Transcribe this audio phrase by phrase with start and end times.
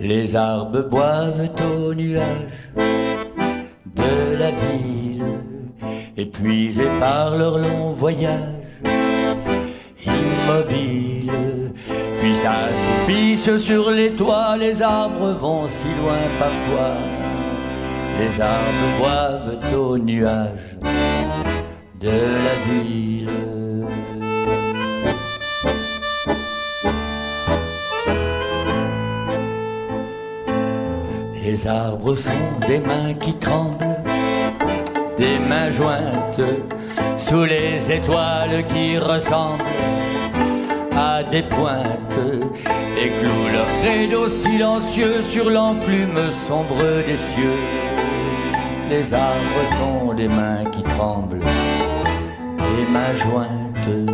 [0.00, 2.68] Les arbres boivent au nuage
[3.96, 5.24] de la ville,
[6.16, 8.54] épuisés par leur long voyage,
[10.04, 11.72] immobiles.
[12.20, 16.96] Puis s'assoupissent sur les toits, les arbres vont si loin parfois.
[18.18, 20.76] Les arbres boivent au nuage
[22.00, 22.10] de
[22.46, 23.33] la ville.
[31.64, 33.96] Les arbres sont des mains qui tremblent,
[35.16, 36.42] des mains jointes
[37.16, 39.64] sous les étoiles qui ressemblent
[40.94, 42.20] à des pointes
[43.02, 47.60] et clouent leur credo silencieux sur l'enclume sombre des cieux.
[48.90, 54.13] Les arbres sont des mains qui tremblent, des mains jointes.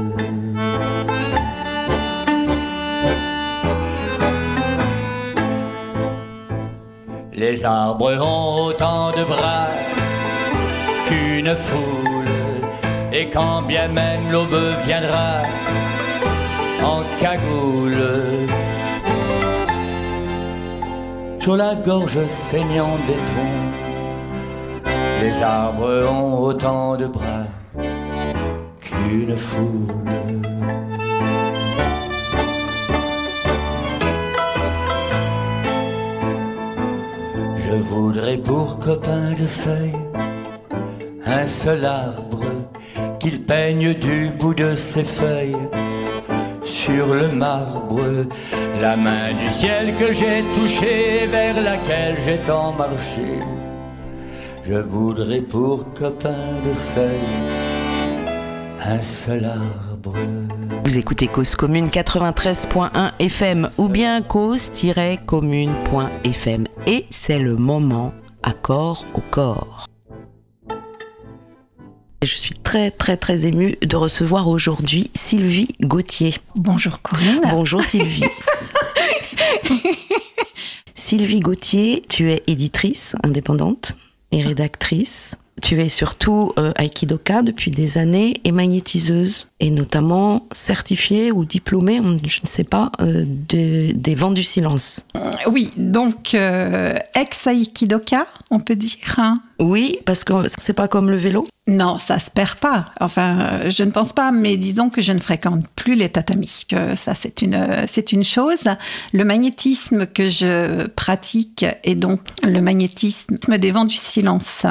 [7.51, 9.67] Les arbres ont autant de bras
[11.09, 12.34] qu'une foule,
[13.12, 15.39] et quand bien même l'aube viendra
[16.81, 18.06] en cagoule,
[21.41, 23.73] sur la gorge saignante des troncs,
[25.21, 27.48] les arbres ont autant de bras
[28.81, 30.20] qu'une foule.
[37.71, 39.93] Je voudrais pour copain de seuil
[41.25, 42.43] un seul arbre
[43.21, 45.69] qu'il peigne du bout de ses feuilles
[46.65, 48.27] sur le marbre
[48.81, 53.39] la main du ciel que j'ai touchée vers laquelle j'ai tant marché.
[54.65, 57.29] Je voudrais pour copain de seuil
[58.84, 60.15] un seul arbre.
[60.84, 68.12] Vous écoutez Cause Commune 93.1 FM ou bien cause-commune.fm et c'est le moment
[68.43, 69.87] accord au corps.
[72.22, 76.34] Je suis très très très émue de recevoir aujourd'hui Sylvie Gauthier.
[76.56, 77.41] Bonjour Corinne.
[77.50, 78.25] Bonjour Sylvie.
[80.94, 83.97] Sylvie Gauthier, tu es éditrice indépendante
[84.32, 85.37] et rédactrice.
[85.62, 92.00] Tu es surtout euh, aikidoka depuis des années et magnétiseuse, et notamment certifiée ou diplômée,
[92.26, 95.04] je ne sais pas, euh, de, des vents du silence.
[95.16, 98.91] Euh, oui, donc euh, ex-aikidoka, on peut dire.
[99.19, 99.41] Hein.
[99.59, 101.47] Oui, parce que c'est pas comme le vélo?
[101.66, 102.87] Non, ça se perd pas.
[103.00, 106.65] Enfin, je ne pense pas, mais disons que je ne fréquente plus les tatamis.
[106.69, 108.65] Que ça, c'est une, c'est une chose.
[109.12, 114.65] Le magnétisme que je pratique est donc le magnétisme des vents du silence.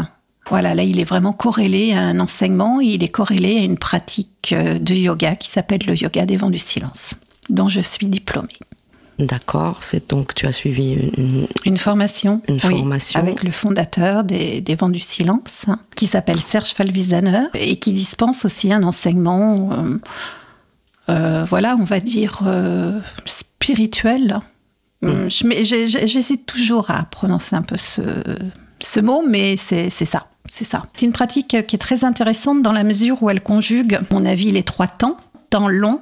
[0.50, 4.52] Voilà, là, il est vraiment corrélé à un enseignement, il est corrélé à une pratique
[4.54, 7.14] euh, de yoga qui s'appelle le yoga des vents du silence,
[7.50, 8.48] dont je suis diplômée.
[9.20, 14.24] D'accord, c'est donc tu as suivi une, une formation, une oui, formation avec le fondateur
[14.24, 18.82] des, des Vents du Silence, hein, qui s'appelle Serge Falvisaner, et qui dispense aussi un
[18.82, 20.00] enseignement, euh,
[21.10, 24.40] euh, voilà, on va dire euh, spirituel.
[25.02, 25.28] Mm.
[25.28, 28.02] J'hésite toujours à prononcer un peu ce,
[28.80, 30.28] ce mot, mais c'est ça.
[30.50, 30.82] C'est ça.
[30.96, 34.26] C'est une pratique qui est très intéressante dans la mesure où elle conjugue, à mon
[34.26, 35.18] avis, les trois temps
[35.50, 36.02] temps long,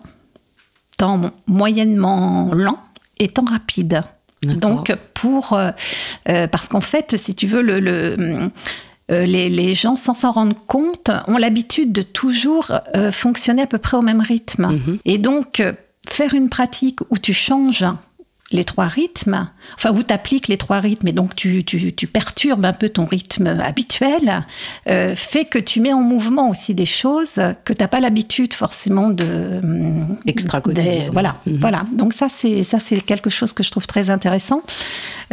[0.97, 2.79] temps moyennement lent
[3.19, 4.01] et temps rapide.
[4.43, 5.53] Donc, pour.
[5.53, 5.71] Euh,
[6.29, 7.79] euh, parce qu'en fait, si tu veux, le.
[7.79, 8.15] le
[9.09, 13.65] euh, les, les, gens, sans s'en rendre compte, ont l'habitude de toujours euh, fonctionner à
[13.65, 14.67] peu près au même rythme.
[14.67, 14.99] Mm -hmm.
[15.05, 15.63] Et donc,
[16.09, 17.85] faire une pratique où tu changes
[18.51, 22.07] les trois rythmes, enfin où tu appliques les trois rythmes et donc tu, tu, tu,
[22.07, 24.45] perturbes un peu ton rythme habituel,
[24.87, 28.53] euh, fait que tu mets en mouvement aussi des choses que tu n'as pas l'habitude
[28.53, 29.59] forcément de...
[30.25, 31.09] Extra quotidienne.
[31.11, 31.59] Voilà, mm -hmm.
[31.59, 31.85] voilà.
[31.91, 34.61] Donc ça c'est, ça, c'est quelque chose que je trouve très intéressant.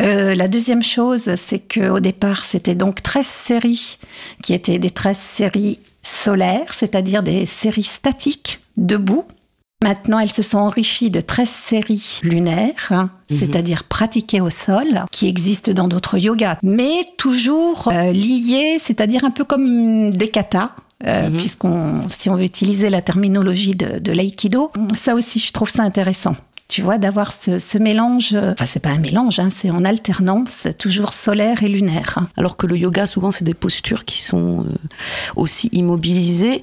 [0.01, 3.99] Euh, la deuxième chose, c'est qu'au départ, c'était donc 13 séries
[4.43, 9.25] qui étaient des 13 séries solaires, c'est-à-dire des séries statiques, debout,
[9.85, 13.37] Maintenant, elles se sont enrichies de 13 séries lunaires, hein, mmh.
[13.39, 19.31] c'est-à-dire pratiquées au sol, qui existent dans d'autres yogas, mais toujours euh, liées, c'est-à-dire un
[19.31, 20.71] peu comme des katas.
[21.07, 21.37] Euh, mmh.
[21.37, 25.83] Puisqu'on, si on veut utiliser la terminologie de, de l'aïkido, ça aussi, je trouve ça
[25.83, 26.35] intéressant
[26.67, 30.67] tu vois, d'avoir ce, ce, mélange, enfin c'est pas un mélange, hein, c'est en alternance,
[30.79, 32.21] toujours solaire et lunaire.
[32.39, 34.69] Alors que le yoga, souvent, c'est des postures qui sont euh,
[35.37, 36.63] aussi immobilisées.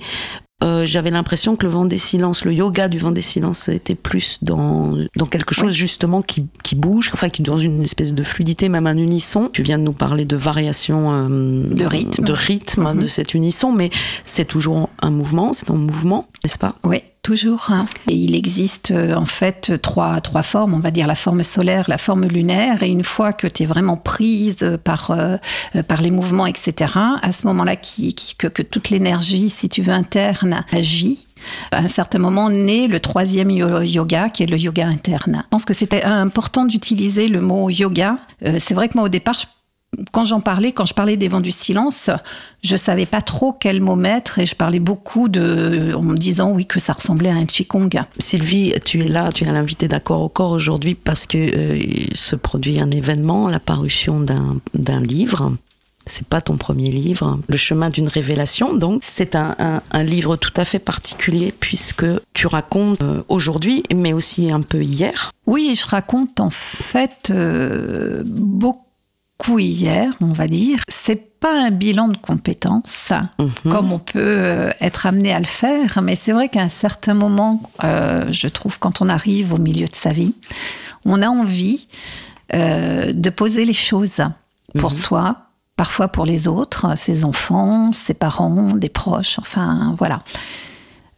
[0.63, 3.95] Euh, j'avais l'impression que le vent des silences, le yoga du vent des silences, était
[3.95, 8.23] plus dans, dans quelque chose justement qui, qui bouge, enfin qui dans une espèce de
[8.23, 9.49] fluidité, même un unisson.
[9.51, 12.87] Tu viens de nous parler de variation euh, de rythme, de, rythme Mhm.
[12.87, 13.01] mm -hmm.
[13.01, 13.89] de cet unisson, mais
[14.23, 16.75] c'est toujours un mouvement, c'est en mouvement, n'est-ce pas?
[16.83, 16.99] Oui.
[17.23, 17.67] Toujours.
[17.69, 17.85] Hein.
[18.09, 20.73] Et il existe euh, en fait trois, trois formes.
[20.73, 22.81] On va dire la forme solaire, la forme lunaire.
[22.81, 25.37] Et une fois que tu es vraiment prise par, euh,
[25.87, 29.93] par les mouvements, etc., à ce moment-là, qui, que, que, toute l'énergie, si tu veux,
[29.93, 31.27] interne agit.
[31.71, 35.43] À un certain moment naît le troisième yoga, qui est le yoga interne.
[35.43, 38.17] Je pense que c'était important d'utiliser le mot yoga.
[38.45, 39.45] Euh, c'est vrai que moi, au départ, je
[40.11, 42.09] quand j'en parlais, quand je parlais des vents du silence,
[42.63, 46.51] je savais pas trop quel mot mettre et je parlais beaucoup de, en me disant
[46.51, 47.89] oui que ça ressemblait à un qigong.
[48.19, 52.35] Sylvie, tu es là, tu es l'invité d'accord au corps aujourd'hui parce que euh, se
[52.35, 55.53] produit un événement, la parution d'un livre.
[56.07, 58.73] C'est pas ton premier livre, Le chemin d'une révélation.
[58.73, 64.51] Donc, c'est un, livre tout à fait particulier puisque tu racontes euh, aujourd'hui, mais aussi
[64.51, 65.31] un peu hier.
[65.45, 68.90] Oui, je raconte en fait euh, beaucoup
[69.49, 70.79] hier, on va dire.
[70.87, 73.71] C'est pas un bilan de compétences, mhm.
[73.71, 77.15] comme on peut euh, être amené à le faire, mais c'est vrai qu'à un certain
[77.15, 80.35] moment, euh, je trouve, quand on arrive au milieu de sa vie,
[81.03, 81.87] on a envie
[82.53, 84.21] euh, de poser les choses
[84.77, 84.97] pour mhm.
[84.97, 85.37] soi,
[85.75, 90.21] parfois pour les autres, ses enfants, ses parents, des proches, enfin voilà.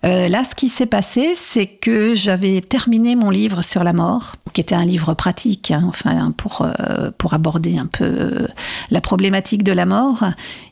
[0.05, 4.33] Euh, là, ce qui s'est passé, c'est que j'avais terminé mon livre sur la mort,
[4.51, 8.47] qui était un livre pratique, hein, enfin pour euh, pour aborder un peu euh,
[8.91, 10.25] la problématique de la mort.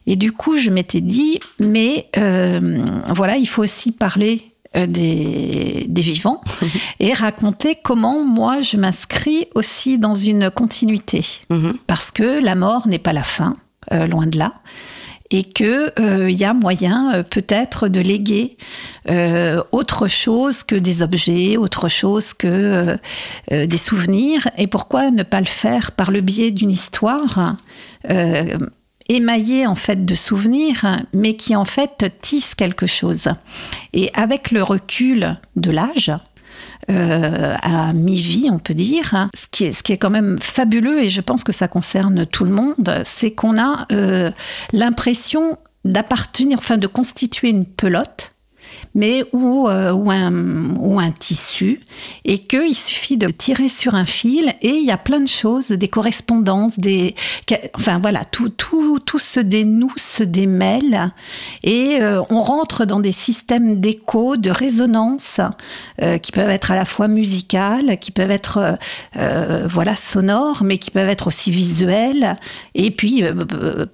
[0.05, 2.09] Et du coup, je m'étais dit, mais
[3.15, 4.41] voilà, il faut aussi parler
[4.73, 6.41] des, des, vivants
[6.99, 11.25] et raconter comment moi je m'inscris aussi dans une continuité.
[11.49, 11.73] Mm-hmm.
[11.87, 13.57] Parce que la mort n'est pas la fin,
[13.91, 14.53] loin de là
[15.31, 18.57] et qu'il euh, y a moyen euh, peut-être de léguer
[19.09, 22.97] euh, autre chose que des objets, autre chose que
[23.49, 24.47] des souvenirs.
[24.57, 27.55] Et pourquoi ne pas le faire par le biais d'une histoire
[29.09, 33.29] émaillée en fait de souvenirs, mais qui en fait tisse quelque chose.
[33.93, 36.11] Et avec le recul de l'âge,
[36.89, 39.13] euh, à mi-vie, on peut dire.
[39.13, 39.29] Hein.
[39.35, 42.25] Ce qui, est, ce qui est quand même fabuleux, et je pense que ça concerne
[42.25, 44.31] tout le monde, c'est qu'on a euh,
[44.73, 48.30] l'impression d'appartenir, enfin de constituer une pelote
[48.93, 50.09] mais ou, euh, ou
[50.99, 51.79] un tissu,
[52.25, 55.69] et qu'il suffit de tirer sur un fil et il y a plein de choses,
[55.69, 57.15] des correspondances, des,
[57.75, 61.11] enfin voilà, tout, tout, tout se dénoue, se démêle,
[61.63, 65.39] et euh, on rentre dans des systèmes d'écho, de résonance,
[66.01, 68.77] euh, qui peuvent être à la fois musicales, qui peuvent être
[69.13, 72.35] voilà sonores, mais qui peuvent être aussi visuelles,
[72.75, 73.23] et puis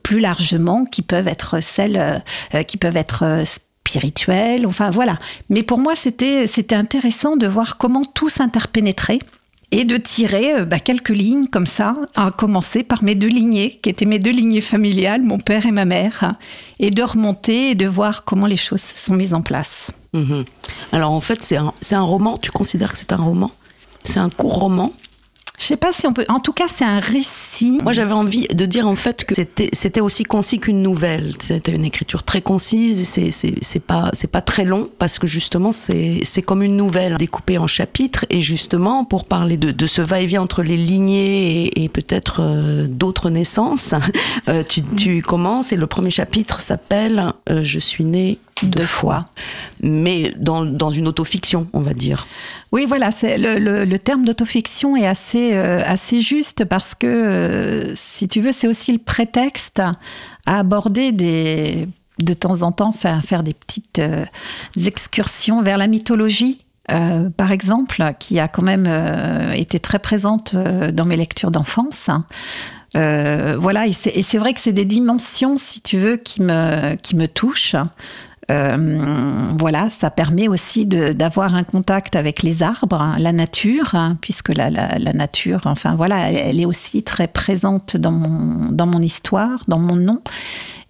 [0.03, 2.23] plus largement, qui peuvent être celles
[2.67, 3.43] qui peuvent être
[3.87, 5.17] spirituel, enfin voilà.
[5.49, 9.19] Mais pour moi, c'était intéressant de voir comment tout s'interpénétrait
[9.71, 13.79] et de tirer euh, bah, quelques lignes comme ça, à commencer par mes deux lignées,
[13.81, 16.35] qui étaient mes deux lignées familiales, mon père et ma mère,
[16.79, 19.91] et de remonter et de voir comment les choses se sont mises en place.
[20.13, 20.45] Mhm.
[20.93, 23.51] Alors en fait, c'est un roman, tu considères que c'est un roman?
[24.03, 24.93] C'est un court roman?
[25.57, 26.23] Je sais pas si on peut.
[26.29, 27.79] En tout cas, c'est un récit.
[27.81, 31.33] Moi, j'avais envie de dire en fait que c'était, aussi concis qu'une nouvelle.
[31.39, 33.07] C'était une écriture très concise.
[33.07, 37.65] C'est, pas, c'est pas très long parce que justement, c'est, comme une nouvelle découpée en
[37.65, 38.25] chapitres.
[38.29, 43.31] Et justement, pour parler de, de ce va-et-vient entre les lignées et, peut-être euh, d'autres
[43.31, 43.95] naissances,
[44.49, 49.27] euh, tu, tu commences et le premier chapitre s'appelle euh, Je suis né deux fois,
[49.81, 52.27] mais dans, dans, une autofiction, on va dire.
[52.71, 57.95] Oui, voilà, c'est le, le, terme d'autofiction est assez, euh, assez juste parce que, euh,
[57.95, 59.79] si tu veux, c'est aussi le prétexte
[60.45, 61.87] à aborder des,
[62.19, 64.25] de temps en temps, faire, faire des petites euh,
[64.85, 66.63] excursions vers la mythologie.
[67.35, 68.87] par exemple, qui a quand même
[69.53, 72.09] été très présente dans mes lectures d'enfance.
[72.93, 77.27] voilà, et c'est vrai que c'est des dimensions, si tu veux, qui me, qui me
[77.27, 77.75] touchent.
[78.49, 84.17] Euh, voilà, ça permet aussi d'avoir un contact avec les arbres, hein, la nature, hein,
[84.21, 89.59] puisque la, nature, enfin voilà, elle, est aussi très présente dans mon, dans mon histoire,
[89.67, 90.21] dans mon nom.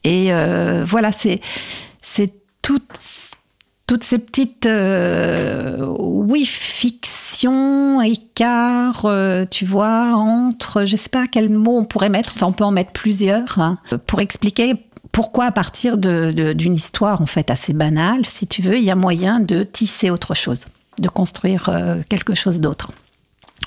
[0.03, 1.41] Et euh, voilà, c'est
[2.61, 3.33] toutes,
[3.87, 9.07] toutes ces petites, euh, oui, fictions, écarts,
[9.49, 12.71] tu vois, entre, je sais pas quel mot on pourrait mettre, enfin on peut en
[12.71, 14.75] mettre plusieurs, hein, pour expliquer
[15.11, 18.95] pourquoi à partir d'une histoire en fait assez banale, si tu veux, il y a
[18.95, 20.65] moyen de tisser autre chose,
[20.99, 22.91] de construire euh, quelque chose d'autre,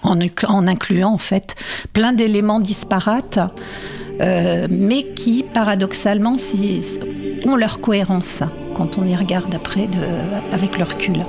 [0.02, 0.20] en,
[0.66, 1.56] incluant en fait
[1.92, 3.38] plein d'éléments disparates,
[4.20, 6.37] euh, mais qui paradoxalement
[7.47, 8.42] ont leur cohérence
[8.75, 9.88] quand on y regarde après
[10.52, 11.23] avec le recul.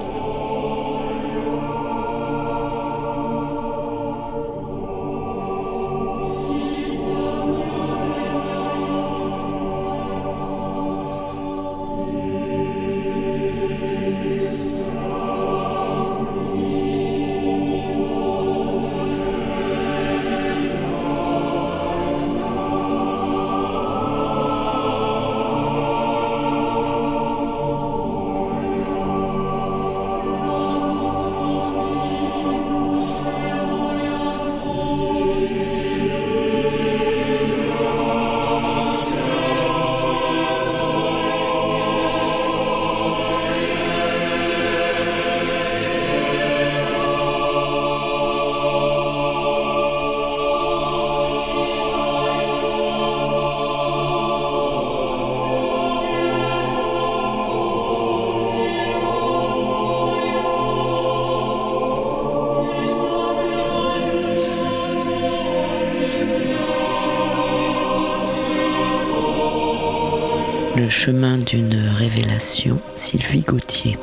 [73.39, 73.97] Gauthier.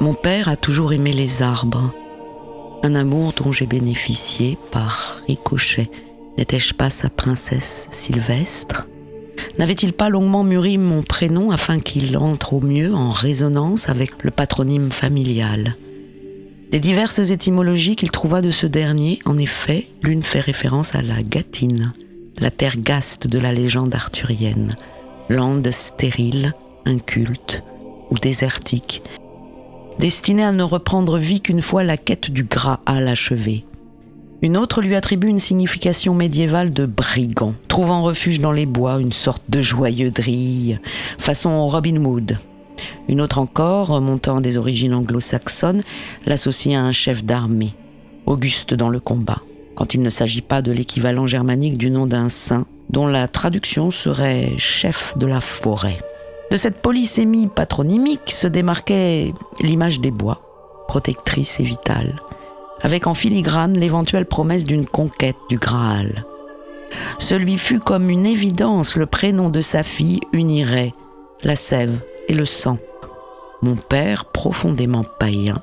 [0.00, 1.92] Mon père a toujours aimé les arbres,
[2.84, 5.90] un amour dont j'ai bénéficié par ricochet.
[6.38, 8.86] N'étais-je pas sa princesse sylvestre?
[9.58, 14.30] N'avait-il pas longuement mûri mon prénom afin qu'il entre au mieux en résonance avec le
[14.30, 15.76] patronyme familial?
[16.70, 21.22] Des diverses étymologies qu'il trouva de ce dernier, en effet, l'une fait référence à la
[21.22, 21.92] Gatine,
[22.38, 24.76] la terre gaste de la légende arthurienne,
[25.28, 26.54] lande stérile,
[26.88, 27.62] inculte
[28.10, 29.02] ou désertique,
[29.98, 33.64] destinée à ne reprendre vie qu'une fois la quête du Graal achevée.
[34.40, 39.12] Une autre lui attribue une signification médiévale de brigand, trouvant refuge dans les bois, une
[39.12, 40.80] sorte de joyeux drille,
[41.18, 42.38] façon Robin Hood.
[43.08, 45.82] Une autre encore, remontant des origines anglo-saxonnes,
[46.26, 47.74] l'associe à un chef d'armée,
[48.26, 49.42] Auguste dans le combat
[49.78, 53.92] quand il ne s'agit pas de l'équivalent germanique du nom d'un saint, dont la traduction
[53.92, 55.98] serait chef de la forêt.
[56.50, 60.40] De cette polysémie patronymique se démarquait l'image des bois,
[60.88, 62.16] protectrice et vitale,
[62.80, 66.24] avec en filigrane l'éventuelle promesse d'une conquête du Graal.
[67.18, 70.94] Ce lui fut comme une évidence, le prénom de sa fille unirait
[71.42, 72.78] la sève et le sang.
[73.62, 75.62] Mon père, profondément païen,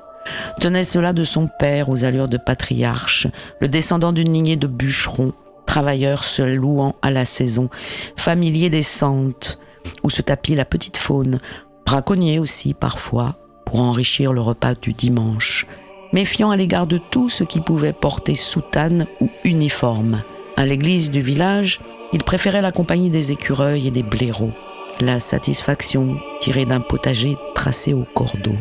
[0.60, 3.26] tenait cela de son père aux allures de patriarche,
[3.60, 5.32] le descendant d'une lignée de bûcherons,
[5.66, 7.68] travailleurs se louant à la saison,
[8.16, 9.58] familier des sentes,
[10.02, 11.40] où se tapit la petite faune,
[11.84, 15.66] braconnier aussi parfois, pour enrichir le repas du dimanche,
[16.12, 20.22] méfiant à l'égard de tout ce qui pouvait porter soutane ou uniforme.
[20.56, 21.80] À l'église du village,
[22.12, 24.52] il préférait la compagnie des écureuils et des blaireaux,
[25.00, 28.54] la satisfaction tirée d'un potager tracé au cordeau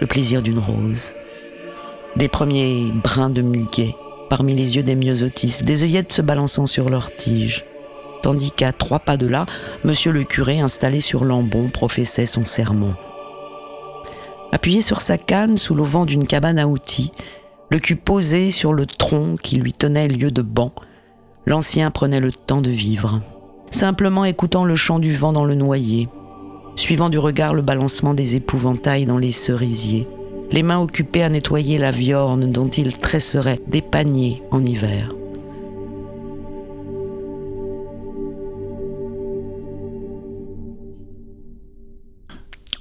[0.00, 1.14] le plaisir d'une rose.
[2.16, 3.94] Des premiers brins de muguet
[4.30, 7.64] parmi les yeux des myosotis, des œillettes se balançant sur leurs tiges.
[8.24, 9.44] Tandis qu'à trois pas de là,
[9.84, 12.94] monsieur le curé, installé sur l'ambon, professait son sermon.
[14.50, 17.12] Appuyé sur sa canne sous l'auvent d'une cabane à outils,
[17.70, 20.72] le cul posé sur le tronc qui lui tenait lieu de banc,
[21.44, 23.20] l'ancien prenait le temps de vivre,
[23.68, 26.08] simplement écoutant le chant du vent dans le noyer,
[26.76, 30.08] suivant du regard le balancement des épouvantails dans les cerisiers,
[30.50, 35.10] les mains occupées à nettoyer la viorne dont il tresserait des paniers en hiver.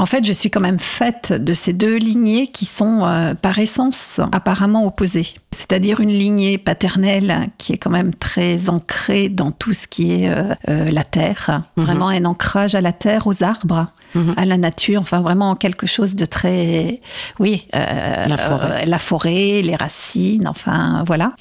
[0.03, 3.57] En fait, je suis quand même faite de ces deux lignées qui sont euh, par
[3.57, 5.27] essence apparemment opposées.
[5.51, 10.29] C'est-à-dire une lignée paternelle qui est quand même très ancrée dans tout ce qui est
[10.29, 11.85] euh, euh, la terre, mhm.
[11.85, 14.33] vraiment un ancrage à la terre, aux arbres, mhm.
[14.35, 16.99] à la nature, enfin vraiment quelque chose de très,
[17.39, 18.85] oui, la forêt.
[18.85, 19.61] la, forêt.
[19.61, 21.31] les racines, enfin voilà.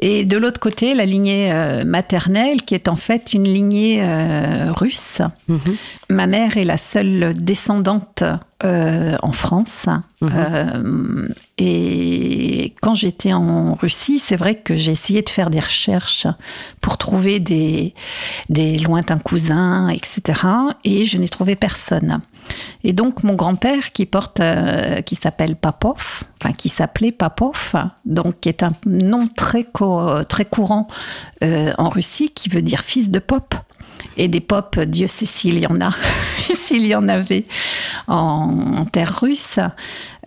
[0.00, 4.72] Et de l'autre côté, la lignée euh, maternelle, qui est en fait une lignée euh,
[4.72, 5.22] russe.
[5.48, 5.76] Mhm.
[6.10, 8.22] Ma mère est la seule descendante
[8.64, 9.86] euh, en France.
[10.20, 11.32] Mhm.
[11.58, 16.26] et quand j'étais en Russie, c'est vrai que j'ai essayé de faire des recherches
[16.80, 17.94] pour trouver des,
[18.48, 20.40] des lointains cousins, etc.
[20.82, 22.20] Et je n'ai trouvé personne.
[22.84, 27.74] Et donc mon grand-père qui porte, euh, qui s'appelle Papov, enfin qui s'appelait Papov,
[28.04, 29.64] donc qui est un nom très
[30.28, 30.86] très courant
[31.42, 33.54] euh, en Russie, qui veut dire fils de pop.
[34.16, 35.90] Et des pop, Dieu sait s'il y en a,
[36.54, 37.44] s'il y en avait
[38.06, 39.58] en terre russe.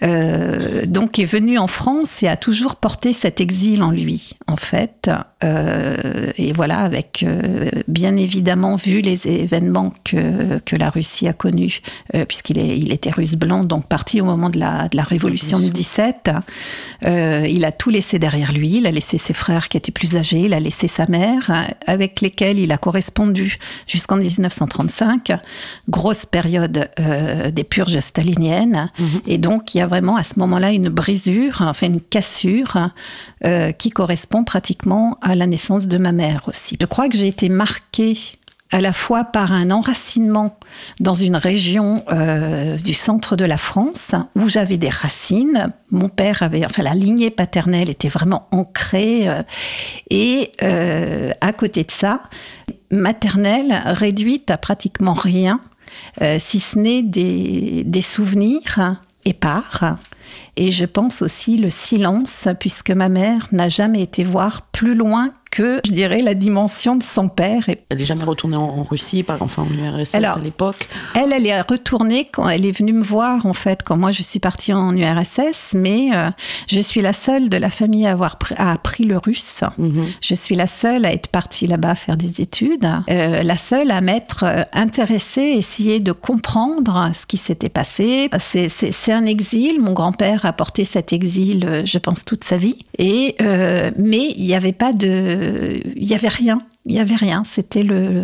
[0.03, 4.55] Euh, donc est venu en France et a toujours porté cet exil en lui, en
[4.55, 5.10] fait.
[5.43, 11.34] Euh, et voilà, avec euh, bien évidemment vu les événements que, que la Russie a
[11.34, 11.81] connus,
[12.27, 15.67] puisqu'il il était russe blanc, donc parti au moment de la, de la révolution de
[15.67, 16.31] 17.
[17.03, 18.77] il a tout laissé derrière lui.
[18.77, 21.51] Il a laissé ses frères qui étaient plus âgés, il a laissé sa mère,
[21.86, 25.31] avec lesquels il a correspondu jusqu'en 1935.
[25.89, 26.89] Grosse période
[27.51, 28.91] des purges staliniennes.
[28.98, 29.22] Mhm.
[29.27, 32.91] Et donc, il y a vraiment à ce moment-là une brisure, enfin une cassure
[33.45, 36.77] euh, qui correspond pratiquement à la naissance de ma mère aussi.
[36.79, 38.17] Je crois que j'ai été marquée
[38.71, 40.57] à la fois par un enracinement
[41.01, 45.74] dans une région euh, du centre de la France où j'avais des racines.
[45.89, 49.43] Mon père avait, enfin la lignée paternelle était vraiment ancrée euh,
[50.10, 50.53] et
[51.41, 52.21] à côté de ça,
[52.91, 55.60] maternelle réduite à pratiquement rien,
[56.38, 59.98] si ce n'est des, des souvenirs épars.
[60.56, 65.34] Et je pense aussi le silence, puisque ma mère n'a jamais été voir plus loin
[65.51, 67.65] que, je dirais, la dimension de son père.
[67.89, 72.27] Elle n'est jamais retournée en Russie, enfin en URSS à l'époque Elle, elle est retournée
[72.31, 75.74] quand elle est venue me voir, en fait, quand moi je suis partie en URSS,
[75.75, 76.29] mais euh,
[76.67, 79.63] je suis la seule de la famille à avoir appris le russe.
[79.77, 80.05] Mhm.
[80.22, 84.01] Je suis la seule à être partie là-bas faire des études, euh, la seule à
[84.01, 88.29] m'être euh, intéressée, essayer de comprendre ce qui s'était passé.
[88.39, 89.81] C'est un exil.
[89.81, 92.86] Mon grand-père a porté cet exil, je pense, toute sa vie.
[92.98, 93.36] Et,
[93.98, 95.40] mais il n'y avait pas de
[95.95, 96.62] il n'y avait rien.
[96.86, 97.43] Il n'y avait rien.
[97.45, 98.24] C'était le,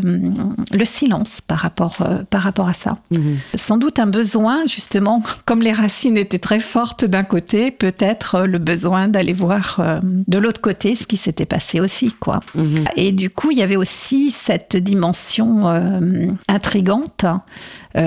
[0.71, 2.97] le silence par rapport, euh, par rapport à ça.
[3.12, 3.38] Mhm.
[3.55, 8.57] Sans doute un besoin, justement, comme les racines étaient très fortes d'un côté, peut-être le
[8.57, 12.12] besoin d'aller voir euh, de l'autre côté ce qui s'était passé aussi.
[12.19, 12.39] quoi.
[12.55, 12.86] Mhm.
[12.95, 16.00] Et du coup, il y avait aussi cette dimension euh,
[16.47, 17.25] intrigante.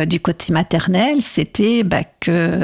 [0.07, 2.61] du côté maternel, c'était bah, que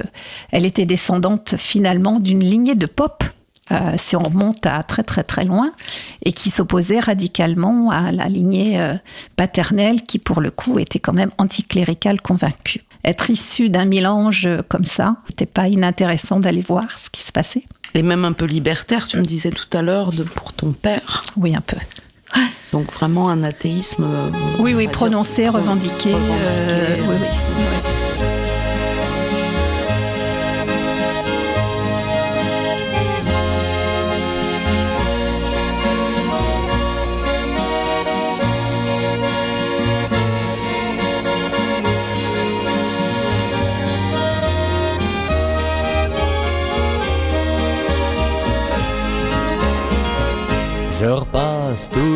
[0.53, 3.25] elle était descendante finalement d'une lignée de pop
[3.73, 5.73] euh, si on remonte à très très très loin,
[6.23, 8.95] et qui s'opposait radicalement à la lignée euh,
[9.37, 12.83] paternelle qui pour le coup était quand même anticléricale convaincue.
[13.05, 17.65] Être issu d'un mélange comme ça, n'était pas inintéressant d'aller voir ce qui se passait.
[17.95, 21.21] Et même un peu libertaire, tu me disais tout à l'heure, pour ton père.
[21.37, 21.77] Oui, un peu.
[22.73, 24.05] Donc vraiment un athéisme.
[24.05, 26.13] Euh, oui, oui, prononcé, revendiqué.
[26.13, 27.96] oui, oui.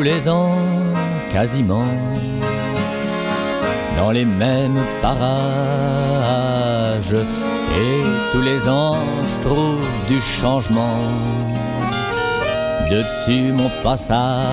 [0.00, 0.56] Tous les ans,
[1.30, 1.92] quasiment,
[3.98, 7.12] dans les mêmes parages.
[7.12, 8.96] Et tous les ans,
[9.30, 11.02] je trouve du changement.
[12.90, 14.46] De dessus mon passage,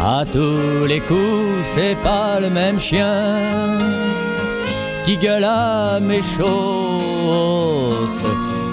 [0.00, 3.34] à tous les coups, c'est pas le même chien
[5.04, 6.62] qui gueule à mes choses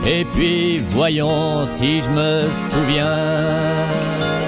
[0.05, 4.38] et puis voyons si je me souviens.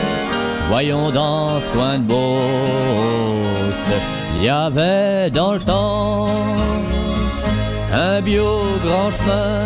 [0.72, 3.92] Voyons dans ce coin de Beauce,
[4.38, 6.28] il y avait dans le temps
[7.94, 9.66] un bio grand chemin.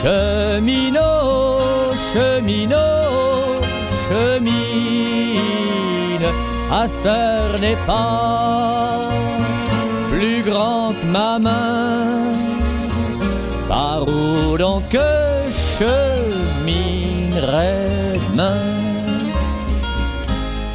[0.00, 3.60] Cheminot, cheminot,
[4.08, 5.44] chemine,
[6.72, 9.02] Aster n'est pas
[10.12, 12.32] plus grand que ma main
[13.68, 14.96] par où donc
[15.78, 16.14] cheminerait
[18.30, 18.93] demain?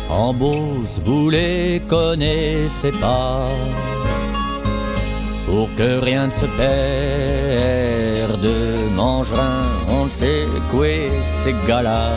[0.09, 3.47] En Beauce, vous les connaissez pas
[5.45, 8.47] Pour que rien ne se perde
[8.95, 10.87] Mangerin, on ne sait quoi
[11.23, 12.11] ces gars-là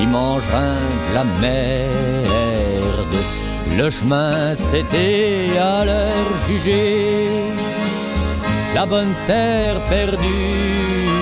[0.00, 3.18] Ils mangeraient de la merde
[3.76, 7.28] Le chemin c'était à leur juger
[8.74, 11.13] la bonne terre perdue.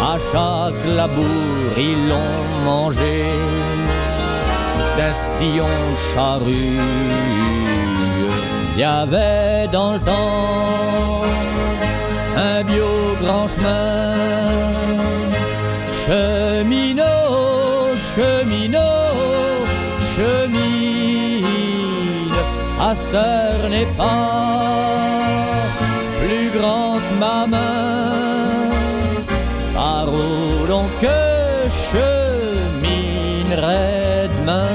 [0.00, 3.24] À chaque labour, ils l'ont mangé
[4.96, 5.66] d'un sillon
[6.14, 6.78] charrue.
[8.74, 11.22] Il y avait dans le temps
[12.36, 14.14] un bio grand chemin.
[16.04, 18.80] Cheminot, cheminot,
[20.16, 21.46] chemine,
[22.80, 24.84] Aster n'est pas
[26.56, 28.33] grand que ma main.
[30.68, 30.90] Donc
[32.90, 34.68] cheminerait demain.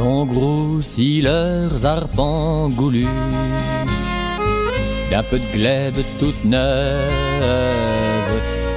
[0.00, 3.08] Ont grossi leurs arpents goulus
[5.10, 7.02] d'un peu de glaive toute neuve,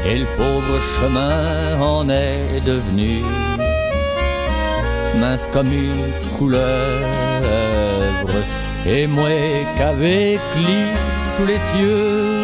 [0.08, 3.22] et le pauvre chemin en est devenu
[5.20, 6.66] mince comme une couleuvre
[8.88, 9.30] et moi
[9.78, 10.96] qu'avec lit
[11.36, 12.41] sous les cieux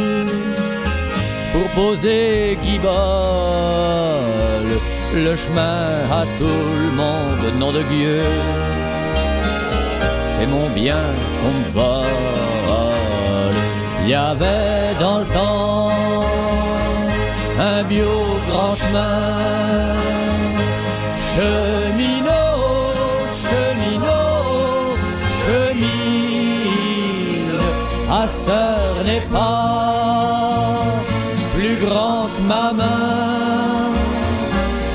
[1.57, 2.93] pour poser guibole
[5.13, 8.21] le chemin à tout le monde, nom de Dieu.
[10.33, 11.03] C'est mon bien
[11.39, 13.55] qu'on me vole.
[14.03, 15.91] Il y avait dans le temps
[17.59, 18.11] un bio
[18.49, 19.47] grand chemin.
[28.17, 29.45] ma sœur n'est pas plus
[30.57, 30.86] grand que
[32.47, 33.91] ma main.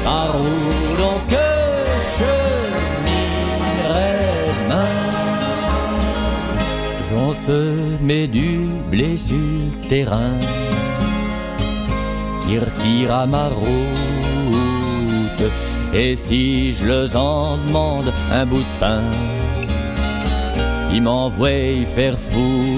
[0.05, 0.55] Par où
[1.03, 1.31] donc
[2.17, 3.51] cheminerait
[4.59, 5.03] demain
[7.15, 7.59] On se
[8.27, 8.51] du
[8.91, 10.39] blé sur le terrain
[12.43, 13.71] qui retire à ma route.
[15.95, 19.05] Et si je leur en demande un bout de pain,
[20.93, 22.72] ils m'envoient faire foutre.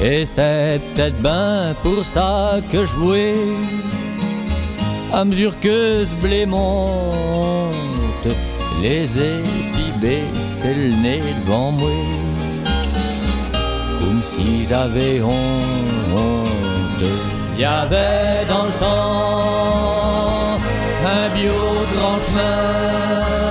[0.00, 3.34] Et c'est peut-être ben pour ça que je voulais,
[5.12, 7.72] à mesure que ce blé monte,
[8.80, 11.90] les épis baissent le nez devant moi,
[13.98, 15.34] comme s'ils avaient honte.
[17.54, 20.58] Il y avait dans le temps
[21.04, 21.52] un bio
[21.96, 23.47] grand chemin,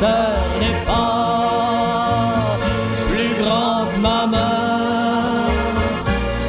[0.00, 2.58] sœur n'est pas
[3.10, 5.48] plus grand que ma main.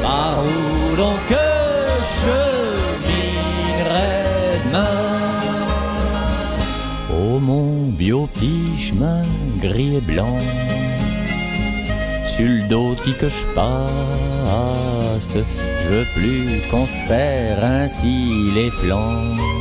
[0.02, 1.48] Par où donc que
[2.20, 3.46] cheminerais
[4.64, 5.06] demain?
[7.20, 8.58] Oh mon bio petit
[9.60, 10.38] gris et blanc
[12.24, 15.36] Sur le dos qui que je passe
[15.82, 18.16] Je veux plus qu'on serre ainsi
[18.54, 19.57] les flancs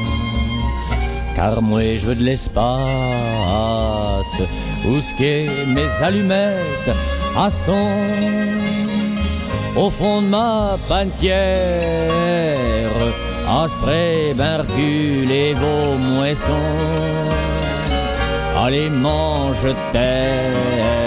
[1.38, 2.65] Car moi je veux de l'espace
[4.88, 5.13] Où ce
[5.76, 6.95] mes allumettes
[7.38, 8.17] à son
[9.78, 11.38] au fond de ma pantière.
[13.47, 14.65] Ah, je ferai ben
[15.54, 16.52] vos moissons.
[18.58, 21.07] Allez, mange terre.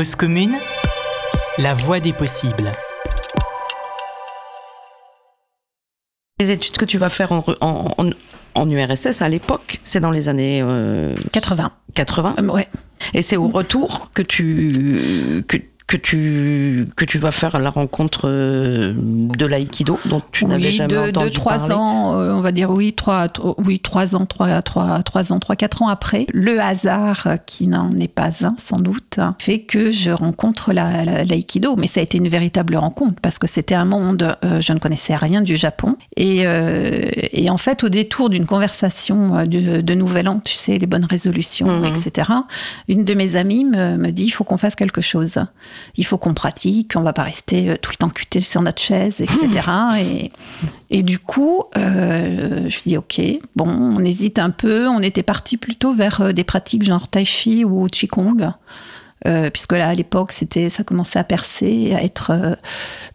[0.00, 0.56] Cause commune,
[1.58, 2.72] la voie des possibles.
[6.38, 8.10] Les études que tu vas faire en, en, en-
[8.54, 11.70] en URSS à l'époque, c'est dans les années euh, 80.
[11.94, 12.36] 80.
[12.38, 12.66] Euh, ouais.
[13.12, 15.58] Et c'est au retour que tu, que,
[15.90, 20.86] que tu, que tu vas faire la rencontre euh, de l'aïkido dont tu n'avais jamais
[20.86, 21.74] deux, entendu deux, trois parler.
[21.74, 25.40] ans, euh, on va dire oui, trois, tro- oui, trois ans, trois, trois, trois ans,
[25.40, 26.26] trois, quatre ans après.
[26.32, 31.04] Le hasard, euh, qui n'en est pas un sans doute, fait que je rencontre la-
[31.04, 31.74] la- l'aïkido.
[31.76, 34.78] Mais ça a été une véritable rencontre parce que c'était un monde, euh, je ne
[34.78, 35.96] connaissais rien du Japon.
[36.16, 40.78] Et, euh, et en fait, au détour d'une conversation de, de Nouvel An, tu sais,
[40.78, 41.84] les bonnes résolutions, Mhm.
[41.86, 42.30] etc.,
[42.86, 45.40] une de mes amies me, me dit, il faut qu'on fasse quelque chose.
[45.96, 48.80] Il faut qu'on pratique, on va pas rester euh, tout le temps cuté sur notre
[48.80, 49.68] chaise, etc.
[50.00, 50.32] et,
[50.90, 53.20] et du coup, euh, je dis ok,
[53.56, 54.88] bon, on hésite un peu.
[54.88, 58.52] On était parti plutôt vers euh, des pratiques genre tai chi ou qigong.
[59.26, 62.54] Euh, puisque là à l'époque c'était ça commençait à percer à être euh,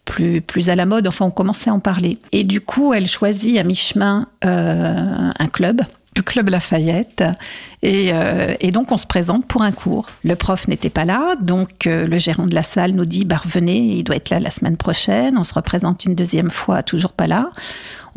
[0.05, 3.07] plus plus à la mode enfin on commençait à en parler et du coup elle
[3.07, 5.81] choisit à mi chemin un club
[6.15, 7.23] le club Lafayette
[7.81, 11.35] et, euh, et donc on se présente pour un cours le prof n'était pas là
[11.39, 14.39] donc euh, le gérant de la salle nous dit bah revenez il doit être là
[14.39, 17.51] la semaine prochaine on se représente une deuxième fois toujours pas là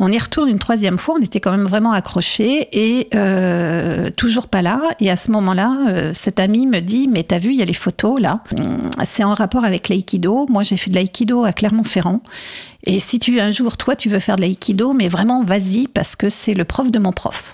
[0.01, 4.47] on y retourne une troisième fois, on était quand même vraiment accrochés et euh, toujours
[4.47, 4.79] pas là.
[5.01, 7.65] Et à ce moment-là, euh, cet ami me dit Mais t'as vu, il y a
[7.65, 8.41] les photos là.
[9.03, 10.45] C'est en rapport avec l'aïkido.
[10.49, 12.21] Moi, j'ai fait de l'aïkido à Clermont-Ferrand.
[12.85, 16.15] Et si tu un jour, toi, tu veux faire de l'aïkido, mais vraiment, vas-y, parce
[16.15, 17.53] que c'est le prof de mon prof.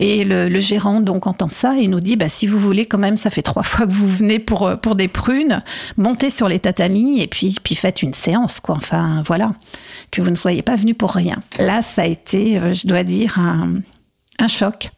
[0.00, 2.98] Et le, le gérant donc entend ça et nous dit bah, si vous voulez quand
[2.98, 5.62] même, ça fait trois fois que vous venez pour, euh, pour des prunes,
[5.96, 8.60] montez sur les tatamis et puis, puis faites une séance.
[8.60, 8.76] Quoi.
[8.78, 9.50] Enfin voilà,
[10.12, 11.36] que vous ne soyez pas venu pour rien.
[11.58, 13.72] Là, ça a été, euh, je dois dire, un,
[14.38, 14.90] un choc.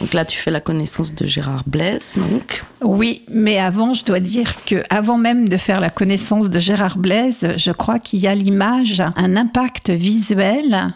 [0.00, 2.64] Donc là, tu fais la connaissance de Gérard Blaise, donc.
[2.80, 6.96] Oui, mais avant, je dois dire que avant même de faire la connaissance de Gérard
[6.96, 10.94] Blaise, je crois qu'il y a l'image, un impact visuel,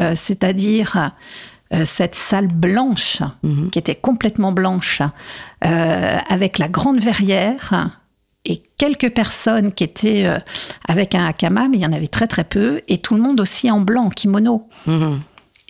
[0.00, 1.12] euh, c'est-à-dire
[1.72, 3.70] euh, cette salle blanche, Mhm.
[3.70, 5.02] qui était complètement blanche,
[5.64, 7.90] euh, avec la grande verrière
[8.44, 10.38] et quelques personnes qui étaient euh,
[10.88, 13.40] avec un hakama, mais il y en avait très très peu, et tout le monde
[13.40, 14.68] aussi en blanc, kimono.
[14.86, 15.20] Mhm.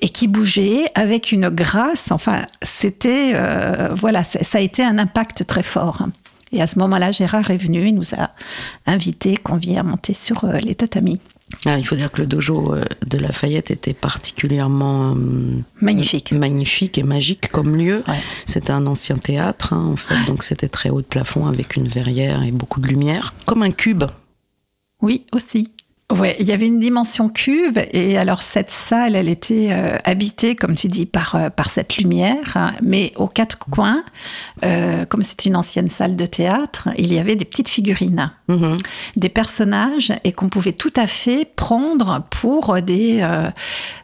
[0.03, 2.11] et qui bougeait avec une grâce.
[2.11, 3.35] Enfin, c'était
[3.95, 6.07] voilà, ça a été un impact très fort.
[6.53, 8.31] Et à ce moment-là, Gérard est venu, il nous a
[8.87, 11.21] invités, conviés à monter sur les tatamis.
[11.67, 15.17] Ah, il faut dire que le dojo euh, de Lafayette était particulièrement
[15.81, 18.03] magnifique, magnifique et magique comme lieu.
[18.47, 21.89] C'était un ancien théâtre, hein, en fait, donc c'était très haut de plafond avec une
[21.89, 24.05] verrière et beaucoup de lumière, comme un cube.
[25.03, 25.71] Oui, aussi.
[26.11, 30.57] Ouais, il y avait une dimension cube et alors cette salle, elle était euh, habitée,
[30.57, 34.03] comme tu dis, par euh, par cette lumière, hein, mais aux quatre coins,
[34.65, 38.77] euh, comme c'est une ancienne salle de théâtre, il y avait des petites figurines, mm-hmm.
[39.17, 43.23] des personnages et qu'on pouvait tout à fait prendre pour des,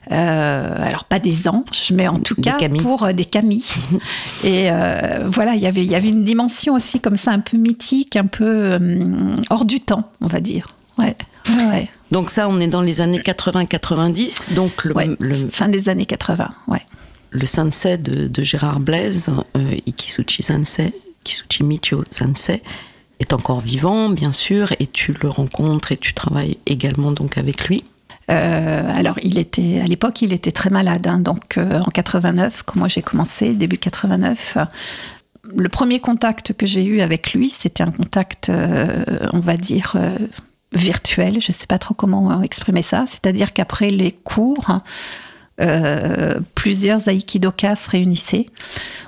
[0.09, 3.69] alors pas des anges, mais en tout cas pour des camis.
[4.45, 4.71] et
[5.27, 8.15] voilà, il y avait il y avait une dimension aussi comme ça, un peu mythique,
[8.15, 8.79] un peu
[9.51, 10.69] hors du temps, on va dire.
[10.99, 11.17] Ouais.
[11.49, 11.91] ouais.
[12.11, 16.83] Donc ça, on est dans les années 80-90, donc le, fin des années 80, ouais.
[17.31, 20.93] Le sensei de, Gérard Blaise, euh, Ikisuchi Sensei,
[21.25, 22.63] Ikisuchi Michio Sensei,
[23.19, 27.67] est encore vivant, bien sûr, et tu le rencontres et tu travailles également donc avec
[27.67, 27.85] lui.
[28.31, 31.07] Euh, alors, il était à l'époque, il était très malade.
[31.07, 34.59] Hein, donc, euh, en 89, quand moi j'ai commencé, début 89,
[35.57, 39.97] le premier contact que j'ai eu avec lui, c'était un contact, on va dire,
[40.73, 44.81] virtuel, je ne sais pas trop comment exprimer ça, c'est-à-dire qu'après les cours,
[45.59, 48.47] euh, plusieurs aikidokas se réunissaient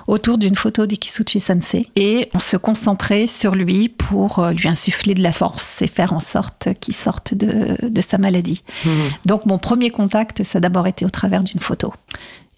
[0.07, 5.13] autour d'une photo d'Ikisuchi Sensei et on se concentrait sur lui pour euh, lui insuffler
[5.13, 8.63] de la force et faire en sorte qu'il sorte de, sa maladie.
[8.83, 8.89] Mmh.
[9.25, 11.93] Donc mon premier contact, ça a d'abord été au travers d'une photo.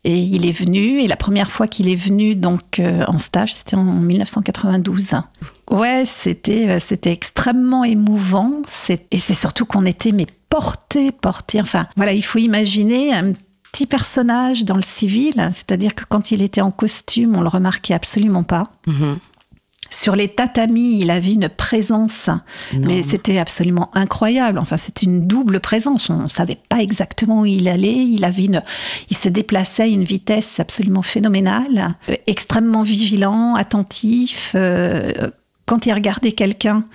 [0.03, 3.53] Et il est venu, et la première fois qu'il est venu donc euh, en stage,
[3.53, 5.09] c'était en 1992.
[5.69, 8.63] Ouais, c'était euh, c'était extrêmement émouvant.
[9.11, 11.61] Et c'est surtout qu'on était mais porté, porté.
[11.61, 13.33] Enfin, voilà, il faut imaginer un
[13.71, 17.93] petit personnage dans le civil, c'est-à-dire que quand il était en costume, on le remarquait
[17.93, 18.63] absolument pas.
[18.87, 19.19] Mhm.
[19.91, 22.29] Sur les tatamis, il avait une présence,
[22.79, 24.57] mais c'était absolument incroyable.
[24.57, 26.09] Enfin, c'était une double présence.
[26.09, 28.05] On ne savait pas exactement où il allait.
[28.05, 28.63] Il avait une,
[29.09, 34.53] il se déplaçait à une vitesse absolument phénoménale, euh, extrêmement vigilant, attentif.
[34.55, 35.29] Euh,
[35.65, 36.85] quand il regardait quelqu'un,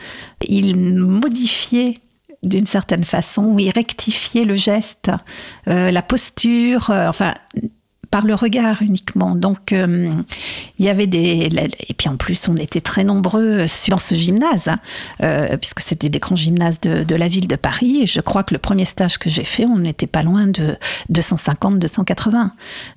[0.48, 1.98] il modifiait
[2.42, 5.10] d'une certaine façon, il rectifiait le geste,
[5.68, 7.34] euh, la posture, enfin,
[8.16, 9.34] par le regard uniquement.
[9.34, 10.10] Donc, euh,
[10.78, 11.50] il y avait des.
[11.86, 14.78] Et puis en plus, on était très nombreux dans ce gymnase, hein,
[15.22, 18.04] euh, puisque c'était des grands gymnases de, la ville de Paris.
[18.04, 20.78] Et je crois que le premier stage que j'ai fait, on n'était pas loin de
[21.10, 22.52] 250, 280.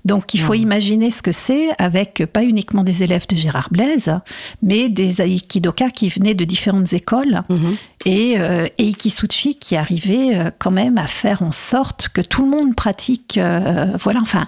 [0.05, 4.13] Donc, il faut imaginer ce que c'est avec pas uniquement des élèves de Gérard Blaise,
[4.61, 7.75] mais des aikidoka qui venaient de différentes écoles mhm.
[8.05, 12.49] et, euh, et Ikisuchi qui arrivait quand même à faire en sorte que tout le
[12.51, 13.37] monde pratique.
[13.37, 14.47] voilà, enfin.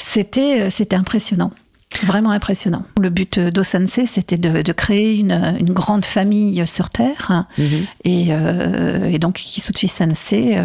[0.00, 1.50] C'était, euh, c'était impressionnant.
[2.04, 2.84] Vraiment impressionnant.
[3.00, 7.46] Le but d'Osansei, c'était de, créer une, grande famille sur Terre.
[7.58, 7.66] Mhm.
[8.06, 10.56] Euh, et, donc, Kisuchi Sensei,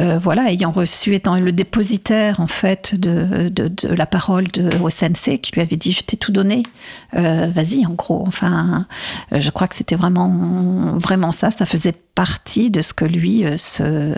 [0.00, 3.52] euh, voilà, ayant reçu, étant le dépositaire, en fait, de,
[3.88, 6.64] la parole de qui lui avait dit, je t'ai tout donné,
[7.12, 8.24] vas-y, en gros.
[8.26, 8.86] Enfin,
[9.30, 11.52] je crois que c'était vraiment, vraiment ça.
[11.52, 14.14] Ça faisait partie de ce que lui se...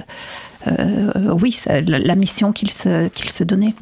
[0.67, 3.75] oui, la mission qu'il se, qu'il se donnait.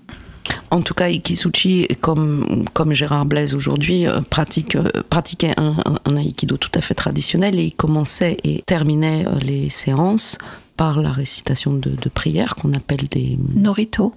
[0.70, 6.16] En tout cas, Ikisuchi, comme, comme Gérard Blaise aujourd'hui, euh, pratique, euh, pratiquait un, un,
[6.16, 10.38] aïkido tout à fait traditionnel et il commençait et terminait euh, les séances
[10.76, 13.38] par la récitation de, de prières qu'on appelle des...
[13.54, 14.14] Norito.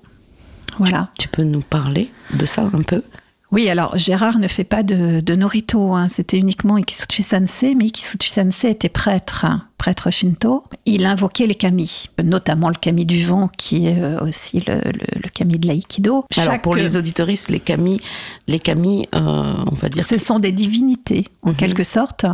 [0.79, 1.09] Voilà.
[1.17, 3.03] Tu, peux nous parler de ça un peu?
[3.51, 6.09] Oui, alors Gérard ne fait pas de, de Norito, hein.
[6.09, 10.65] c'était uniquement Ikisuchi Sensei, mais Ikisuchi Sensei était prêtre, hein, prêtre Shinto.
[10.85, 15.29] Il invoquait les kami, notamment le kami du vent, qui est euh, aussi le, le,
[15.29, 16.25] kami de l'aïkido.
[16.35, 18.01] Alors pour les auditoristes, les kami,
[18.47, 20.03] les kami, euh, on va dire...
[20.03, 21.55] Ce sont des divinités, en mhm.
[21.55, 22.25] quelque sorte,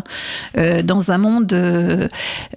[0.58, 1.54] euh, dans un monde,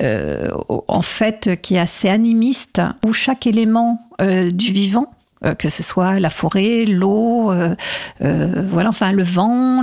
[0.01, 5.15] en fait, qui est assez animiste, où chaque élément du vivant euh,
[5.59, 7.75] que ce soit la forêt, l'eau, euh,
[8.22, 9.83] euh, voilà, enfin le vent,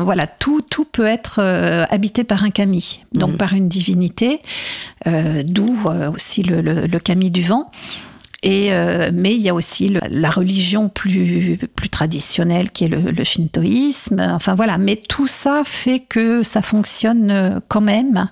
[0.00, 1.40] voilà, tout, tout peut être
[1.90, 3.36] habité par un kami, donc mhm.
[3.36, 4.40] par une divinité,
[5.06, 5.78] d'où
[6.14, 7.70] aussi le, le, kami du vent.
[8.44, 13.24] Et, euh, mais il y a aussi la religion plus, plus traditionnelle qui est le,
[13.24, 14.20] shintoïsme.
[14.20, 18.28] Enfin voilà, mais tout ça fait que ça fonctionne euh, quand même.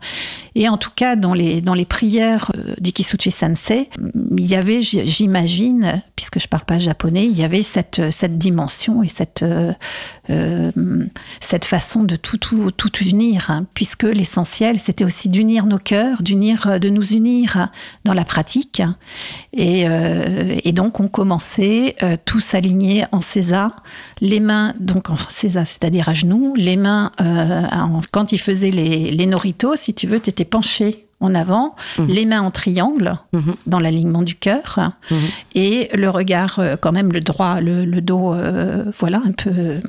[0.55, 3.88] Et en tout cas, dans les, dans les prières euh, d'Ikisuchi Sensei,
[4.37, 9.03] il y avait, j'imagine, puisque je parle pas japonais, il y avait cette, cette dimension
[9.03, 9.45] et cette,
[10.31, 10.71] euh,
[11.41, 16.23] cette façon de tout, tout, tout unir, hein, puisque l'essentiel, c'était aussi d'unir nos cœurs,
[16.23, 17.69] de nous unir
[18.05, 18.83] dans la pratique.
[19.53, 23.83] Et, euh, et donc, on commençait euh, tous alignés en César,
[24.25, 28.71] les mains, donc en César, c'est-à-dire à genoux, les mains, euh, en- quand il faisait
[28.71, 32.07] les, les noritos, si tu veux, tu étais penché en avant, Mhm.
[32.09, 33.55] les mains en triangle, Mhm.
[33.67, 35.19] dans l'alignement du cœur, Mhm.
[35.57, 39.81] et le regard, euh, quand même, le droit, le, le dos, euh, voilà, un peu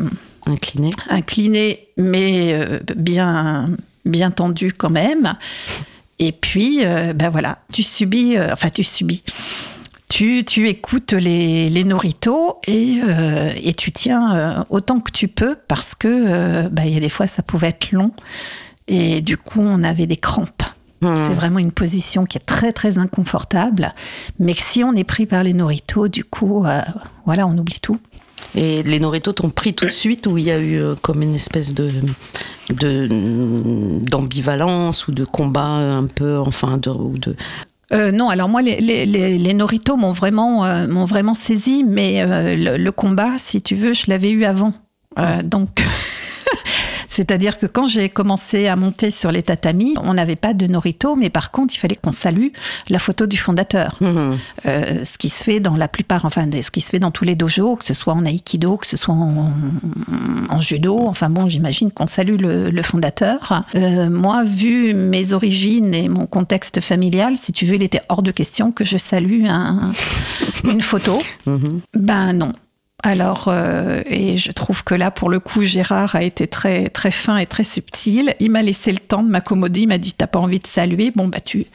[0.47, 0.89] Incliné.
[1.09, 3.69] incliné, mais euh, bien,
[4.05, 5.35] bien tendu quand même.
[6.19, 9.23] Et puis, euh, ben voilà, tu subis, enfin, tu subis.
[10.13, 15.27] Tu, tu écoutes les, les noritos et, euh, et tu tiens euh, autant que tu
[15.27, 18.11] peux parce que euh, il y a des fois ça pouvait être long
[18.87, 20.61] et du coup on avait des crampes.
[21.01, 21.15] Hmm.
[21.15, 23.95] C'est vraiment une position qui est très très inconfortable,
[24.37, 26.81] mais que si on est pris par les noritos, du coup, euh,
[27.25, 27.97] voilà, on oublie tout.
[28.53, 31.33] Et les Noritos t'ont pris tout de suite ou il y a eu comme une
[31.33, 31.89] espèce de
[34.11, 36.91] d'ambivalence ou de combat un peu, enfin, de
[37.91, 41.83] Euh, non, alors moi, les, les, les, les Noritos m'ont vraiment, euh, m'ont vraiment saisi,
[41.83, 44.73] mais euh, le, le combat, si tu veux, je l'avais eu avant.
[45.43, 45.83] Donc,
[47.09, 51.15] c'est-à-dire que quand j'ai commencé à monter sur les tatamis, on n'avait pas de Norito,
[51.15, 52.47] mais par contre, il fallait qu'on salue
[52.89, 53.95] la photo du fondateur.
[54.01, 54.37] Mhm.
[54.65, 57.23] Euh, ce qui se fait dans la plupart, enfin, ce qui se fait dans tous
[57.25, 59.51] les dojos, que ce soit en aïkido, que ce soit en,
[60.49, 63.63] en judo, enfin bon, j'imagine qu'on salue le, le fondateur.
[63.75, 68.23] Euh, moi, vu mes origines et mon contexte familial, si tu veux, il était hors
[68.23, 69.91] de question que je salue un-
[70.63, 71.21] une photo.
[71.45, 71.81] Mhm.
[71.95, 72.53] Ben non.
[73.05, 77.11] Alors, euh, et je trouve que là, pour le coup, Gérard a été très, très
[77.11, 78.33] fin et très subtil.
[78.39, 79.81] Il m'a laissé le temps de m'accommoder.
[79.81, 81.11] Il m'a dit, t'as pas envie de saluer?
[81.13, 81.65] Bon, bah, tu,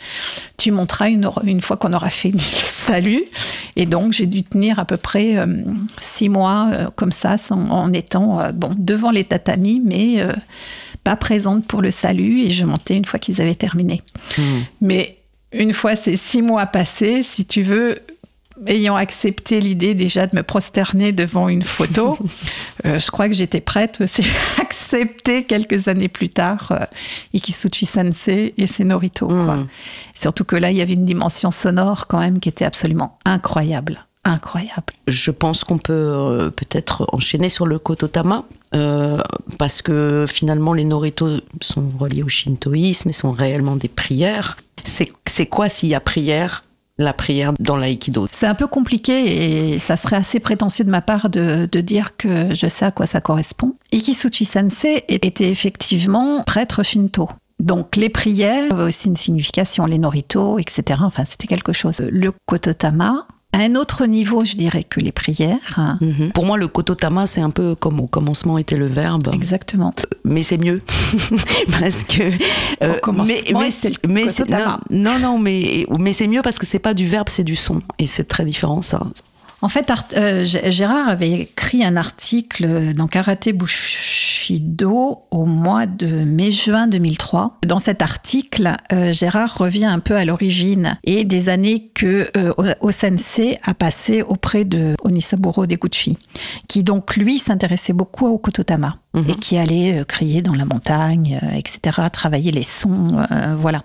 [0.57, 3.25] tu monteras une, une fois qu'on aura fait le salut.
[3.77, 5.47] Et donc, j'ai dû tenir à peu près euh,
[6.01, 10.25] six mois euh, comme ça, sans- en étant, bon, devant les tatamis, mais
[11.05, 12.41] pas présente pour le salut.
[12.41, 14.01] Et je montais une fois qu'ils avaient terminé.
[14.39, 14.45] Mhm.
[14.81, 15.19] Mais
[15.53, 17.99] une fois ces six mois passés, si tu veux,
[18.67, 22.19] ayant accepté l'idée déjà de me prosterner devant une photo,
[22.87, 24.23] euh, je crois que j'étais prête aussi
[24.59, 26.85] à accepter quelques années plus tard euh,
[27.35, 29.29] Ikisuchi Sensei et ses Norito.
[29.29, 29.67] Mhm.
[30.15, 34.05] Surtout que là, il y avait une dimension sonore quand même qui était absolument incroyable.
[34.25, 34.93] Incroyable.
[35.07, 38.45] Je pense qu'on peut euh, peut-être enchaîner sur le Kototama,
[38.75, 39.23] euh,
[39.59, 44.59] parce que finalement les Noritos sont reliés au shintoïsme et sont réellement des prières.
[44.85, 46.65] C'est quoi s'il y a prière,
[46.99, 51.01] la prière dans l'aïkido C'est un peu compliqué et ça serait assez prétentieux de ma
[51.01, 53.73] part de, de dire que je sais à quoi ça correspond.
[53.93, 57.29] Ikisuchi Sensei était effectivement prêtre shinto.
[57.61, 61.01] Donc les prières avaient aussi une signification, les noritos, etc.
[61.05, 62.01] Enfin, c'était quelque chose.
[62.01, 65.97] Le kototama, à un autre niveau, je dirais que les prières.
[66.01, 66.33] Mhm.
[66.33, 69.31] Pour moi, le Kototama, c'est un peu comme au commencement était le verbe.
[69.33, 69.95] Exactement.
[70.25, 70.83] mais c'est mieux
[71.81, 72.23] parce que
[72.85, 74.45] euh, Au commencement, mais mais, c'est le mais c'est-
[74.91, 77.81] non non mais mais c'est mieux parce que c'est pas du verbe c'est du son
[77.99, 79.01] et c'est très différent ça
[79.61, 86.07] En fait, Art- euh, Gérard avait écrit un article dans Karaté Bushido au mois de
[86.07, 87.59] mai-juin 2003.
[87.67, 92.53] Dans cet article, euh, Gérard revient un peu à l'origine et des années que euh,
[92.57, 96.17] O- Osensei a passé auprès de Onisaburo Deguchi,
[96.69, 99.25] qui donc lui s'intéressait beaucoup au kototama Mhm.
[99.31, 103.27] et qui allait euh, crier dans la montagne, etc., travailler les sons,
[103.59, 103.83] voilà.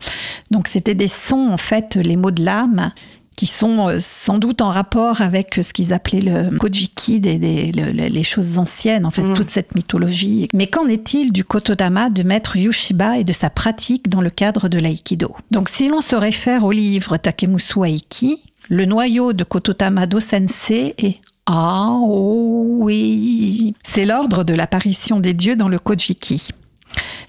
[0.52, 2.92] Donc c'était des sons, en fait, les mots de l'âme
[3.36, 7.72] qui sont euh, sans doute en rapport avec ce qu'ils appelaient le Kojiki, des, des-
[7.72, 9.34] le- le- les choses anciennes, en fait, Mm.
[9.34, 10.48] toute cette mythologie.
[10.54, 14.70] Mais qu'en est-il du Kotodama de maître Yushiba et de sa pratique dans le cadre
[14.70, 15.36] de l'aïkido?
[15.52, 18.38] Donc, si l'on se réfère au livre Takemusu Aiki,
[18.70, 23.74] le noyau de Kotodama do Sensei est Ah, oh, oui.
[23.84, 26.50] C'est l'ordre de l'apparition des dieux dans le Kojiki.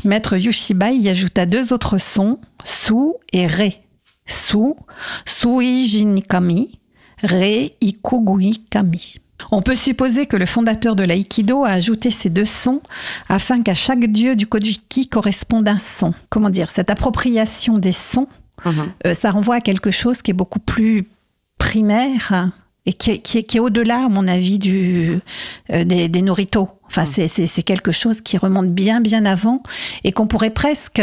[0.04, 2.94] Maître Yushiba y ajouta deux autres sons, Su
[3.32, 3.72] et Re.
[4.26, 4.74] Su,
[5.26, 6.78] Sui Jinikami,
[7.22, 9.16] Re Ikugui Kami.
[9.50, 12.80] On peut supposer que le fondateur de l'aïkido a ajouté ces deux sons
[13.28, 16.14] afin qu'à chaque dieu du Kojiki corresponde un son.
[16.30, 18.28] Comment dire Cette appropriation des sons,
[19.06, 21.06] euh, ça renvoie à quelque chose qui est beaucoup plus
[21.58, 22.50] primaire
[22.86, 25.18] et qui, est- qui est, qui est au-delà, à mon avis, du,
[25.72, 26.68] euh, des, des Norito.
[26.86, 29.62] Enfin, c'est- c'est c'est quelque chose qui remonte bien, bien avant
[30.04, 31.02] et qu'on pourrait presque,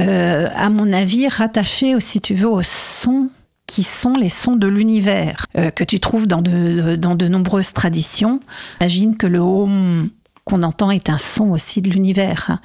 [0.00, 3.28] euh, à mon avis, rattacher, si tu veux, aux sons
[3.66, 7.72] qui sont les sons de l'univers, euh, que tu trouves dans de, dans de nombreuses
[7.74, 8.40] traditions.
[8.80, 10.10] Imagine que le home
[10.44, 12.46] qu'on entend est un son aussi de l'univers.
[12.48, 12.60] hein.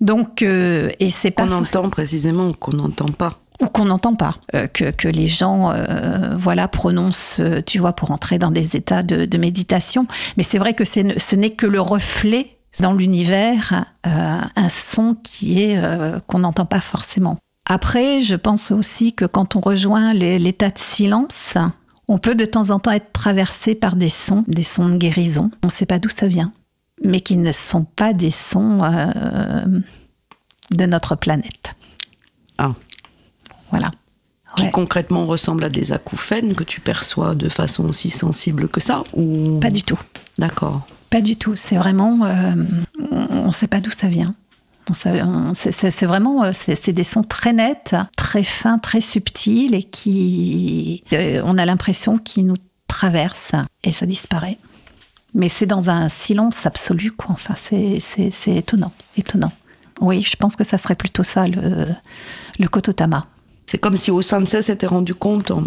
[0.00, 4.34] Donc, euh, et c'est pas qu'on entend précisément qu'on n'entend pas ou qu'on n'entend pas,
[4.54, 8.76] euh, que, que les gens euh, voilà prononcent, euh, tu vois, pour entrer dans des
[8.76, 10.06] états de, de méditation.
[10.36, 15.62] Mais c'est vrai que ce n'est que le reflet, dans l'univers euh, un son qui
[15.62, 17.38] est euh, qu'on n'entend pas forcément.
[17.68, 21.56] Après, je pense aussi que quand on rejoint l'état de silence,
[22.08, 25.50] on peut de temps en temps être traversé par des sons, des sons de guérison.
[25.62, 26.52] On ne sait pas d'où ça vient,
[27.04, 29.64] mais qui ne sont pas des sons euh,
[30.70, 31.74] de notre planète.
[32.56, 32.72] Ah.
[33.70, 33.90] Voilà.
[34.56, 39.04] Qui concrètement ressemblent à des acouphènes que tu perçois de façon aussi sensible que ça
[39.12, 39.60] ou...
[39.60, 40.00] Pas du tout.
[40.38, 40.86] D'accord.
[41.10, 41.56] Pas du tout.
[41.56, 42.24] C'est vraiment.
[42.24, 42.54] euh,
[43.10, 44.34] on ne sait pas d'où ça vient.
[44.92, 46.44] C'est vraiment.
[46.44, 51.02] euh, C'est des sons très nets, très fins, très subtils et qui.
[51.12, 52.56] euh, on a l'impression qu'ils nous
[52.88, 53.52] traversent
[53.84, 54.58] et ça disparaît.
[55.34, 57.28] Mais c'est dans un silence absolu, quoi.
[57.32, 57.98] Enfin, c'est
[58.46, 58.92] étonnant.
[59.16, 59.52] Étonnant.
[60.00, 61.86] Oui, je pense que ça serait plutôt ça, le,
[62.58, 63.26] le Kototama.
[63.70, 65.60] C'est comme si Osansei s'était rendu compte en,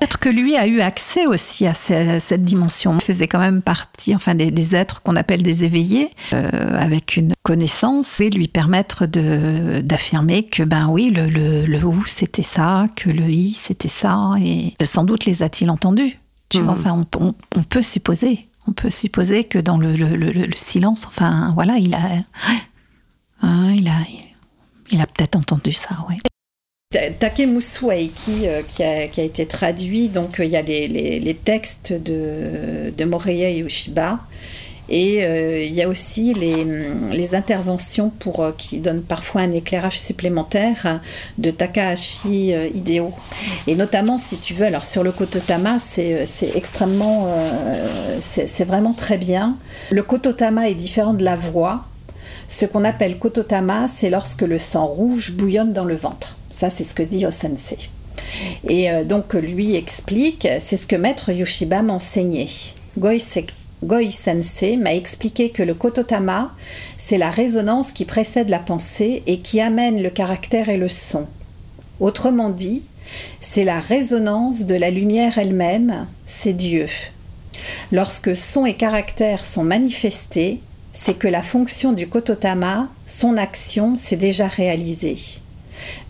[0.00, 2.94] Peut-être que lui a eu accès aussi à ce- cette dimension.
[2.98, 7.16] Il faisait quand même partie, enfin, des, des êtres qu'on appelle des éveillés, euh, avec
[7.16, 12.42] une connaissance et lui permettre de d'affirmer que ben oui, le, le, le ou c'était
[12.44, 16.18] ça, que le i c'était ça, et sans doute les a-t-il entendus.
[16.50, 16.78] Tu vois, Mhm.
[16.78, 20.54] enfin, on, on- on peut supposer, on peut supposer que dans le, le- le- le
[20.54, 21.98] silence, enfin, voilà, il a,
[23.42, 23.96] hein, il a,
[24.92, 26.18] il a peut-être entendu ça, ouais.
[27.18, 30.88] Takemusu Aiki, euh, qui, a, qui a été traduit, donc euh, il y a les,
[30.88, 34.20] les- les textes de, de Moreya Yoshiba,
[34.88, 36.64] et euh, il y a aussi les,
[37.12, 41.00] les interventions pour, euh, qui donnent parfois un éclairage supplémentaire
[41.36, 43.12] de Takahashi euh, Hideo.
[43.66, 47.28] Et notamment, si tu veux, alors sur le Kototama, c'est euh, extrêmement.
[48.22, 49.56] c'est vraiment très bien.
[49.90, 51.84] Le Kototama est différent de la voix.
[52.48, 56.37] Ce qu'on appelle kototama, c'est lorsque le sang rouge bouillonne dans le ventre.
[56.58, 57.78] Ça, c'est ce que dit Osensei.
[58.68, 62.48] Et euh, donc, lui explique, c'est ce que maître Yoshiba m'enseignait.
[62.98, 63.44] Goise-
[63.84, 66.52] Goi Sensei m'a expliqué que le kototama,
[66.98, 71.26] c'est la résonance qui précède la pensée et qui amène le caractère et le son.
[72.00, 72.82] Autrement dit,
[73.40, 76.88] c'est la résonance de la lumière elle-même, c'est Dieu.
[77.92, 80.58] Lorsque son et caractère sont manifestés,
[80.92, 85.14] c'est que la fonction du kototama, son action, s'est déjà réalisée.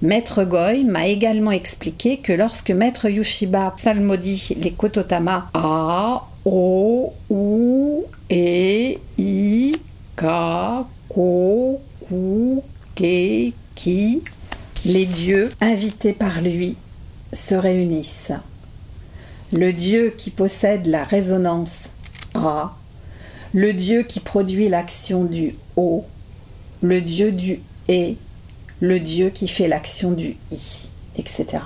[0.02, 8.04] Maître Goy m'a également expliqué que lorsque Maître Yoshiba psalmodie les kototama A, O, U,
[8.30, 9.76] E, I,
[10.16, 12.60] Ka, Ko, Ku,
[12.94, 14.22] Ke, Ki,
[14.84, 16.76] les dieux invités par lui
[17.32, 18.32] se réunissent.
[19.52, 21.88] Le dieu qui possède la résonance
[22.34, 22.74] A,
[23.54, 26.04] le dieu qui produit l'action du O,
[26.82, 28.14] le dieu du E,
[28.80, 31.58] le dieu qui fait l'action du I, etc.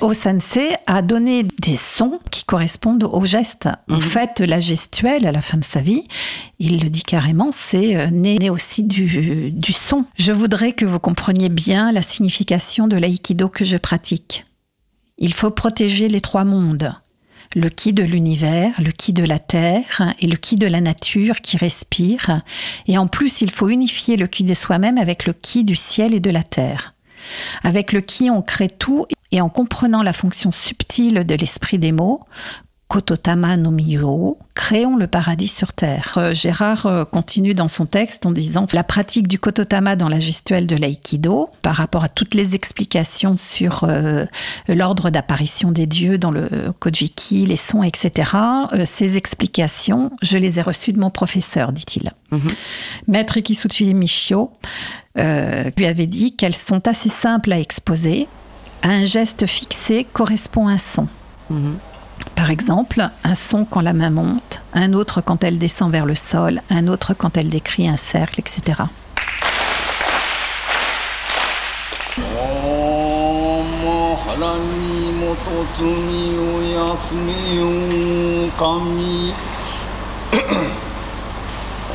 [0.00, 3.68] Osensei a donné des sons qui correspondent aux gestes.
[3.88, 4.00] En Mhm.
[4.00, 6.08] fait, la gestuelle, à la fin de sa vie,
[6.58, 10.04] il le dit carrément, c'est euh, né, né aussi du, du son.
[10.16, 14.44] Je voudrais que vous compreniez bien la signification de l'aïkido que je pratique.
[15.18, 16.92] Il faut protéger les trois mondes.
[17.54, 21.40] Le ki de l'univers, le ki de la terre et le ki de la nature
[21.40, 22.42] qui respire.
[22.86, 26.14] Et en plus, il faut unifier le ki de soi-même avec le ki du ciel
[26.14, 26.94] et de la terre.
[27.62, 31.92] Avec le qui on crée tout et en comprenant la fonction subtile de l'esprit des
[31.92, 32.24] mots,
[32.92, 36.12] Kototama no Miyo, créons le paradis sur terre.
[36.18, 40.20] Euh, Gérard euh, continue dans son texte en disant la pratique du Kototama dans la
[40.20, 44.26] gestuelle de l'aïkido, par rapport à toutes les explications sur euh,
[44.68, 48.30] l'ordre d'apparition des dieux dans le Kojiki, les sons, etc.
[48.74, 52.12] euh, ces explications, je les ai reçues de mon professeur, dit-il.
[52.30, 52.52] Mhm.
[53.08, 54.50] Maître Ikisuchi Michio
[55.18, 58.28] euh, lui avait dit qu'elles sont assez simples à exposer.
[58.82, 61.08] À un geste fixé correspond un son.
[61.48, 61.78] Mhm.
[62.34, 66.14] Par exemple, un son quand la main monte, un autre quand elle descend vers le
[66.14, 68.82] sol, un autre quand elle décrit un cercle, etc.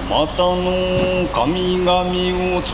[0.10, 2.72] またの神々を集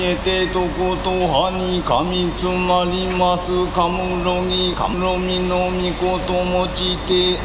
[0.00, 3.50] えてとことはに神つまります。
[3.74, 7.40] かむろぎかむろみのみこともちて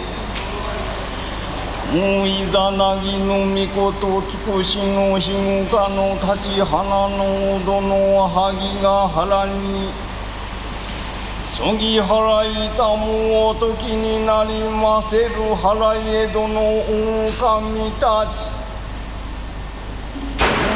[1.92, 9.90] もういざなぎのみことつくしのひぐかの立ち花のおどのはぎが腹に
[11.48, 16.62] そぎ払いたもおときになりませる払い江戸の
[17.28, 18.61] 狼たち。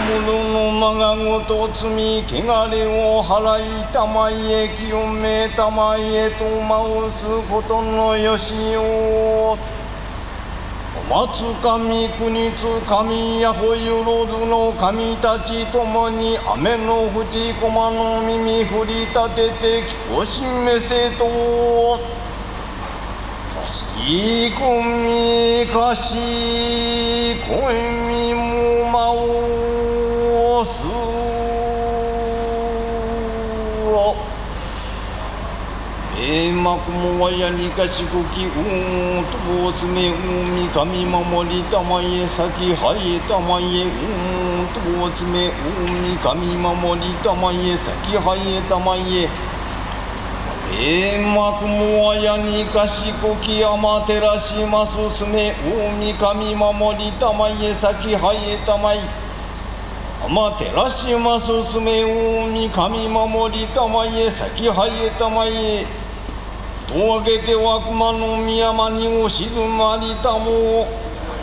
[0.05, 9.57] 者のまがごと罪汚れを払いたまいへ清めたまいへと舞うすことのよしよお
[11.07, 21.25] 天津神国津神やほゆろずの神たちともに雨の淵駒の耳振り立てて聞こしめせと
[23.59, 26.15] かしこみかし
[27.47, 27.71] こ
[28.07, 30.81] みもまおうす
[36.37, 45.51] えまくもわやにかしこきうんとぼつめうんみかみ守りたまえさきはえたまえうんとぼつめう
[45.87, 49.29] んみかみ守りたまえさきはえたまえ
[50.77, 58.99] えまくもわやにかしこきあまてらしますすめうんみかみ守りたまえさきはえたまえ
[60.25, 66.03] あまてらしますすめうんみかみ守りたまえさきはえたまえ
[66.87, 70.87] とあげては熊の宮山にお静まりたも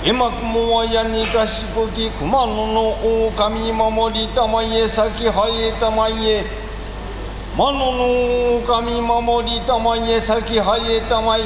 [0.05, 2.91] えまくもはやにかしこき熊野の
[3.27, 6.45] 狼守りたまえ先はえたまえ。
[7.57, 11.43] 魔野の狼守りたまえ先はえたまえ。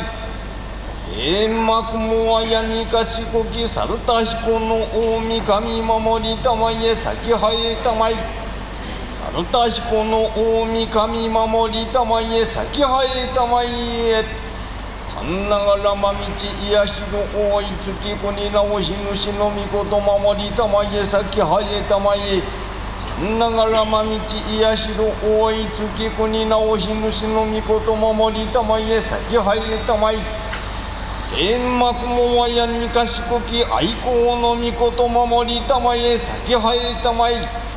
[1.19, 8.46] えまくもはやにかしこき猿田彦の大神守りたまえ先はえたまえ。
[9.37, 14.25] 猿田彦の大神守りたまえ先はえたまえ
[15.15, 17.21] 神ながらま道癒しの
[17.53, 22.41] 大いつきこに直し主の御事守りたまえ先はえたまえ
[23.21, 30.17] 神ながらま道癒しの大いつきこに直し主の御事守りたまえ先はえたまえ
[31.37, 37.76] 天幕もわやにかしこき愛好の御事守りたまえ先はえたまえ愛好の御事を守りたまえ先はえたまえ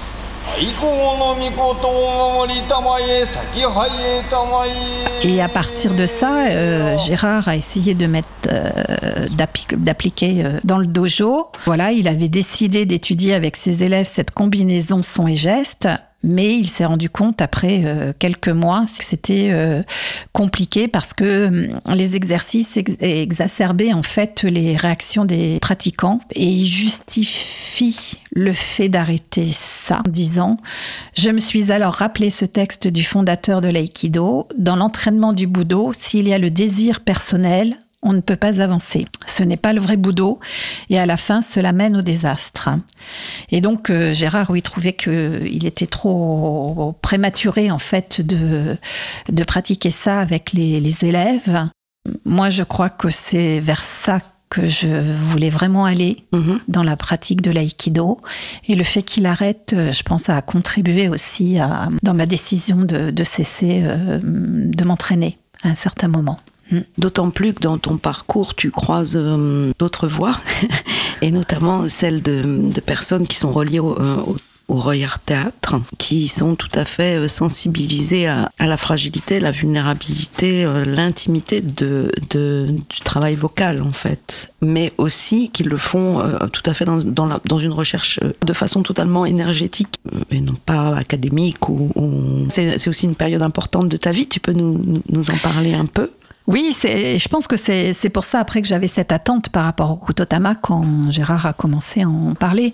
[5.24, 10.60] Et à partir de ça, euh, Gérard a essayé de mettre, euh, d'appli- d'appliquer euh,
[10.64, 11.48] dans le dojo.
[11.66, 15.88] Voilà, il avait décidé d'étudier avec ses élèves cette combinaison son et geste.
[16.22, 19.84] Mais il s'est rendu compte après euh, quelques mois que c'était euh,
[20.34, 26.46] compliqué parce que hum, les exercices ex- exacerbaient en fait les réactions des pratiquants et
[26.46, 30.58] il justifie le fait d'arrêter ça en disant
[31.16, 34.48] je me suis alors rappelé ce texte du fondateur de l'aïkido.
[34.58, 39.08] Dans l'entraînement du budo, s'il y a le désir personnel, on ne peut pas avancer.
[39.26, 40.40] Ce n'est pas le vrai budo
[40.90, 42.70] et à la fin, cela mène au désastre.
[43.52, 48.78] Et donc, euh, Gérard, oui, trouvait qu'il était trop prématuré, en fait, de,
[49.30, 51.68] de pratiquer ça avec les, les élèves.
[52.26, 54.20] Moi, je crois que c'est vers ça
[54.50, 54.88] que je
[55.30, 56.60] voulais vraiment aller Mhm.
[56.68, 58.20] dans la pratique de l'aïkido.
[58.68, 62.78] Et le fait qu'il arrête, euh, je pense, a contribué aussi à, dans ma décision
[62.78, 66.40] de, de cesser euh, de m'entraîner à un certain moment.
[66.98, 70.36] D'autant plus que dans ton parcours, tu croises euh, d'autres voies,
[71.22, 76.28] et notamment celles de, personnes qui sont reliées au, euh, au, au Royal Théâtre, qui
[76.28, 83.82] sont tout à fait euh, sensibilisées à, la fragilité, la vulnérabilité, l'intimité du travail vocal,
[83.82, 84.54] en fait.
[84.62, 86.22] Mais aussi qu'ils le font
[86.54, 89.96] tout à fait dans, une recherche de façon totalement énergétique,
[90.30, 91.68] et non pas académique.
[91.70, 91.90] Ou,
[92.50, 96.12] C'est aussi une période importante de ta vie, tu peux nous en parler un peu?
[96.50, 99.98] Oui, je pense que c'est, pour ça après que j'avais cette attente par rapport au
[99.98, 102.74] Kutotama quand Gérard a commencé à en parler.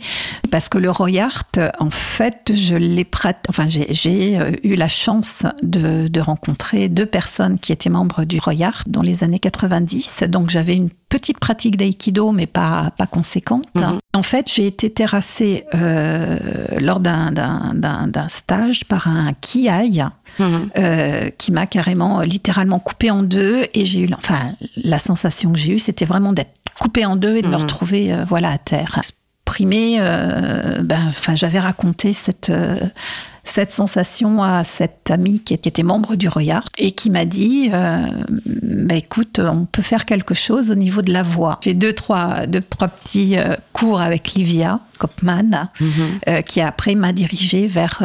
[0.50, 1.44] Parce que le Royart,
[1.80, 3.06] en fait, je l'ai
[3.50, 8.24] enfin, j'ai, j'ai euh, eu la chance de, de rencontrer deux personnes qui étaient membres
[8.24, 10.24] du Royart dans les années 90.
[10.30, 13.66] Donc j'avais une petite pratique d'aïkido, mais pas, pas conséquente.
[13.76, 14.00] Mhm.
[14.14, 16.38] En fait, j'ai été terrassée euh,
[16.80, 20.02] lors d'un, d'un, d'un, d'un stage par un kiai
[20.40, 23.66] euh, qui m'a carrément, euh, littéralement coupé en deux.
[23.74, 27.38] Et j'ai eu, enfin, la sensation que j'ai eue, c'était vraiment d'être coupé en deux
[27.38, 27.62] et de me Mhm.
[27.62, 29.00] retrouver, euh, voilà, à terre.
[29.48, 32.50] Exprimé, euh, ben, j'avais raconté cette.
[32.50, 32.76] euh,
[33.48, 38.08] cette sensation à cette amie qui était membre du Royard et qui m'a dit euh,
[38.44, 41.60] bah, écoute, on peut faire quelque chose au niveau de la voix.
[41.64, 45.70] J'ai fait deux, trois, deux, trois petits euh, cours avec Livia Kopman,
[46.28, 48.02] euh, qui après m'a dirigée vers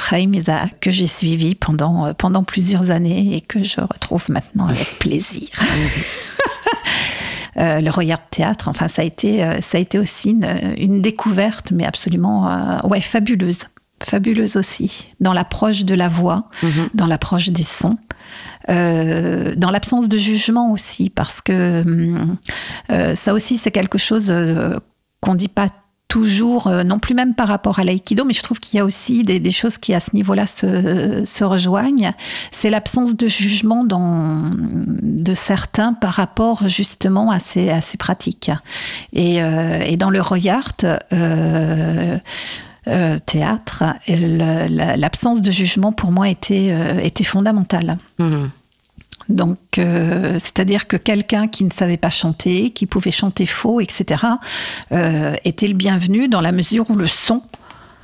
[0.00, 4.98] Chaim Isaac, que j'ai suivi pendant, pendant plusieurs années et que je retrouve maintenant avec
[4.98, 5.46] plaisir.
[7.56, 11.02] Euh, le Royard Théâtre, enfin, ça a été, euh, ça a été aussi une, une
[11.02, 13.64] découverte, mais absolument euh, ouais, fabuleuse.
[14.02, 16.48] Fabuleuse aussi, dans l'approche de la voix,
[16.94, 17.98] dans l'approche des sons,
[18.70, 22.36] euh, dans l'absence de jugement aussi, parce que hum,
[22.90, 24.78] euh, ça aussi, c'est quelque chose euh,
[25.20, 25.66] qu'on dit pas
[26.10, 28.84] toujours, euh, non plus même par rapport à l'aïkido, mais je trouve qu'il y a
[28.84, 32.12] aussi des, choses qui à ce niveau-là se, rejoignent.
[32.50, 38.50] C'est l'absence de jugement dans, de certains par rapport justement à ces, pratiques.
[39.12, 42.18] Et, euh, et dans le Royart, euh,
[43.26, 47.98] théâtre, l'absence de jugement pour moi était, était fondamentale.
[48.18, 48.46] Mmh.
[49.30, 54.24] Donc, euh, c'est-à-dire que quelqu'un qui ne savait pas chanter, qui pouvait chanter faux, etc.,
[54.92, 57.42] euh, était le bienvenu dans la mesure où le son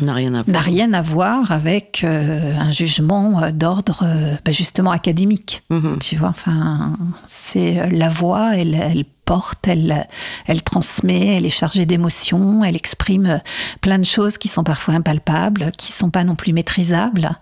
[0.01, 4.05] n'a rien à voir, rien à voir avec euh, un jugement d'ordre
[4.45, 5.63] bah, justement académique.
[5.71, 5.99] Mhm.
[6.01, 10.07] Tu vois, enfin, c'est la voix, elle, elle porte, elle,
[10.47, 13.43] elle transmet, elle est chargée d'émotions, elle exprime
[13.83, 17.33] plein de choses qui sont parfois impalpables, qui sont pas non plus maîtrisables,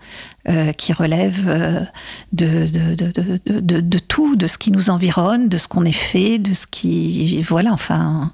[0.49, 1.81] euh, qui relèvent euh,
[2.33, 6.39] de, de, de, de, tout, de ce qui nous environne, de ce qu'on est fait,
[6.39, 8.31] de ce qui, voilà, enfin,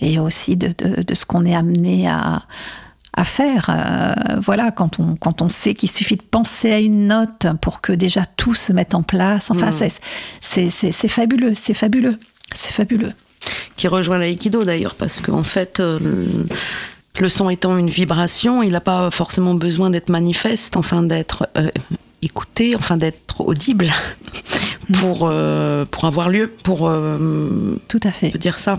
[0.00, 0.74] et aussi de,
[1.14, 2.42] ce qu'on est amené à,
[3.16, 3.70] à faire.
[3.70, 7.80] Euh, voilà, quand on, quand on sait qu'il suffit de penser à une note pour
[7.80, 9.50] que déjà tout se mette en place.
[9.50, 9.88] Enfin, mm.
[10.40, 12.18] c'est fabuleux, c'est fabuleux.
[12.54, 13.12] C'est fabuleux.
[13.76, 15.98] Qui rejoint l'aïkido d'ailleurs, parce qu'en fait, euh,
[17.18, 21.70] le son étant une vibration, il n'a pas forcément besoin d'être manifeste, enfin d'être euh,
[22.22, 23.92] écouté, enfin d'être audible
[25.00, 26.90] pour, euh, pour avoir lieu, pour
[27.88, 28.78] tout à fait dire ça.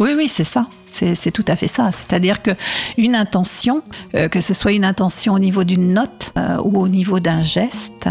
[0.00, 0.66] Oui, oui, c'est ça.
[1.14, 1.90] C'est tout à fait ça.
[1.92, 2.50] C'est-à-dire que
[2.96, 3.82] une intention,
[4.14, 7.42] euh, que ce soit une intention au niveau d'une note euh, ou au niveau d'un
[7.42, 8.08] geste,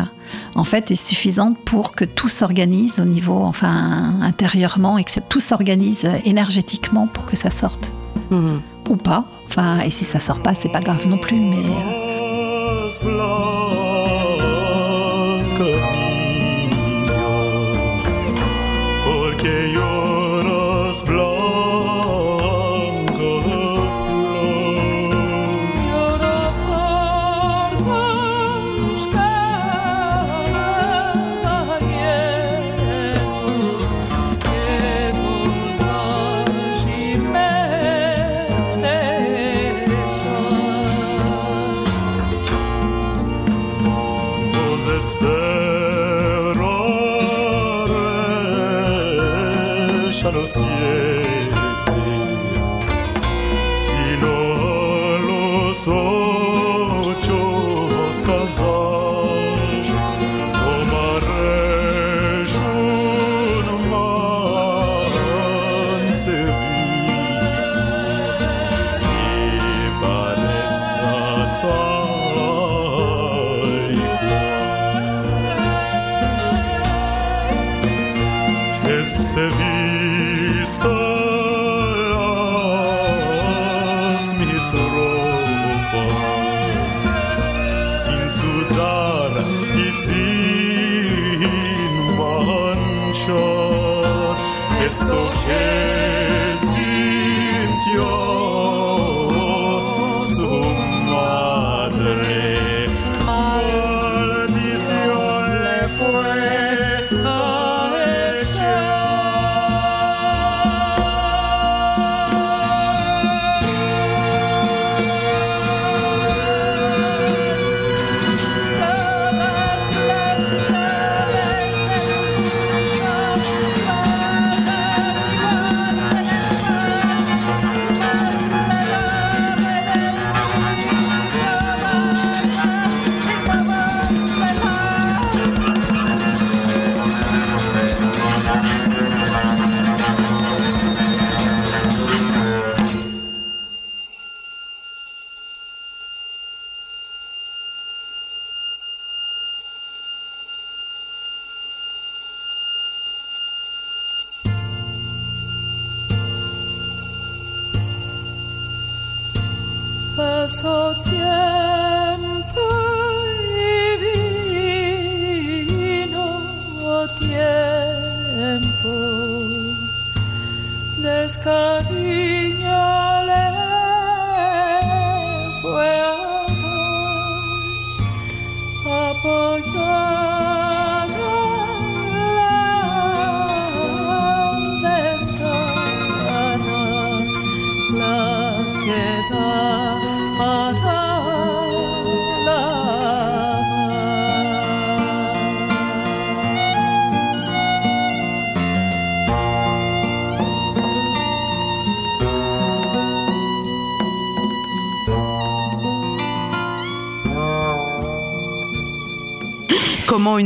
[0.56, 5.40] en fait, est suffisante pour que tout s'organise au niveau, enfin, intérieurement, et que tout
[5.40, 7.92] s'organise énergétiquement pour que ça sorte.
[8.30, 8.58] Mmh.
[8.90, 9.26] Ou pas.
[9.46, 11.58] Enfin, et si ça sort pas, c'est pas grave non plus, mais.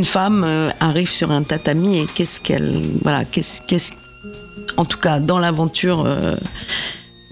[0.01, 2.81] Une femme euh, arrive sur un tatami et qu'est-ce qu'elle.
[3.03, 3.61] Voilà, qu'est-ce.
[3.67, 3.93] qu'est-ce
[4.77, 6.03] en tout cas, dans l'aventure.
[6.07, 6.35] euh,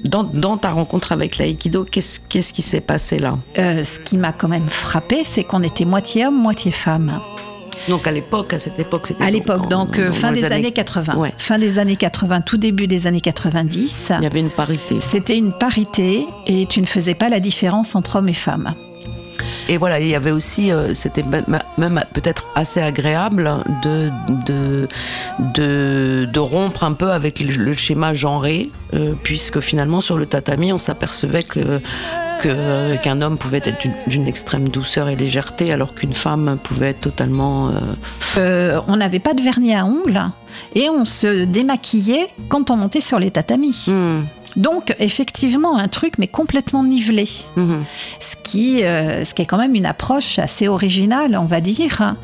[0.04, 3.38] dans, dans ta rencontre avec l'aïkido, qu'est-ce qu'est-ce qui s'est passé là?
[3.58, 7.20] Euh, ce qui m'a quand même frappé, c'est qu'on était moitié homme, moitié femme.
[7.90, 10.46] Donc à l'époque, à cette époque, c'était À l'époque, donc euh, dans- fin dans des
[10.46, 11.16] années, 80.
[11.16, 11.34] Ouais.
[11.38, 14.12] Fin des années 80, tout début des années 90.
[14.20, 15.00] Il y avait une parité.
[15.02, 18.74] C'était une parité et tu ne faisais pas la différence entre hommes et femmes.
[19.72, 21.24] Et voilà, il y avait aussi, euh, c'était
[21.78, 23.50] même peut-être assez agréable
[23.84, 24.10] de,
[24.48, 24.88] de,
[25.54, 30.74] de, de rompre un peu avec le, schéma genré, euh, puisque finalement sur le tatami,
[30.74, 31.80] on s'apercevait que
[32.42, 37.68] qu'un homme pouvait être d'une- extrême douceur et légèreté, alors qu'une femme pouvait être totalement...
[37.68, 37.72] euh,
[38.38, 40.22] Euh, on n'avait pas de vernis à ongles
[40.74, 43.86] et on se démaquillait quand on montait sur les tatamis.
[43.88, 44.22] hmm,
[44.56, 47.26] Donc effectivement un truc mais complètement nivelé,
[47.56, 47.84] mhm,
[48.20, 52.02] ce qui, euh, ce qui est quand même une approche assez originale, on va dire,
[52.02, 52.18] hein,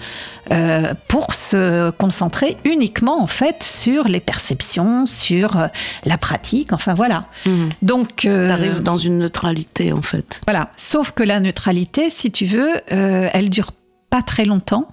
[0.51, 5.67] euh, pour se concentrer uniquement en fait sur les perceptions, sur euh,
[6.05, 7.25] la pratique, enfin voilà.
[7.45, 7.69] mhm.
[7.81, 10.41] Donc euh, T'arrives dans une neutralité en fait.
[10.45, 13.71] Voilà, sauf que la neutralité, si tu veux, elle dure
[14.09, 14.87] pas très longtemps.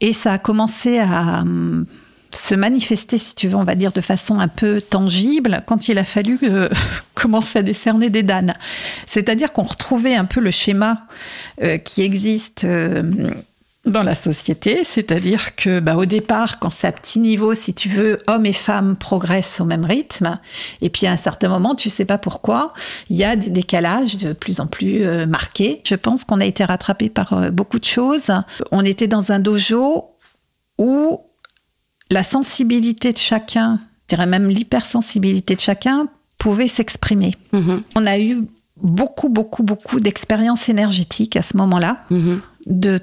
[0.00, 1.86] Et ça a commencé à hum,
[2.36, 5.98] se manifester, si tu veux, on va dire, de façon un peu tangible quand il
[5.98, 6.68] a fallu euh,
[7.14, 8.54] commencer à décerner des danes.
[9.06, 11.06] C'est-à-dire qu'on retrouvait un peu le schéma
[11.62, 12.64] euh, qui existe.
[12.64, 13.02] euh,
[13.84, 17.88] dans la société, c'est-à-dire que bah, au départ, quand c'est à petit niveau, si tu
[17.88, 20.38] veux, hommes et femmes progressent au même rythme,
[20.82, 22.74] et puis à un certain moment, tu sais pas pourquoi,
[23.10, 25.80] il y a des décalages de plus en plus marqués.
[25.84, 28.30] Je pense qu'on a été rattrapé par beaucoup de choses.
[28.70, 30.12] On était dans un dojo
[30.78, 31.20] où
[32.12, 36.08] la sensibilité de chacun, je dirais même l'hypersensibilité de chacun,
[36.38, 37.34] pouvait s'exprimer.
[37.52, 38.42] Mhm, On a eu
[38.76, 43.00] beaucoup, beaucoup, beaucoup d'expériences énergétiques à ce moment-là, mhm, de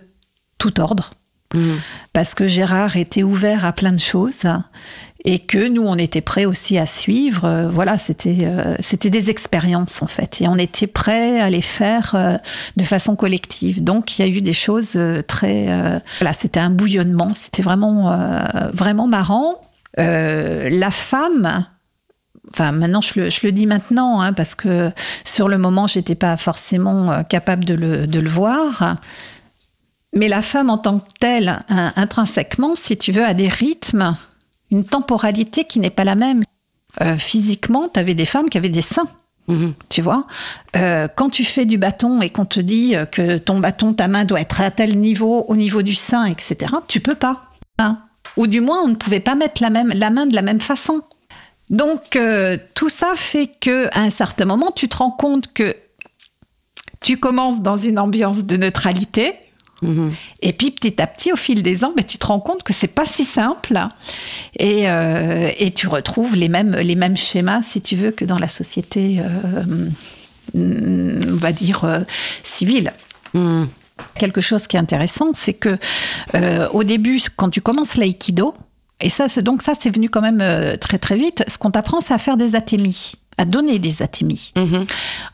[0.60, 1.12] tout ordre
[1.56, 1.78] mhm.
[2.14, 4.44] parce que Gérard était ouvert à plein de choses
[5.26, 7.46] et que nous on était prêts aussi à suivre.
[7.46, 10.42] Euh, voilà c'était euh, c'était des expériences en fait.
[10.42, 12.38] Et on était prêts à les faire euh,
[12.78, 13.84] de façon collective.
[13.84, 15.66] Donc il y a eu des choses très
[16.20, 17.34] voilà c'était un bouillonnement.
[17.34, 18.18] C'était vraiment
[18.74, 19.62] vraiment marrant.
[19.98, 21.66] La femme
[22.52, 24.92] Enfin, maintenant, je le, je le dis maintenant, hein, parce que
[25.24, 28.96] sur le moment, j'étais pas forcément capable de le, de le voir.
[30.16, 34.16] Mais la femme en tant que telle, intrinsèquement, si tu veux, a des rythmes,
[34.72, 36.44] une temporalité qui n'est pas la même.
[37.02, 39.08] Euh, physiquement, tu avais des femmes qui avaient des seins.
[39.48, 39.74] Mhm.
[39.90, 40.28] Tu vois,
[40.76, 44.24] Euh, quand tu fais du bâton et qu'on te dit que ton bâton, ta main
[44.26, 47.42] doit être à tel niveau, au niveau du sein, etc., tu peux pas.
[47.80, 48.00] hein.
[48.38, 50.60] Ou du moins, on ne pouvait pas mettre la, même, la main de la même
[50.60, 51.02] façon.
[51.72, 55.76] Donc, euh, tout ça fait que, à un certain moment, tu te rends compte que
[57.02, 59.34] tu commences dans une ambiance de neutralité,
[59.82, 60.14] Mhm.
[60.42, 62.74] et puis petit à petit, au fil des ans, ben, tu te rends compte que
[62.74, 63.80] c'est pas si simple.
[64.58, 68.40] Et, euh, et tu retrouves les mêmes, les mêmes schémas, si tu veux, que dans
[68.40, 69.90] la société, euh,
[70.56, 72.00] on va dire, euh,
[72.44, 72.94] civile.
[73.34, 73.68] Mhm.
[74.16, 75.78] Quelque chose qui est intéressant, c'est que
[76.72, 78.54] au début, quand tu commences l'aïkido,
[79.02, 81.44] et ça, c'est donc ça, c'est venu quand même très très vite.
[81.48, 84.52] Ce qu'on t'apprend, c'est à faire des atémies, à donner des atémies.
[84.56, 84.86] Mhm.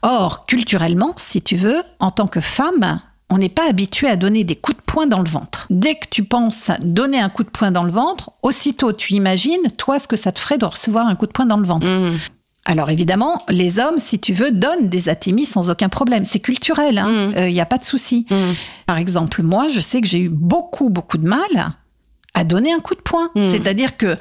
[0.02, 4.44] Or, culturellement, si tu veux, en tant que femme, on n'est pas habitué à donner
[4.44, 5.66] des coups de poing dans le ventre.
[5.70, 9.62] Dès que tu penses donner un coup de poing dans le ventre, aussitôt tu imagines,
[9.78, 11.90] toi, ce que ça te ferait de recevoir un coup de poing dans le ventre.
[11.92, 12.18] Mhm.
[12.68, 16.26] Alors évidemment, les hommes, si tu veux, donnent des atémies sans aucun problème.
[16.26, 17.50] C'est culturel, il Mhm.
[17.52, 18.26] n'y a pas de souci.
[18.30, 18.54] Mhm.
[18.88, 21.74] Par exemple, moi, je sais que j'ai eu beaucoup, beaucoup de mal
[22.34, 23.30] à donner un coup de poing.
[23.36, 24.18] C'est-à-dire que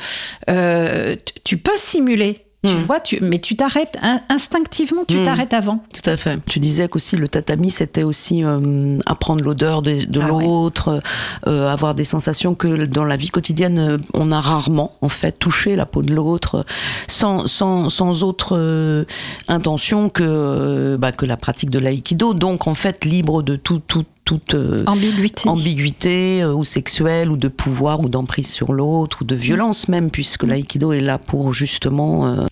[0.51, 2.83] euh, tu peux simuler, tu Mhm.
[2.85, 5.25] vois, tu, mais tu t'arrêtes in- instinctivement, tu Mhm.
[5.25, 5.85] t'arrêtes avant.
[5.93, 6.39] Tout à fait.
[6.47, 10.45] Tu disais qu'aussi le tatami, c'était aussi euh, apprendre l'odeur de, de Ah ouais.
[10.45, 11.01] l'autre,
[11.47, 15.33] euh, avoir des sensations que dans la vie quotidienne, euh, on a rarement, en fait,
[15.39, 16.65] toucher la peau de l'autre,
[17.07, 19.05] sans, sans, sans autre euh,
[19.49, 22.35] intention que, euh, bah, que la pratique de l'aïkido.
[22.35, 25.49] Donc, en fait, libre de tout, tout, toute euh, Ambiguïté.
[25.49, 30.11] ambiguïté, euh, ou sexuelle, ou de pouvoir, ou d'emprise sur l'autre, ou de violence même,
[30.11, 32.47] puisque l'aïkido est là pour justement euh,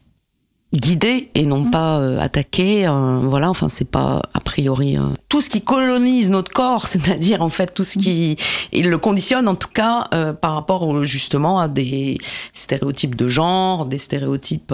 [0.75, 2.87] guider et non pas euh, attaquer.
[2.87, 7.43] euh, voilà, enfin, c'est pas a priori euh, tout ce qui colonise notre corps, c'est-à-dire
[7.43, 8.37] en fait tout ce qui
[8.73, 12.19] il le conditionne en tout cas euh, par rapport au- justement à des
[12.53, 14.73] stéréotypes de genre, des stéréotypes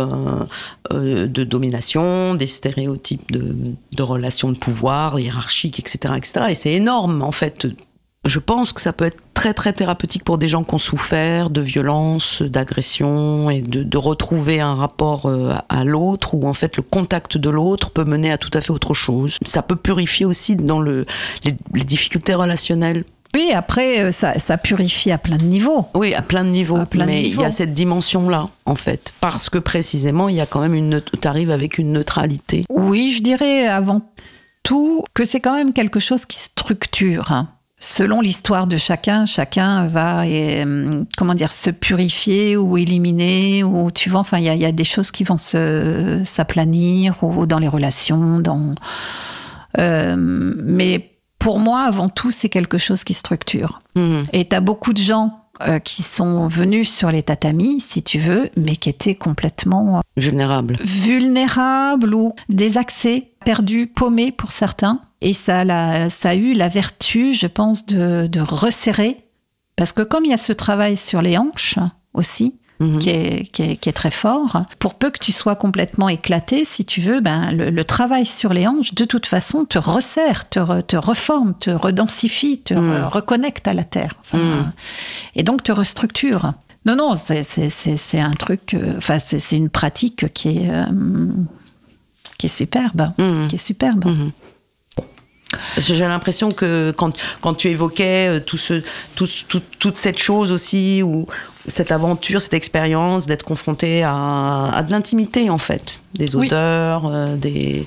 [0.92, 3.54] de domination, des stéréotypes de,
[3.96, 6.46] de relations de pouvoir, hiérarchiques, etc., etc.
[6.50, 7.66] Et c'est énorme en fait.
[8.28, 11.48] Je pense que ça peut être très très thérapeutique pour des gens qui ont souffert
[11.48, 16.76] de violence, d'agression et de, de retrouver un rapport euh, à l'autre où en fait
[16.76, 19.38] le contact de l'autre peut mener à tout à fait autre chose.
[19.46, 21.06] Ça peut purifier aussi dans le,
[21.44, 23.04] les, les difficultés relationnelles.
[23.34, 25.86] Oui, après, euh, ça, ça purifie à plein de niveaux.
[25.94, 26.78] Oui, à plein de niveaux.
[26.78, 29.12] De mais il y a cette dimension-là, en fait.
[29.20, 31.00] Parce que précisément, il y a quand même une.
[31.00, 32.64] Tu arrives avec une neutralité.
[32.70, 34.00] Oui, je dirais avant
[34.62, 37.30] tout que c'est quand même quelque chose qui structure.
[37.80, 44.10] Selon l'histoire de chacun, chacun va euh, comment dire se purifier ou éliminer ou tu
[44.10, 47.46] vois enfin il y a, il y a des choses qui vont se s'aplanir ou
[47.46, 48.74] dans les relations dans
[49.78, 54.24] euh, mais pour moi avant tout c'est quelque chose qui structure Mhm.
[54.32, 58.18] et tu as beaucoup de gens euh, qui sont venus sur les tatamis si tu
[58.18, 60.76] veux mais qui étaient complètement Vulnérable.
[60.84, 65.00] vulnérables ou désaxés, perdus, paumés pour certains.
[65.22, 69.24] Et ça, a la- ça a eu la vertu, je pense, de, de resserrer.
[69.74, 71.78] Parce que comme il y a ce travail sur les hanches
[72.12, 72.98] aussi, Mhm.
[72.98, 76.66] qui, est, qui, est, qui est très fort, pour peu que tu sois complètement éclaté,
[76.66, 80.48] si tu veux, ben, le, le travail sur les hanches, de toute façon, te resserre,
[80.50, 82.80] te, re- te reforme, te redensifie, te Mhm.
[82.90, 84.12] re- reconnecte à la terre.
[84.20, 84.72] Enfin, Mhm.
[85.36, 86.52] Et donc te restructure.
[86.84, 87.42] Non, non, c'est-
[88.20, 90.84] un truc, euh, enfin, c'est c'est une pratique qui est, euh,
[92.38, 93.12] qui est superbe.
[93.18, 93.48] Mhm.
[93.48, 94.04] Qui est superbe.
[94.06, 94.30] Mhm.
[95.78, 98.82] J'ai l'impression que quand, quand tu évoquais euh, tout ce,
[99.14, 101.26] tout, tout- toute cette chose aussi, ou
[101.66, 106.46] cette aventure, cette expérience d'être confronté à, à de l'intimité en fait, des Oui.
[106.48, 107.86] odeurs, euh, des,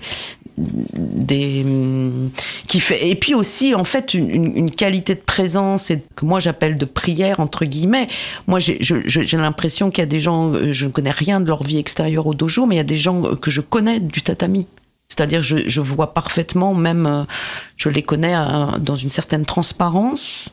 [0.58, 2.30] hum,
[2.68, 6.76] qui fait et puis aussi en fait une, qualité de présence et que moi j'appelle
[6.76, 8.08] de prière entre guillemets.
[8.48, 11.64] Moi j'ai l'impression qu'il y a des gens euh, je ne connais rien de leur
[11.64, 14.22] vie extérieure au dojo mais il y a des gens euh, que je connais du
[14.22, 14.68] tatami.
[15.08, 17.24] C'est-à-dire je, je vois parfaitement même euh,
[17.78, 18.34] je les connais
[18.80, 20.52] dans une certaine transparence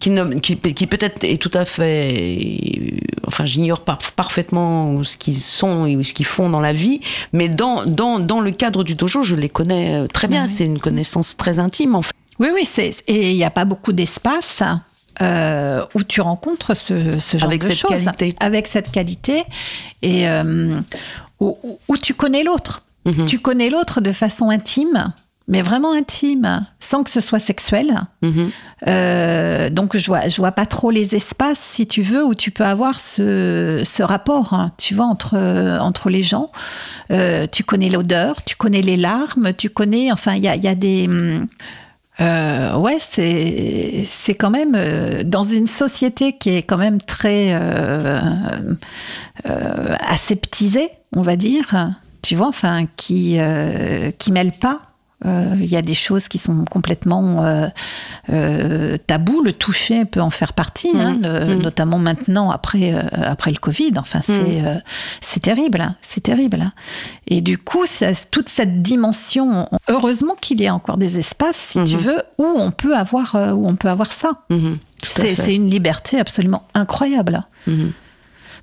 [0.00, 2.94] qui, ne, qui, qui peut-être est tout à fait.
[3.26, 7.00] Enfin, j'ignore par- parfaitement ce qu'ils sont et ce qu'ils font dans la vie,
[7.32, 10.42] mais dans, dans, dans le cadre du dojo, je les connais euh, très bien.
[10.42, 10.48] Mhm.
[10.48, 12.12] C'est une connaissance très intime, en fait.
[12.38, 14.62] Oui, oui, c'est et il n'y a pas beaucoup d'espace
[15.20, 18.04] euh, où tu rencontres ce, ce genre Avec de choses.
[18.04, 18.34] qualité.
[18.38, 19.42] Avec cette qualité
[20.02, 20.78] et euh,
[21.40, 22.84] où, où- tu connais l'autre.
[23.04, 23.24] Mhm.
[23.24, 25.12] Tu connais l'autre de façon intime,
[25.48, 27.98] mais vraiment intime, sans que ce soit sexuel.
[28.22, 28.50] Mhm.
[28.86, 32.50] Euh, donc je vois, je vois pas trop les espaces, si tu veux, où tu
[32.50, 35.36] peux avoir ce, ce rapport, hein, tu vois, entre,
[35.80, 36.50] entre les gens.
[37.10, 40.68] Euh, tu connais l'odeur, tu connais les larmes, tu connais, enfin, il y a, y
[40.68, 41.06] a des...
[41.08, 41.46] hum,
[42.20, 47.56] euh, ouais, c'est c'est quand même euh, dans une société qui est quand même très
[50.00, 51.92] aseptisée, on va dire.
[52.22, 53.38] Tu vois, enfin, qui
[54.18, 54.87] qui mêle pas.
[55.26, 57.66] Euh, Il y a des choses qui sont complètement euh,
[58.30, 59.42] euh, tabous.
[59.42, 61.22] Le toucher peut en faire partie, hein, Mhm.
[61.22, 61.62] le- Mhm.
[61.62, 63.92] notamment maintenant après euh, après le Covid.
[63.96, 64.80] Enfin, c'est Mhm.
[65.20, 66.60] c'est terrible, hein, c'est terrible.
[66.62, 66.72] hein.
[67.26, 69.68] Et du coup, ça- toute cette dimension.
[69.88, 73.66] Heureusement qu'il y a encore des espaces, si tu veux, où on peut avoir où
[73.68, 74.32] on peut avoir ça.
[75.02, 77.44] C'est une liberté absolument incroyable.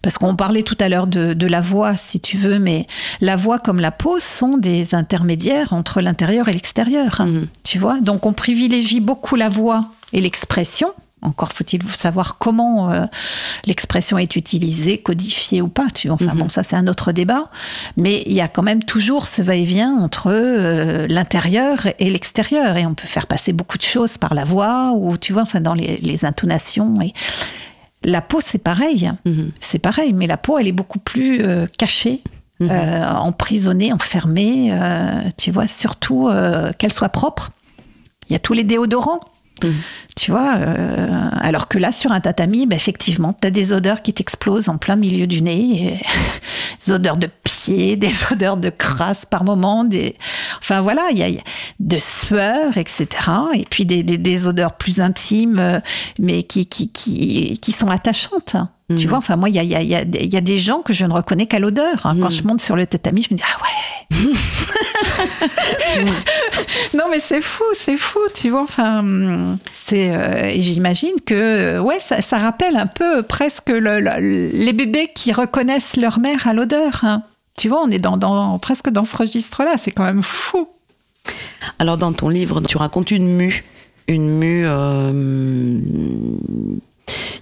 [0.05, 2.85] Parce qu'on parlait tout à l'heure de, de la voix, si tu veux, mais
[3.21, 7.23] la voix comme la peau sont des intermédiaires entre l'intérieur et l'extérieur.
[7.25, 7.47] Mhm.
[7.63, 7.99] Tu vois?
[8.01, 9.81] Donc on privilégie beaucoup la voix
[10.13, 10.89] et l'expression.
[11.23, 13.05] Encore faut-il savoir comment euh,
[13.65, 15.87] l'expression est utilisée, codifiée ou pas.
[15.95, 16.39] Tu vois enfin Mhm.
[16.41, 17.45] bon, ça c'est un autre débat.
[17.97, 22.85] Mais il y a quand même toujours ce va-et-vient entre euh, l'intérieur et l'extérieur, et
[22.85, 25.73] on peut faire passer beaucoup de choses par la voix ou tu vois, enfin dans
[25.73, 27.01] les, les intonations.
[27.01, 27.13] Et
[28.05, 29.51] la peau c'est pareil, Mhm.
[29.59, 32.21] c'est pareil, mais la peau elle est beaucoup plus euh, cachée.
[32.61, 32.69] Mhm.
[32.71, 36.29] euh, emprisonnée, enfermée, euh, tu vois, surtout
[36.79, 37.51] qu'elle soit propre.
[38.29, 39.19] Il y a tous les déodorants.
[40.15, 44.01] Tu vois, euh, alors que là, sur un tatami, bah, effectivement, tu as des odeurs
[44.01, 45.99] qui t'explosent en plein milieu du nez.
[46.85, 50.15] des odeurs de pied, des odeurs de crasse par moment, des...
[50.59, 51.41] enfin voilà, il y y a
[51.79, 53.07] de sueur, etc.
[53.53, 55.79] Et puis des, des- des odeurs plus intimes, euh,
[56.19, 58.55] mais qui, qui, qui, qui sont attachantes.
[58.87, 59.09] Tu Mhm.
[59.09, 60.59] vois, enfin moi, il y a, y, a, y, a, des- il y a des
[60.59, 62.05] gens que je ne reconnais qu'à l'odeur.
[62.05, 62.15] hein.
[62.21, 62.31] Quand Mhm.
[62.31, 63.69] je monte sur le tatami, je me dis, ah ouais
[66.93, 68.61] non, mais c'est fou, c'est fou, tu vois.
[68.61, 70.15] Enfin, c'est.
[70.15, 74.73] euh, et j'imagine que, euh, ouais, ça, ça rappelle un peu presque le- le- les
[74.73, 76.99] bébés qui reconnaissent leur mère à l'odeur.
[77.03, 77.23] hein.
[77.57, 79.75] Tu vois, on est dans, dans- presque dans ce registre-là.
[79.79, 80.67] C'est quand même fou.
[81.79, 83.63] Alors, dans ton livre, tu racontes une mue.
[84.07, 85.11] Une mue euh,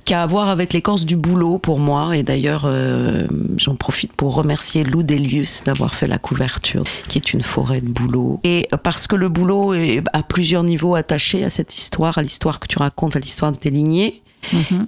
[0.05, 2.17] qui a à voir avec l'écorce du boulot pour moi.
[2.17, 3.25] Et d'ailleurs, euh,
[3.57, 7.87] j'en profite pour remercier Lou Delius d'avoir fait la couverture, qui est une forêt de
[7.89, 8.39] boulot.
[8.43, 12.59] Et parce que le boulot est à plusieurs niveaux attaché à cette histoire, à l'histoire
[12.59, 14.21] que tu racontes, à l'histoire de tes lignées.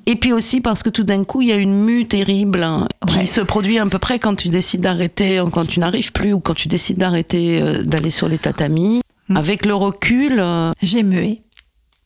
[0.06, 2.90] Et puis aussi parce que tout d'un coup, il y a une mue terrible hein,
[3.08, 3.26] qui Ouais.
[3.26, 6.54] se produit à peu près quand tu décides d'arrêter, quand tu n'arrives plus ou quand
[6.56, 9.00] tu décides d'arrêter euh, d'aller sur les tatamis.
[9.30, 9.38] Mm.
[9.38, 11.42] Avec le recul, euh, J'ai mué.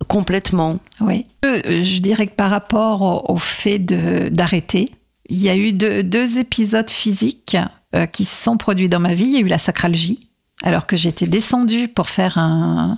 [0.07, 0.79] Complètement.
[1.01, 1.25] Oui.
[1.45, 4.91] Euh, je dirais que par rapport au, fait d'arrêter,
[5.29, 7.57] il y a eu deux, deux épisodes physiques
[7.95, 9.25] euh, qui se sont produits dans ma vie.
[9.25, 10.29] Il y a eu la sacralgie,
[10.63, 12.97] alors que j'étais descendue pour faire un,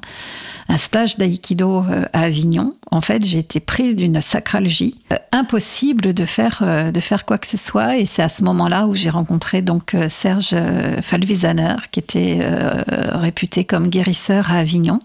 [0.71, 2.73] un stage d'aïkido euh, à Avignon.
[2.91, 4.95] En fait, j'ai été prise d'une sacralgie.
[5.11, 7.97] Euh, impossible de faire, euh, de faire quoi que ce soit.
[7.97, 10.55] Et c'est à ce moment-là où j'ai rencontré donc Serge
[11.01, 12.39] Falvisaner, qui était
[12.87, 14.99] réputé comme guérisseur à Avignon,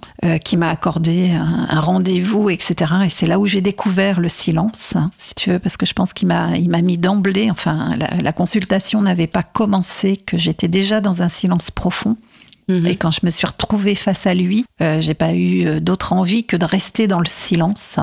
[0.44, 2.92] qui m'a accordé un, rendez-vous, etc.
[3.04, 5.92] Et c'est là où j'ai découvert le silence, hein, si tu veux, parce que je
[5.92, 7.90] pense qu'il m'a, il m'a mis d'emblée, enfin,
[8.20, 12.16] la consultation n'avait pas commencé, que j'étais déjà dans un silence profond.
[12.68, 12.86] Mhm.
[12.86, 16.12] Et quand je me suis retrouvée face à lui, euh, j'ai pas eu euh, d'autre
[16.12, 17.98] envie que de rester dans le silence.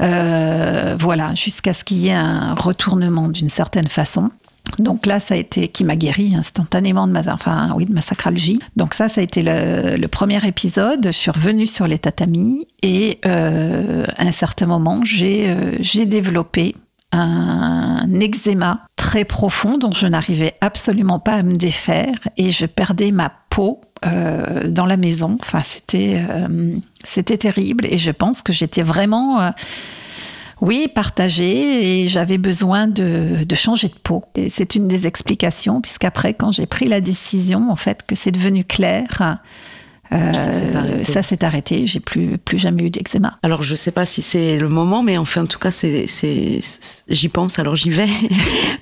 [0.00, 4.30] Euh, voilà, jusqu'à ce qu'il y ait un retournement d'une certaine façon.
[4.78, 8.00] Donc là, ça a été qui m'a guéri instantanément de ma, enfin oui, de ma
[8.00, 8.60] sacralgie.
[8.76, 11.06] Donc ça, ça a été le, le premier épisode.
[11.06, 16.06] Je suis revenue sur les tatamis et euh, à un certain moment, j'ai euh, j'ai
[16.06, 16.76] développé
[17.12, 23.10] un eczéma très profond dont je n'arrivais absolument pas à me défaire et je perdais
[23.10, 25.36] ma peau euh, dans la maison.
[25.40, 26.74] Enfin, c'était euh,
[27.04, 29.50] c'était terrible et je pense que j'étais vraiment euh,
[30.60, 34.24] oui, partagée et j'avais besoin de, de changer de peau.
[34.36, 38.30] Et c'est une des explications, puisqu'après, quand j'ai pris la décision, en fait, que c'est
[38.30, 39.38] devenu clair,
[40.12, 41.86] euh, Ça s'est arrêté.
[41.86, 43.38] J'ai plus, plus jamais eu d'eczéma.
[43.42, 46.06] Alors je sais pas si c'est le moment, mais enfin en tout cas c'est,
[47.08, 47.58] j'y pense.
[47.58, 48.08] Alors j'y vais.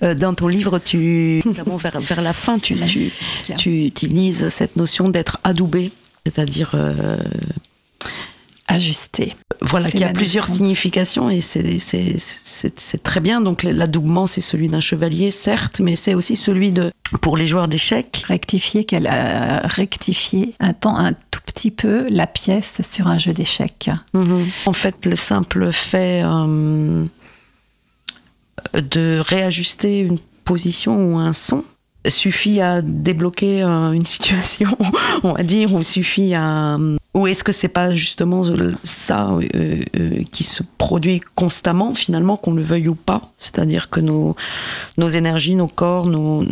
[0.04, 3.10] Euh, Dans ton livre, tu notamment vers, vers la fin, tu, tu,
[3.56, 5.90] tu utilises cette notion d'être adoubé,
[6.24, 7.16] c'est-à-dire euh,
[8.70, 9.34] Ajusté.
[9.62, 10.56] voilà y a plusieurs notion.
[10.56, 13.40] significations et c'est, très bien.
[13.40, 16.92] Donc l'adoubement c'est celui d'un chevalier, certes, mais c'est aussi celui de
[17.22, 18.24] pour les joueurs d'échecs.
[18.26, 23.32] Rectifier qu'elle a rectifié un temps un tout petit peu la pièce sur un jeu
[23.32, 23.90] d'échecs.
[24.12, 24.46] Mhm.
[24.66, 27.06] En fait, le simple fait euh,
[28.74, 31.64] de réajuster une position ou un son
[32.06, 34.70] suffit à débloquer euh, une situation,
[35.22, 36.76] on va dire, ou suffit à...
[37.14, 38.44] Ou est-ce que c'est pas justement
[38.84, 43.22] ça euh, euh, qui se produit constamment, finalement, qu'on le veuille ou pas?
[43.36, 44.36] C'est-à-dire que nos,
[44.98, 46.44] nos énergies, nos corps, nos,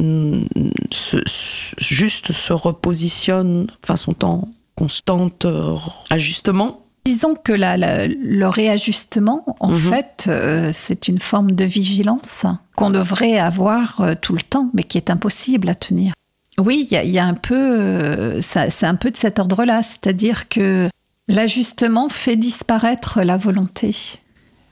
[0.91, 5.77] se- se- juste se repositionnent, enfin, sont en constante euh,
[6.11, 9.77] ajustement Disons que la- la- le réajustement, en Mhm.
[9.77, 12.45] fait, euh, c'est une forme de vigilance
[12.75, 16.15] qu'on devrait avoir euh, tout le temps, mais qui est impossible à tenir.
[16.59, 19.83] Oui, il y, a- y a un peu, euh, c'est un peu de cet ordre-là,
[19.83, 20.89] c'est-à-dire que
[21.29, 23.95] l'ajustement fait disparaître la volonté,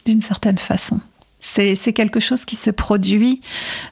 [0.06, 1.00] d'une certaine façon.
[1.40, 3.42] C'est c'est quelque chose qui se produit,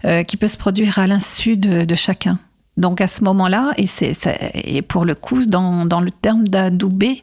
[0.06, 2.38] euh, qui peut se produire à l'insu de, de chacun.
[2.78, 4.14] Donc à ce moment-là, et, c'est
[4.54, 7.22] et pour le coup, dans, dans le terme d'adoubé,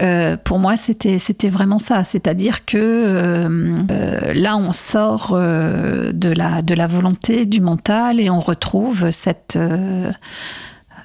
[0.00, 2.04] euh, pour moi, c'était c'était vraiment ça.
[2.04, 3.48] C'est-à-dire que euh,
[3.90, 9.10] euh, là, on sort euh, de la de la volonté, du mental, et on retrouve
[9.10, 9.58] cette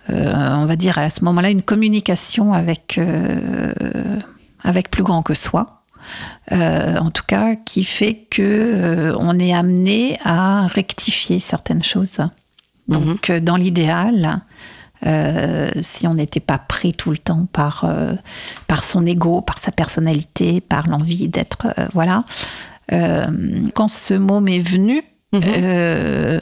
[0.07, 2.99] on va dire à ce moment-là une communication avec
[4.63, 5.81] avec plus grand que soi.
[6.51, 12.19] Euh, en tout cas, qui fait que euh, on est amené à rectifier certaines choses.
[12.87, 14.41] Donc, euh, dans l'idéal,
[15.05, 18.13] euh, si on n'était pas pris tout le temps par, euh,
[18.67, 21.67] par son ego, par sa personnalité, par l'envie d'être.
[21.77, 22.23] euh, voilà.
[23.73, 25.01] Quand ce mot m'est venu,
[25.33, 26.39] euh,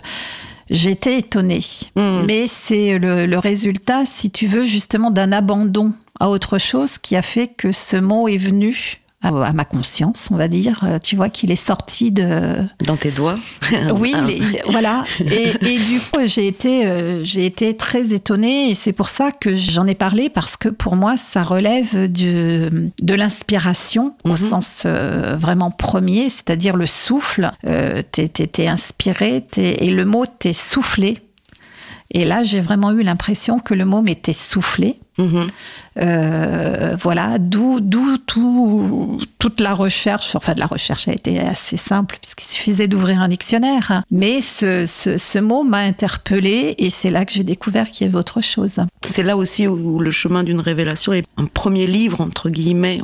[0.69, 1.61] j'étais étonnée.
[1.95, 2.25] Mhm.
[2.25, 7.15] Mais c'est le, le résultat, si tu veux, justement d'un abandon à autre chose qui
[7.15, 10.83] a fait que ce mot est venu à, à ma conscience, on va dire.
[10.83, 13.37] Euh, Tu vois qu'il est sorti de, dans tes doigts.
[13.97, 15.05] oui, il est- voilà.
[15.19, 19.31] Et, et du coup, j'ai été, euh, j'ai été très étonnée et c'est pour ça
[19.31, 24.37] que j'en ai parlé parce que pour moi, ça relève de, de l'inspiration au Mhm.
[24.37, 27.51] sens euh, vraiment premier, c'est-à-dire le souffle.
[27.65, 31.17] Euh, t'es, t'es- t'es inspiré t'es- et le mot t'est soufflé.
[32.11, 34.99] Et là, j'ai vraiment eu l'impression que le mot m'était soufflé.
[35.17, 35.47] Mhm.
[35.99, 37.79] Euh, voilà, d'où
[38.25, 43.21] tout, toute la recherche, enfin de la recherche a été assez simple puisqu'il suffisait d'ouvrir
[43.21, 43.91] un dictionnaire.
[43.91, 44.03] hein.
[44.09, 48.09] Mais ce, ce, ce mot m'a interpellée et c'est là que j'ai découvert qu'il y
[48.09, 48.77] avait autre chose.
[49.07, 53.01] C'est là aussi où le chemin d'une révélation est un premier livre, entre guillemets.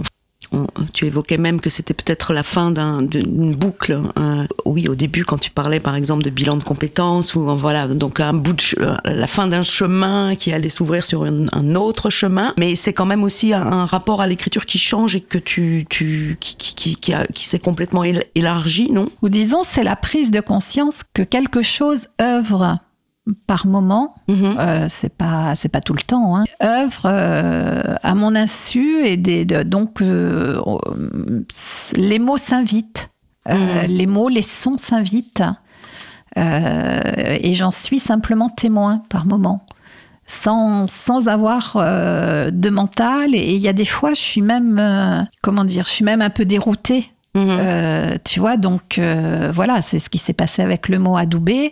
[0.93, 3.99] Tu évoquais même que c'était peut-être la fin d'un- d'une boucle.
[4.17, 7.53] euh, oui, au début, quand tu parlais par exemple de bilan de compétences, ou euh,
[7.55, 12.09] voilà, donc un bout euh, la fin d'un chemin qui allait s'ouvrir sur un, autre
[12.09, 12.53] chemin.
[12.57, 16.37] Mais c'est quand même aussi un, rapport à l'écriture qui change et que tu, tu
[16.39, 19.09] qui, qui, qui, qui, qui s'est complètement él- élargi, non?
[19.21, 22.79] Ou disons, c'est la prise de conscience que quelque chose œuvre
[23.47, 24.15] par moment.
[24.27, 24.55] Mhm.
[24.59, 26.37] Euh, c'est pas c'est pas tout le temps.
[26.37, 26.43] Hein.
[26.63, 30.59] Œuvre euh, à mon insu et des, de- donc euh,
[31.95, 33.09] les mots s'invitent.
[33.87, 35.43] Les mots, les sons s'invitent.
[36.35, 39.65] Et j'en suis simplement témoin par moment.
[40.25, 45.63] Sans, sans avoir de mental et il y a des fois je suis même comment
[45.65, 47.11] dire je suis même un peu déroutée.
[47.49, 51.71] Euh, tu vois, donc euh, voilà, c'est ce qui s'est passé avec le mot adoubé.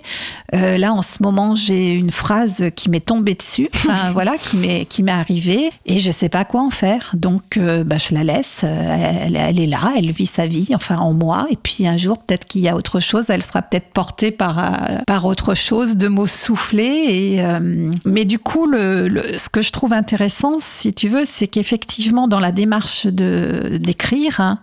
[0.54, 4.58] Euh, là, en ce moment, j'ai une phrase qui m'est tombée dessus, enfin voilà, qui
[4.58, 7.12] m'est qui m'est arrivée, et je sais pas quoi en faire.
[7.14, 8.62] Donc, euh, bah, je la laisse.
[8.64, 11.48] euh, Elle, elle est là, elle vit sa vie, enfin en moi.
[11.52, 13.30] Et puis un jour, peut-être qu'il y a autre chose.
[13.30, 17.06] Elle sera peut-être portée par euh, par autre chose, de mots soufflés.
[17.10, 21.24] Et euh, mais du coup, le, le- ce que je trouve intéressant, si tu veux,
[21.26, 24.40] c'est qu'effectivement, dans la démarche de d'écrire.
[24.40, 24.60] hein,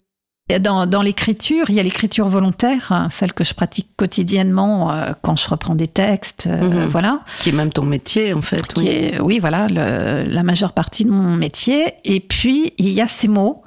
[0.61, 5.13] dans, dans l'écriture, il y a l'écriture volontaire, hein, celle que je pratique quotidiennement euh,
[5.23, 6.89] quand je reprends des textes, euh, Mhm.
[6.89, 8.67] voilà, Qui est même ton métier, en fait.
[8.75, 8.89] qui oui.
[8.89, 11.95] est, oui, voilà, le- la majeure partie de mon métier.
[12.05, 13.63] Et puis, il y a ces mots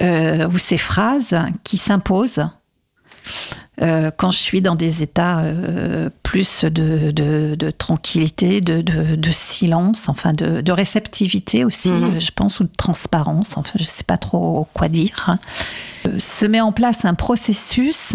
[0.00, 2.46] euh, ou ces phrases qui s'imposent
[3.82, 10.08] euh, quand je suis dans des états euh, plus de, de- de tranquillité, de, silence,
[10.08, 12.04] enfin de, réceptivité aussi, Mhm.
[12.16, 15.24] euh, je pense, ou de transparence, enfin je sais pas trop quoi dire.
[15.26, 15.38] hein.
[16.06, 18.14] Euh, se met en place un processus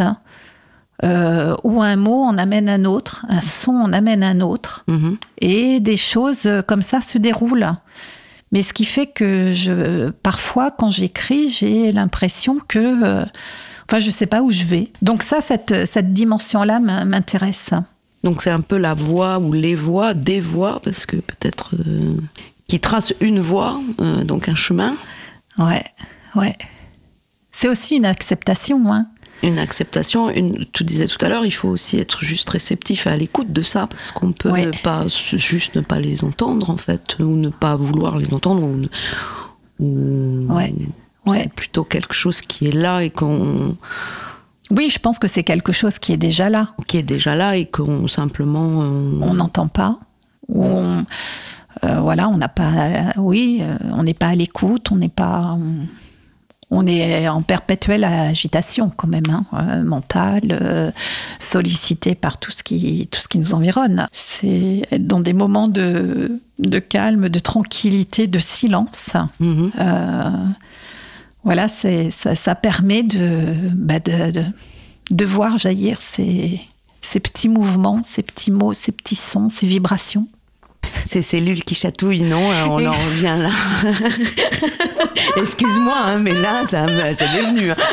[1.03, 5.17] euh, où un mot en amène un autre, un son en amène un autre, Mhm.
[5.41, 7.71] et des choses comme ça se déroulent.
[8.51, 13.25] Mais ce qui fait que je, parfois, quand j'écris, j'ai l'impression que,
[13.89, 14.89] enfin, je sais pas où je vais.
[15.01, 17.71] Donc ça, cette, cette dimension-là m'in- m'intéresse.
[18.23, 22.17] Donc c'est un peu la voix ou les voix, des voix, parce que peut-être euh,
[22.67, 24.95] qui trace une voie, euh, donc un chemin,
[25.57, 25.83] Ouais,
[26.35, 26.55] ouais.
[27.51, 29.07] C'est aussi une acceptation, hein.
[29.41, 30.29] une acceptation.
[30.29, 33.63] Une, tu disais tout à l'heure, il faut aussi être juste réceptif à l'écoute de
[33.63, 34.65] ça, parce qu'on peut Ouais.
[34.67, 38.61] ne pas juste ne pas les entendre en fait, ou ne pas vouloir les entendre,
[38.63, 38.81] ou,
[39.79, 40.73] ou- Ouais,
[41.27, 41.39] ouais.
[41.43, 43.75] c'est plutôt quelque chose qui est là et qu'on
[44.71, 46.73] Oui, je pense que c'est quelque chose qui est déjà là.
[46.87, 49.99] qui est déjà là et qu'on simplement euh, On n'entend pas.
[50.47, 51.05] Ou on,
[51.83, 53.13] euh, voilà, on n'a pas.
[53.17, 55.55] oui, euh, on n'est pas à l'écoute, on n'est pas.
[55.57, 55.87] On,
[56.69, 60.93] on est en perpétuelle agitation quand même, hein, mentale,
[61.39, 64.07] sollicité par tout ce qui tout ce qui nous environne.
[64.11, 69.13] C'est dans des moments de de calme, de tranquillité, de silence.
[69.39, 69.71] mhm.
[71.47, 74.43] Voilà, ça, ça permet de, bah, de, de
[75.09, 76.59] de voir jaillir ces
[77.01, 80.27] ces petits mouvements, ces petits mots, ces petits sons, ces vibrations.
[81.05, 83.51] Ces cellules qui chatouillent, non euh, On en revient là.
[85.41, 87.71] Excuse-moi, hein, mais là, ça, me- c'est devenu.
[87.71, 87.75] hein.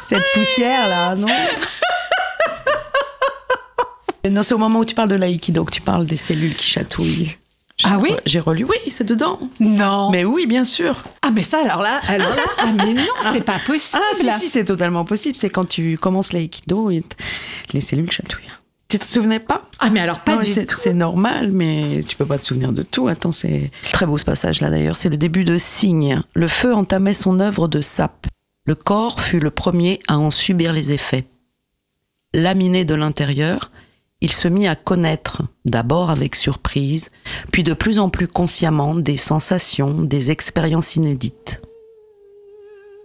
[0.00, 1.26] Cette poussière là, non?
[4.30, 6.66] Non, c'est au moment où tu parles de l'aïkido que tu parles des cellules qui
[6.66, 7.36] chatouillent.
[7.84, 9.38] Ah oui J'ai relu, oui, c'est dedans.
[9.60, 10.10] Non.
[10.10, 11.02] Mais oui, bien sûr.
[11.22, 14.02] ah mais ça alors là, alors là, ah mais non, c'est pas possible.
[14.02, 15.34] Ah, si, si, c'est totalement possible.
[15.36, 16.90] C'est quand tu commences l'aïkido
[17.72, 18.44] les cellules chatouillent.
[18.88, 19.62] Tu te souvenais pas?
[19.78, 20.76] Ah mais alors pas Non, du c'est- tout.
[20.78, 23.08] C'est normal, mais tu peux pas te souvenir de tout.
[23.08, 24.96] Attends, c'est très beau ce passage-là d'ailleurs.
[24.96, 26.20] C'est le début de Cygne.
[26.34, 28.26] Le feu entamait son œuvre de sape.
[28.66, 31.24] Le corps fut le premier à en subir les effets.
[32.34, 33.70] Laminé de l'intérieur,
[34.22, 37.10] il se mit à connaître, d'abord avec surprise,
[37.50, 41.60] puis de plus en plus consciemment, des sensations, des expériences inédites.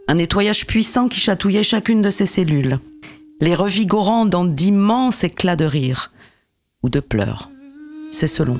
[0.07, 2.79] Un nettoyage puissant qui chatouillait chacune de ses cellules,
[3.41, 6.13] les revigorant dans d'immenses éclats de rire
[6.83, 7.49] ou de pleurs.
[8.11, 8.59] C'est selon.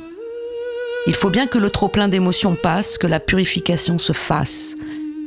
[1.06, 4.76] Il faut bien que le trop-plein d'émotions passe, que la purification se fasse,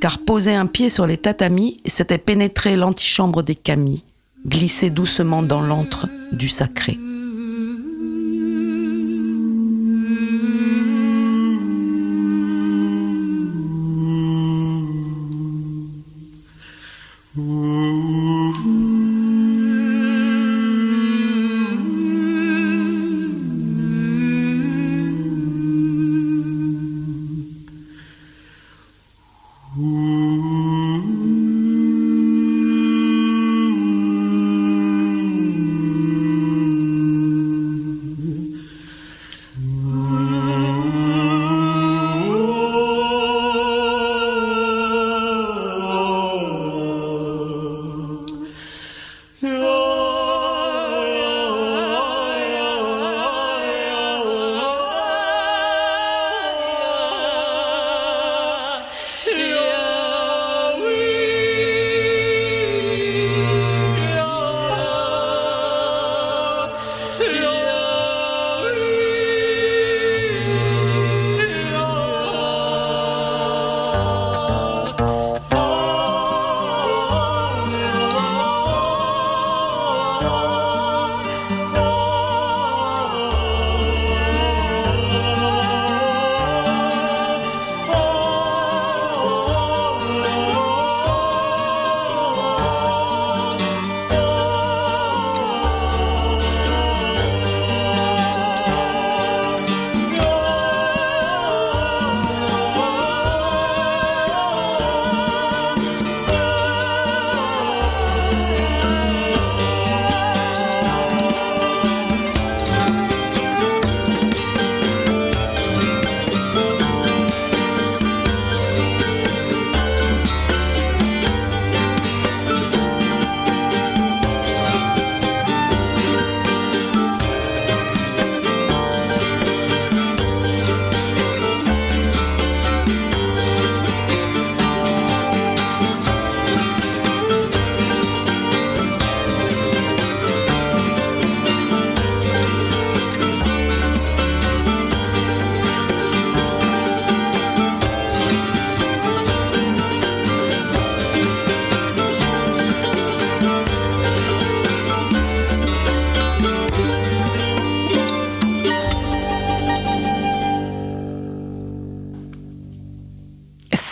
[0.00, 4.04] car poser un pied sur les tatamis, c'était pénétrer l'antichambre des camis,
[4.46, 6.98] glisser doucement dans l'antre du sacré.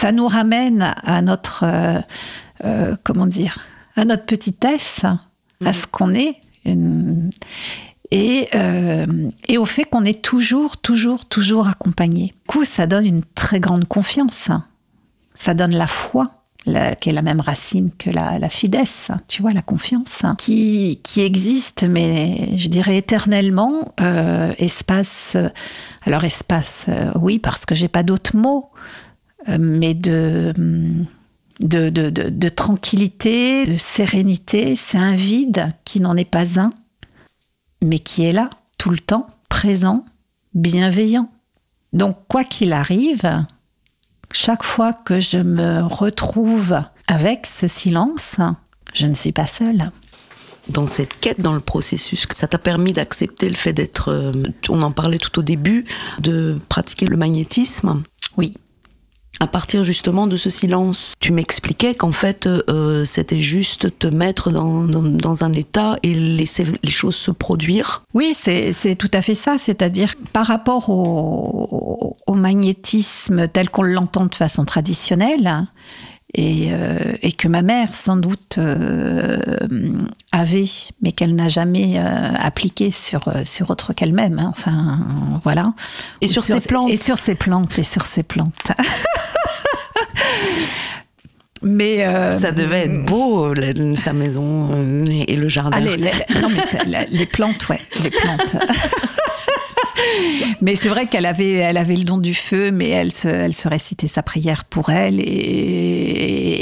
[0.09, 2.01] Ça nous ramène à notre, euh,
[2.65, 3.59] euh, comment dire,
[3.95, 5.03] à notre petitesse,
[5.63, 6.37] à ce qu'on est.
[8.11, 9.05] Et, euh,
[9.49, 12.29] et au fait qu'on est toujours, toujours, toujours accompagné.
[12.29, 14.49] Du coup, ça donne une très grande confiance.
[15.35, 16.31] Ça donne la foi,
[16.65, 21.01] la- qui est la même racine que la, la fidesse, tu vois, la confiance, qui,
[21.03, 25.37] qui existe, mais je dirais éternellement, euh, espace.
[26.07, 28.71] alors, espace, euh, oui, parce que j'ai pas d'autres mots,
[29.47, 30.53] mais de.
[30.57, 31.07] hum,
[31.61, 36.71] De, de, de, tranquillité, de sérénité, c'est un vide qui n'en est pas un,
[37.83, 38.49] mais qui est là,
[38.79, 40.05] tout le temps, présent,
[40.55, 41.29] bienveillant.
[41.93, 43.45] Donc, quoi qu'il arrive,
[44.31, 48.37] chaque fois que je me retrouve avec ce silence,
[48.95, 49.91] je ne suis pas seule.
[50.69, 54.33] dans cette quête, dans le processus, ça t'a permis d'accepter le fait d'être, euh,
[54.69, 55.87] on en parlait tout au début,
[56.21, 58.03] de pratiquer le magnétisme?
[58.37, 58.55] Oui.
[59.41, 64.51] À partir justement de ce silence, tu m'expliquais qu'en fait, euh, c'était juste te mettre
[64.51, 68.03] dans, dans, dans un état et laisser les choses se produire.
[68.15, 69.57] Oui, c'est c'est tout à fait ça.
[69.57, 75.67] C'est-à-dire, par rapport au, au magnétisme tel qu'on l'entend de façon traditionnelle,
[76.35, 79.39] et, euh, et que ma mère, sans doute, euh,
[80.31, 80.69] avait,
[81.01, 84.39] mais qu'elle n'a jamais euh, appliqué sur, sur autre qu'elle-même.
[84.39, 84.49] hein.
[84.51, 85.73] Enfin, voilà.
[86.21, 86.91] Et Ou sur ces plantes.
[86.91, 88.73] Et sur ces plantes, et sur ces plantes.
[91.63, 92.07] mais...
[92.07, 94.69] euh, Ça devait être beau, la- sa maison
[95.27, 95.79] et le jardin.
[95.81, 95.97] les,
[96.41, 98.57] non, mais les plantes, ouais, les plantes.
[100.61, 103.55] mais c'est vrai qu'elle avait, elle avait le don du feu, mais elle se, elle
[103.55, 105.25] se récitait sa prière pour elle et,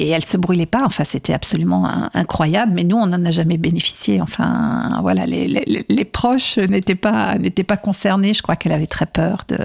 [0.07, 0.83] et elle se brûlait pas.
[0.85, 2.73] Enfin, c'était absolument in- incroyable.
[2.75, 4.21] Mais nous, on n'en a jamais bénéficié.
[4.21, 8.35] Enfin, voilà, les, les- les proches n'étaient pas, n'étaient pas concernés.
[8.35, 9.59] Je crois qu'elle avait très peur de.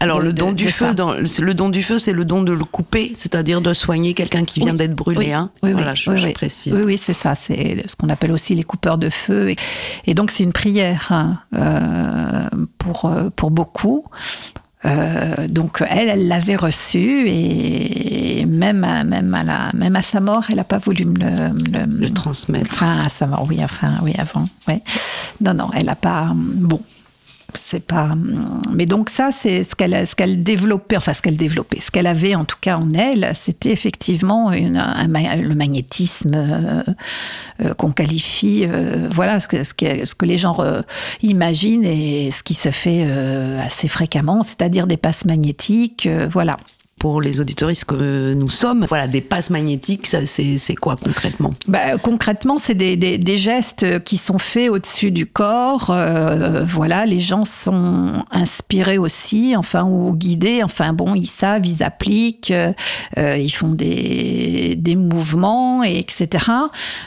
[0.00, 2.24] Alors de- le don de- du de feu, dans, le don du feu, c'est le
[2.24, 5.18] don de le couper, c'est-à-dire de soigner quelqu'un qui vient Oui, d'être brûlé.
[5.18, 5.50] oui, hein.
[5.62, 6.74] oui, voilà, je, précise.
[6.74, 7.34] Oui, oui, c'est ça.
[7.34, 9.50] C'est ce qu'on appelle aussi les coupeurs de feu.
[9.50, 9.56] Et,
[10.06, 12.48] et donc, c'est une prière hein, euh,
[12.78, 14.04] pour, euh, pour beaucoup.
[14.84, 20.18] Euh, donc, elle, elle l'avait reçue et même à, même à, la, même à sa
[20.18, 22.68] mort, elle n'a pas voulu me le, me le- Le transmettre.
[22.72, 24.48] Enfin, à sa mort, oui, enfin, oui, avant.
[24.66, 24.82] Ouais.
[25.40, 26.30] Non, non, elle n'a pas.
[26.34, 26.80] Bon.
[27.54, 28.10] C'est pas.
[28.72, 32.06] Mais donc, ça, c'est ce qu'elle ce qu'elle développait, enfin, ce qu'elle développait, ce qu'elle
[32.06, 36.82] avait en tout cas en elle, c'était effectivement un le magnétisme euh,
[37.64, 40.58] euh, qu'on qualifie, euh, voilà, ce que, ce, que, les gens
[41.22, 43.02] imaginent et ce qui se fait
[43.60, 46.56] assez fréquemment, c'est-à-dire des passes magnétiques, voilà.
[47.02, 51.52] Pour les auditoristes que nous sommes, voilà, des passes magnétiques, c'est quoi concrètement?
[51.66, 55.90] Bah, concrètement, c'est des, des- gestes qui sont faits au-dessus du corps.
[55.90, 60.62] euh, voilà, les gens sont inspirés aussi, enfin, ou guidés.
[60.62, 66.44] Enfin, bon, ils savent, ils appliquent, euh, ils font des, des mouvements, et etc.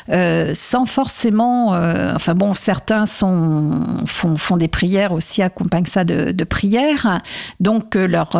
[0.09, 1.73] euh, sans forcément.
[1.73, 3.71] euh, enfin, bon, certains sont,
[4.05, 7.21] font, font des prières aussi, accompagnent ça de, de prières.
[7.61, 8.35] Donc, leur,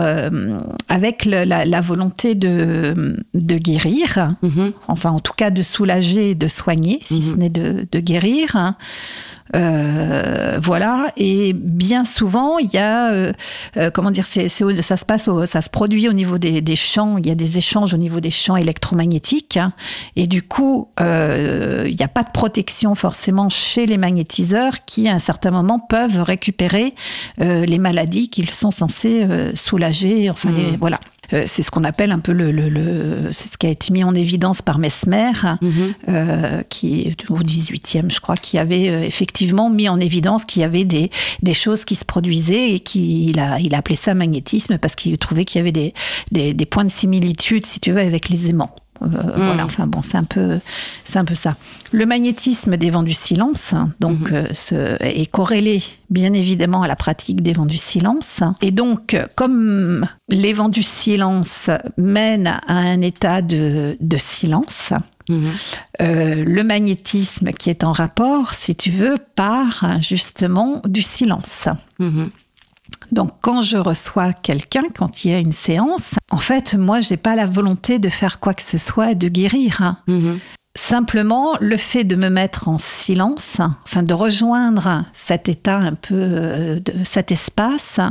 [0.90, 4.35] avec le- la, la volonté de, de guérir
[4.88, 8.55] enfin en tout cas de soulager, de soigner, si ce n'est de, de guérir.
[8.55, 8.76] hein.
[9.55, 13.31] Euh, voilà, et bien souvent, il y a, euh,
[13.77, 17.17] euh, comment dire, ça se passe, au- ça se produit au niveau des, des champs.
[17.19, 19.72] Il y a des échanges au niveau des champs électromagnétiques, hein.
[20.15, 25.13] et du coup, il n'y a pas de protection forcément chez les magnétiseurs qui, à
[25.13, 26.93] un certain moment, peuvent récupérer
[27.38, 30.30] les maladies qu'ils sont censés soulager.
[30.30, 30.99] Enfin, les- voilà.
[31.34, 33.91] Euh, c'est ce qu'on appelle un peu le, le- le- c'est ce qui a été
[33.91, 35.31] mis en évidence par Mesmer,
[36.10, 40.65] euh, qui au 18e, je crois, qui avait euh, effectivement mis en évidence qu'il y
[40.65, 41.10] avait des,
[41.41, 45.18] des choses qui se produisaient et qu'il a, il a appelé ça magnétisme parce qu'il
[45.18, 45.93] trouvait qu'il y avait des,
[46.31, 48.76] des, des points de similitude, si tu veux, avec les aimants.
[49.01, 50.59] Euh, Voilà, enfin bon, c'est un peu,
[51.03, 51.55] c'est un peu ça.
[51.91, 56.88] Le magnétisme des vents du silence, hein, donc, euh, ce- est corrélé bien évidemment à
[56.88, 58.41] la pratique des vents du silence.
[58.61, 64.91] Et donc, euh, comme les vents du silence mènent à un état de, de silence,
[66.01, 71.67] euh, le magnétisme qui est en rapport, si tu veux, part justement du silence.
[73.11, 77.18] Donc, quand je reçois quelqu'un, quand il y a une séance, en fait, moi, j'ai
[77.18, 79.82] pas la volonté de faire quoi que ce soit, de guérir.
[79.82, 79.98] hein.
[80.77, 86.15] Simplement, le fait de me mettre en silence, enfin de rejoindre cet état un peu,
[86.15, 88.02] euh, de cet espace,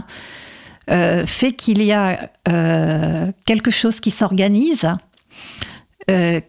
[0.90, 4.88] euh, fait qu'il y a euh, quelque chose qui s'organise,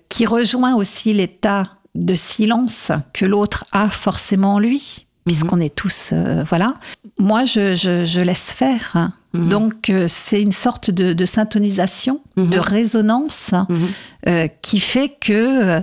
[0.09, 1.63] qui rejoint aussi l'état
[1.95, 5.04] de silence que l'autre a forcément en lui.
[5.25, 6.75] Puisqu'on est tous, euh, voilà.
[7.17, 9.11] Moi, je, je- je laisse faire.
[9.33, 9.49] Mhm.
[9.49, 12.49] Donc, euh, c'est une sorte de, de syntonisation, Mhm.
[12.49, 13.87] de résonance Mhm.
[14.27, 15.81] euh, qui fait que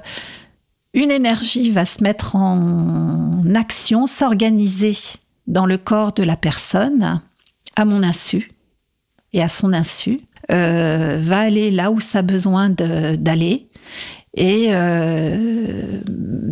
[0.94, 4.97] une énergie va se mettre en action, s'organiser
[5.47, 7.20] dans le corps de la personne
[7.77, 8.51] à mon insu
[9.32, 10.20] et à son insu,
[10.51, 13.69] va aller là où ça a besoin d'aller.
[14.35, 16.01] Et euh,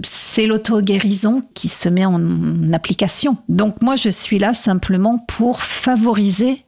[0.03, 3.39] c'est l'auto-guérison qui se met en application.
[3.49, 6.65] Donc moi, je suis là simplement pour favoriser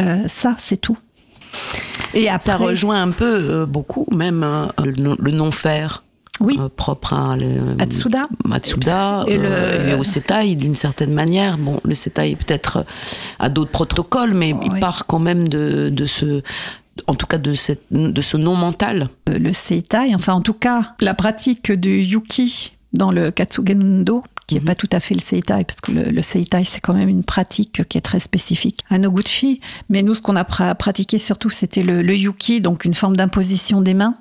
[0.00, 0.96] euh, ça, c'est tout.
[2.14, 4.44] Et après, Ça rejoint un peu, euh, beaucoup même,
[4.84, 6.04] le, non- le non-faire
[6.40, 8.28] oui, propre à le, Atsuda.
[8.44, 11.58] Matsuda Et le- et au Setai d'une certaine manière.
[11.58, 12.84] Bon, le Setai peut-être
[13.40, 16.42] a d'autres protocoles, mais il part quand même de, de ce,
[17.06, 19.08] en tout cas de, cette, de ce non mental.
[19.28, 24.22] Euh, le Seitai, enfin en tout cas la pratique du Yuki dans le Katsugen Ndo,
[24.46, 24.66] qui n'est Mhm.
[24.66, 27.22] pas tout à fait le Seitai, parce que le, le Seitai c'est quand même une
[27.22, 29.60] pratique qui est très spécifique à Noguchi,
[29.90, 33.14] mais nous ce qu'on a pra- pratiqué surtout c'était le, le Yuki, donc une forme
[33.16, 34.14] d'imposition des mains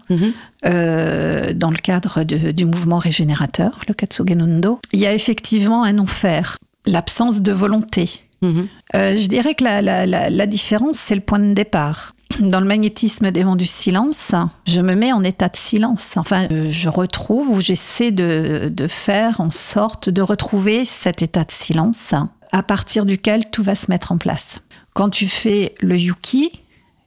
[0.65, 4.79] euh, dans le cadre de- du mouvement régénérateur, le Katsugen Ndo.
[4.91, 8.21] Il y a effectivement un non-faire, l'absence de volonté.
[8.41, 8.67] Mhm.
[8.95, 12.13] Euh, je dirais que la, la- la- la différence, c'est le point de départ.
[12.39, 14.33] Dans le magnétisme des vents du silence,
[14.65, 16.17] je me mets en état de silence.
[16.17, 21.51] Enfin, euh, je retrouve ou j'essaie de, faire en sorte de retrouver cet état de
[21.51, 22.13] silence
[22.51, 24.59] à partir duquel tout va se mettre en place.
[24.93, 26.51] Quand tu fais le yuki,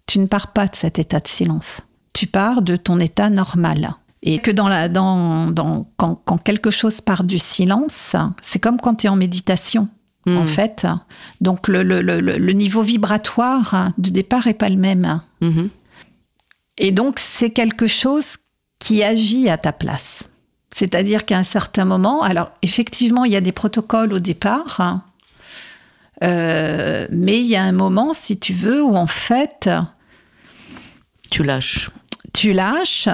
[0.06, 1.80] tu ne pars pas de cet état de silence.
[2.12, 3.94] Tu pars de ton état normal.
[4.22, 5.52] Et que dans la, dans,
[5.96, 9.88] quand quelque chose part du silence, c'est comme quand tu es en méditation
[10.26, 10.46] en Mhm.
[10.46, 10.86] fait.
[11.40, 15.20] Donc le, le- le- le- le niveau vibratoire de départ est pas le même.
[15.40, 15.70] Mhm.
[16.78, 18.36] Et donc c'est quelque chose
[18.78, 20.28] qui agit à ta place.
[20.74, 25.02] C'est-à-dire qu'à un certain moment, alors effectivement il y a des protocoles au départ, hein,
[26.22, 29.68] euh, mais il y a un moment, si tu veux, où en fait
[31.30, 31.90] Tu lâches.
[32.32, 33.08] tu lâches,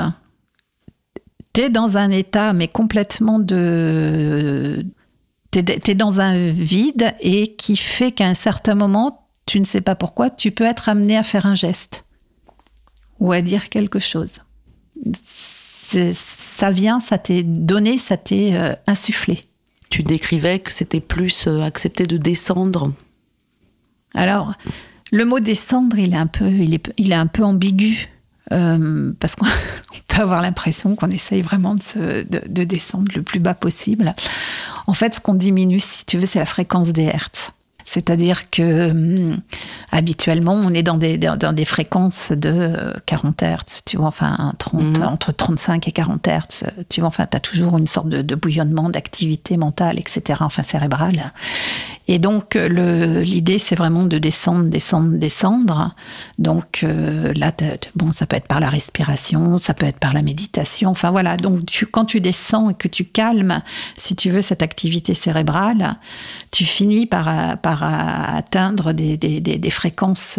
[1.53, 4.85] tu es dans un état, mais complètement de.
[5.65, 9.81] Tu es, dans un vide et qui fait qu'à un certain moment, tu ne sais
[9.81, 12.05] pas pourquoi, tu peux être amené à faire un geste
[13.21, 14.41] ou à dire quelque chose.
[16.13, 19.41] Ça vient, ça t'est donné, ça t'est euh, insufflé.
[19.89, 22.93] Tu décrivais que c'était plus euh, accepter de descendre.
[24.15, 24.53] Alors,
[25.11, 28.09] le mot descendre, il est un peu, il est, il est un peu ambigu.
[28.53, 29.47] Euh, parce qu'on
[29.93, 33.55] on peut avoir l'impression qu'on essaye vraiment de, se- de- de descendre le plus bas
[33.55, 34.15] possible.
[34.87, 37.51] En fait, ce qu'on diminue, si tu veux, c'est la fréquence des hertz.
[37.89, 39.39] C'est-à-dire que hum,
[39.93, 44.53] habituellement, on est dans des, dans, des fréquences de euh, 40 Hertz, tu vois, enfin
[44.59, 45.05] 30, Mhm.
[45.05, 48.23] entre 35 et 40 Hertz, euh, tu vois, enfin, tu as toujours une sorte de,
[48.23, 51.33] de bouillonnement, d'activité mentale, etc., enfin cérébrale.
[52.09, 55.95] Et donc, euh, l'idée, c'est vraiment de descendre, descendre, descendre.
[56.39, 57.53] Donc, euh, là,
[57.97, 60.91] bon, ça peut être par la respiration, ça peut être par la méditation.
[60.91, 61.37] Enfin, voilà.
[61.37, 63.63] Donc, quand tu descends et que tu calmes,
[63.97, 65.97] si tu veux, cette activité cérébrale,
[66.53, 70.39] tu finis par, euh, euh, atteindre des, fréquences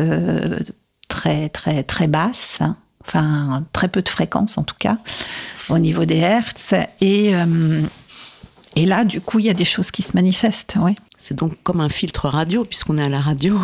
[1.09, 2.59] très, très, très basses.
[3.05, 4.97] Enfin, très peu de fréquences, en tout cas,
[5.69, 6.73] au niveau des hertz.
[6.99, 7.33] Et,
[8.75, 10.97] et là, du coup, il y a des choses qui se manifestent, oui.
[11.27, 13.59] C'est donc comme un filtre radio, puisqu'on est à la radio.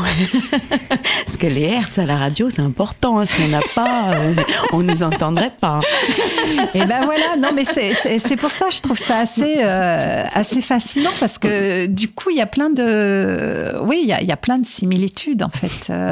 [1.25, 3.19] Parce que les hertz à la radio, c'est important.
[3.19, 3.25] hein.
[3.25, 4.33] Si on n'a pas, euh,
[4.73, 5.79] on ne nous entendrait pas.
[6.73, 10.59] Et ben voilà, non mais c'est- pour ça que je trouve ça assez, euh, assez
[10.59, 14.27] fascinant parce que du coup il y a plein de, oui il y a, il
[14.27, 15.89] y a plein de similitudes en fait.
[15.89, 16.11] euh.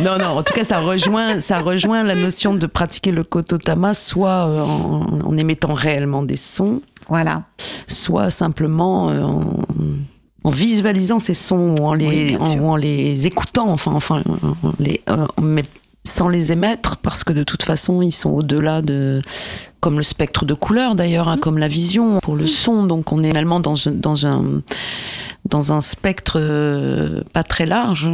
[0.00, 3.94] Non, non, en tout cas, ça rejoint, ça rejoint la notion de pratiquer le kototama,
[3.94, 7.44] soit en, en émettant réellement des sons, voilà.
[7.86, 9.44] soit simplement euh, en,
[10.44, 12.62] en visualisant ces sons ou en les, Oui, en, sûr.
[12.62, 14.22] ou en les écoutant, enfin, enfin
[14.62, 15.62] en les, euh, mais
[16.06, 19.22] sans les émettre, parce que de toute façon, ils sont au-delà de.
[19.80, 22.84] Comme le spectre de couleurs d'ailleurs, hein, comme la vision pour le son.
[22.86, 24.62] Donc on est réellement dans, un- dans, un,
[25.46, 28.10] dans un spectre euh, pas très large.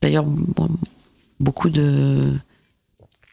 [0.00, 0.68] D'ailleurs, bon,
[1.38, 2.32] beaucoup de,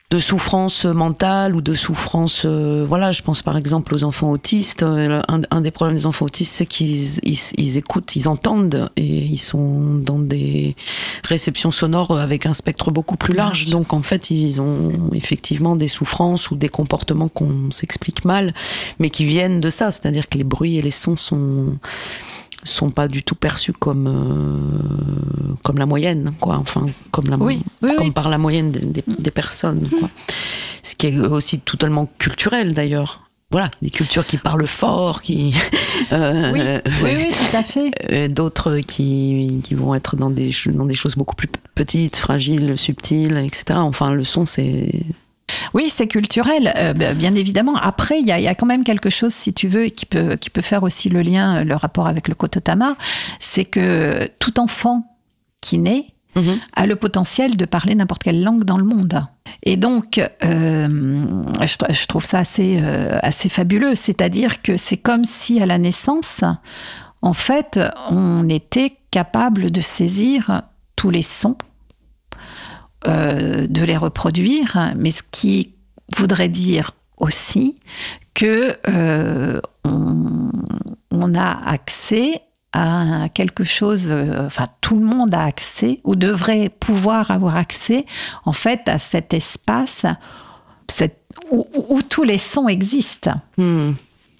[0.09, 2.43] de souffrances mentales ou de souffrances.
[2.45, 4.83] euh, voilà, je pense par exemple aux enfants autistes.
[4.83, 8.89] Euh, Un, un des problèmes des enfants autistes, c'est qu'ils ils, ils écoutent, ils entendent
[8.95, 10.77] et ils sont dans des
[11.25, 13.65] réceptions sonores avec un spectre beaucoup plus large.
[13.65, 18.53] Donc en fait, ils ont effectivement des souffrances ou des comportements qu'on s'explique mal,
[18.99, 19.91] mais qui viennent de ça.
[19.91, 21.77] C'est-à-dire que les bruits et les sons sont
[22.67, 27.61] sont pas du tout perçus comme euh, comme la moyenne quoi enfin comme la Oui,
[27.81, 28.11] oui, comme oui.
[28.13, 30.09] par la moyenne des, des- des personnes quoi.
[30.83, 35.55] ce qui est aussi totalement culturel d'ailleurs voilà, des cultures qui parlent fort, qui
[36.11, 36.59] euh, oui,
[37.01, 37.91] oui, oui, tout à fait.
[38.11, 42.77] Euh, d'autres qui, qui vont être dans des dans des choses beaucoup plus petites, fragiles,
[42.77, 43.79] subtiles, etc.
[43.79, 44.91] Enfin, le son, c'est
[45.73, 47.75] oui, c'est culturel, euh, bien évidemment.
[47.75, 50.61] Après, il y, a quand même quelque chose, si tu veux, qui peut, qui peut
[50.61, 52.95] faire aussi le lien, le rapport avec le Kototama,
[53.39, 55.17] c'est que tout enfant
[55.61, 56.05] qui naît
[56.35, 56.59] mhm.
[56.75, 59.25] a le potentiel de parler n'importe quelle langue dans le monde.
[59.63, 60.87] Et donc, euh,
[61.61, 63.95] je, trouve ça assez, euh, assez fabuleux.
[63.95, 66.43] C'est-à-dire que c'est comme si à la naissance,
[67.21, 67.79] en fait,
[68.09, 70.61] on était capable de saisir
[70.95, 71.57] tous les sons
[73.05, 75.75] euh, de les reproduire, mais ce qui
[76.17, 77.77] voudrait dire aussi
[78.33, 82.41] que euh, on, a accès
[82.73, 88.05] à quelque chose, euh, enfin tout le monde a accès ou devrait pouvoir avoir accès
[88.45, 90.05] en fait à cet espace
[91.51, 93.91] où, tous les sons existent, hmm.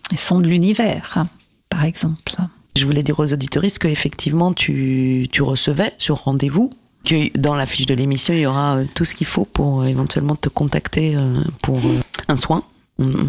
[0.10, 1.26] les sons de l'univers,
[1.70, 2.34] par exemple.
[2.76, 6.72] Je voulais dire aux auditoristes que effectivement tu, tu recevais sur rendez-vous
[7.04, 9.82] que dans la fiche de l'émission, il y aura euh, tout ce qu'il faut pour
[9.82, 11.80] euh, éventuellement te contacter euh, pour
[12.28, 12.64] un soin.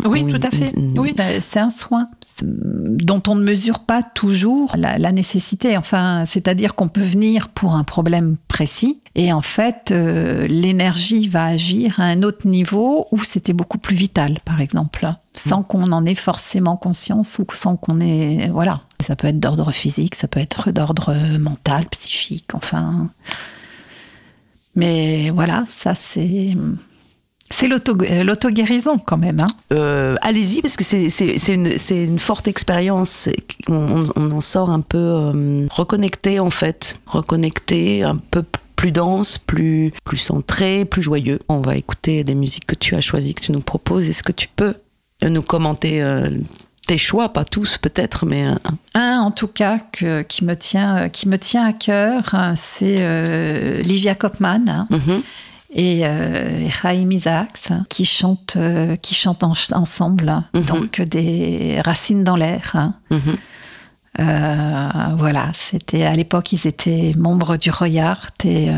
[0.07, 0.73] Oui, tout à fait.
[0.97, 2.09] Oui, bah, c'est un soin
[2.43, 5.77] dont on ne mesure pas toujours la, nécessité.
[5.77, 12.01] Enfin, c'est-à-dire qu'on peut venir pour un problème précis et en fait, l'énergie va agir
[12.01, 16.15] à un autre niveau où c'était beaucoup plus vital, par exemple, sans qu'on en ait
[16.15, 18.81] forcément conscience ou sans qu'on ait, voilà.
[19.01, 23.11] Ça peut être d'ordre physique, ça peut être d'ordre mental, psychique, enfin.
[24.79, 26.57] Mais voilà, ça c'est.
[27.51, 29.41] C'est l'auto-guérison quand même.
[29.41, 29.49] Hein.
[29.73, 33.29] Euh, allez-y, parce que c'est une, une, forte expérience.
[33.69, 37.01] On, en sort un peu euh, reconnecté en fait.
[37.07, 38.45] Reconnecté, un peu
[38.77, 41.39] plus dense, plus, plus centré, plus joyeux.
[41.49, 44.09] On va écouter des musiques que tu as choisies, que tu nous proposes.
[44.09, 44.75] Est-ce que tu peux
[45.23, 46.29] nous commenter euh,
[46.89, 48.59] tes choix, pas tous peut-être, mais un.
[48.95, 53.83] Un en tout cas que, qui, me tient, qui me tient à cœur, c'est euh,
[53.83, 54.87] Livia Kopman.
[54.91, 55.23] Mhm.
[55.75, 56.67] Et, euh,
[57.11, 60.65] Isaacs qui chantent, euh, qui chantent ensemble, mhm.
[60.65, 62.93] donc des racines dans l'air.
[63.11, 63.21] Mhm.
[64.21, 64.89] Euh,
[65.19, 68.69] voilà, c'était à l'époque ils étaient membres du Royart et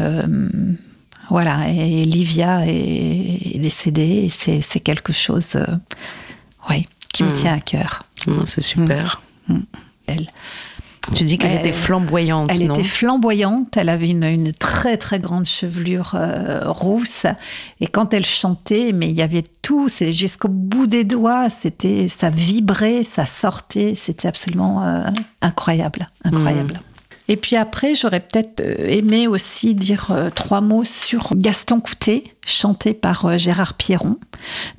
[1.31, 5.57] voilà et Livia est, décédée et c'est quelque chose,
[6.69, 7.35] oui qui me hmm.
[7.35, 8.05] tient à cœur.
[8.47, 9.23] c'est super.
[9.49, 9.61] Hmm.
[10.07, 10.29] Elle.
[11.15, 12.51] Tu dis qu'elle était flamboyante.
[12.53, 13.77] Elle était flamboyante.
[13.77, 17.27] Elle avait une, une très très grande chevelure euh, rousse.
[17.81, 19.89] Et quand elle chantait, mais il y avait tout.
[19.89, 21.49] C'est jusqu'au bout des doigts.
[21.49, 23.95] C'était, ça vibrait, ça sortait.
[23.97, 25.09] C'était absolument euh,
[25.41, 26.81] incroyable, incroyable.
[27.31, 32.25] Et puis après, j'aurais peut-être euh, aimé aussi dire euh, trois mots sur Gaston Coutet,
[32.45, 34.17] chanté par euh, Gérard Pierron.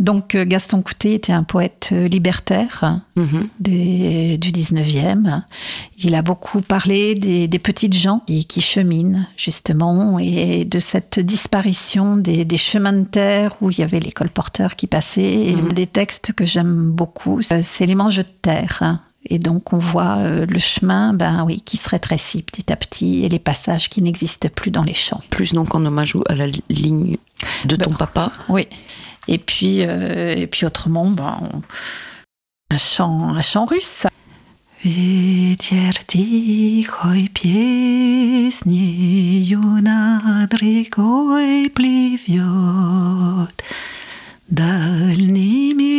[0.02, 3.48] Donc Gaston Coutet était un poète libertaire mhm.
[3.62, 5.44] du 19e.
[5.98, 12.58] Il a beaucoup parlé des, petites gens qui, cheminent, justement, et de cette disparition des,
[12.58, 15.22] chemins de terre où il y avait les colporteurs qui passaient.
[15.22, 15.72] Et mhm.
[15.72, 20.47] des textes que j'aime beaucoup, c'est Les manches de terre et donc on voit euh,
[20.47, 24.49] le chemin ben oui, qui se rétrécit petit à petit et les passages qui n'existent
[24.55, 25.21] plus dans les champs.
[25.31, 27.17] Plus donc en hommage à la ligne
[27.65, 28.33] de ton ben, papa.
[28.49, 28.69] Oui.
[29.29, 31.39] Et puis, euh, et puis autrement, ben,
[32.71, 34.07] un, chant, un chant russe.
[44.49, 45.97] Дальними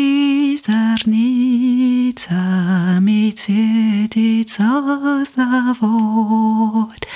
[2.33, 7.09] комитете птица завод,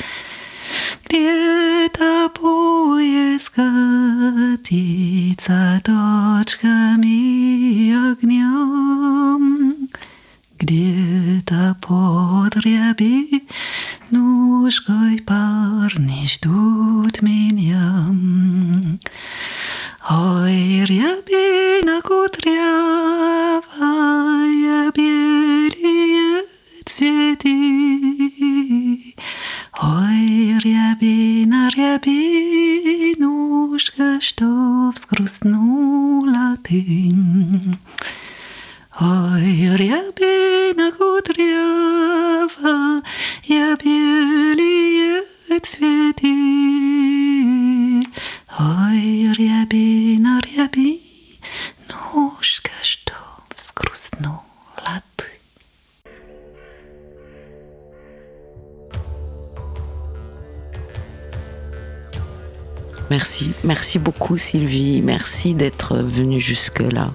[1.05, 3.63] где-то поиска
[4.67, 7.13] катится точками
[8.13, 9.89] огнем,
[10.59, 13.47] где-то под ряби
[14.11, 18.07] ножкой парни ждут меня.
[20.09, 22.53] Ой, рябина кудрявая,
[24.93, 26.45] белее
[26.85, 27.51] цветы.
[29.83, 32.21] Ой, рябина, рябинушка,
[34.21, 37.11] что взгрустнула ты.
[39.01, 43.03] Ой, рябина кудрявая,
[43.83, 45.25] белее
[45.63, 46.47] цветы.
[48.59, 50.99] Oj, riabi, no riabi,
[51.89, 53.13] nóżka što
[53.57, 55.25] wskrusnula ty.
[63.11, 67.13] Merci, merci beaucoup Sylvie, merci d'être venue jusque-là.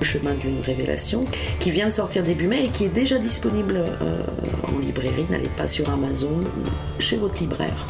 [0.00, 1.24] Le chemin d'une révélation,
[1.58, 4.22] qui vient de sortir début mai et qui est déjà disponible euh,
[4.62, 5.26] en librairie.
[5.30, 6.40] N'allez pas sur Amazon,
[6.98, 7.86] chez votre libraire.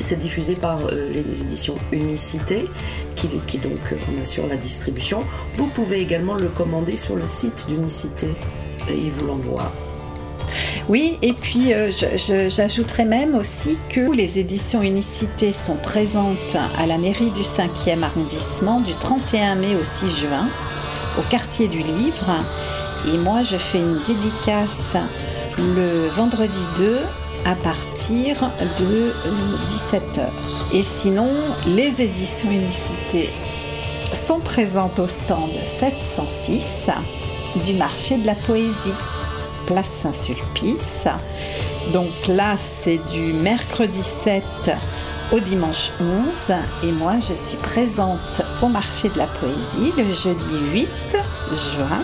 [0.00, 2.66] C'est diffusé par euh, les éditions Unicité,
[3.16, 3.28] qui,
[3.58, 3.78] donc
[4.10, 5.24] en assure la distribution.
[5.54, 8.28] Vous pouvez également le commander sur le site d'Unicité
[8.90, 9.72] et ils vous l'envoient.
[10.88, 11.90] Oui, et puis euh,
[12.48, 18.80] j'ajouterais même aussi que les éditions Unicité sont présentes à la mairie du 5e arrondissement
[18.80, 20.48] du 31 mai au 6 juin,
[21.18, 22.44] au quartier du livre.
[23.12, 24.96] Et moi, je fais une dédicace
[25.58, 26.98] le vendredi 2
[27.44, 28.36] à partir
[28.78, 29.12] de
[29.68, 30.18] 17h.
[30.18, 30.26] Euh,
[30.72, 31.28] et sinon,
[31.66, 33.30] les éditions Unicité
[34.12, 36.90] sont présentes au stand 706
[37.64, 38.72] du marché de la poésie,
[39.66, 41.08] place Saint-Sulpice.
[41.92, 44.42] Donc là, c'est du mercredi 7
[45.32, 50.70] au dimanche 11 et moi je suis présente au marché de la poésie le jeudi
[50.72, 50.88] 8
[51.76, 52.02] juin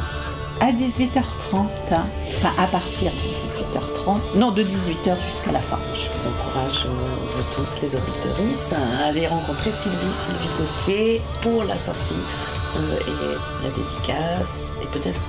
[0.60, 1.12] à 18h30,
[1.52, 5.78] enfin à partir de 18h30, non de 18h jusqu'à la fin.
[5.94, 11.62] Je vous encourage, euh, vous tous les auditeurs, à aller rencontrer Sylvie, Sylvie Gauthier pour
[11.62, 12.14] la sortie
[12.76, 15.20] euh, et la dédicace et peut-être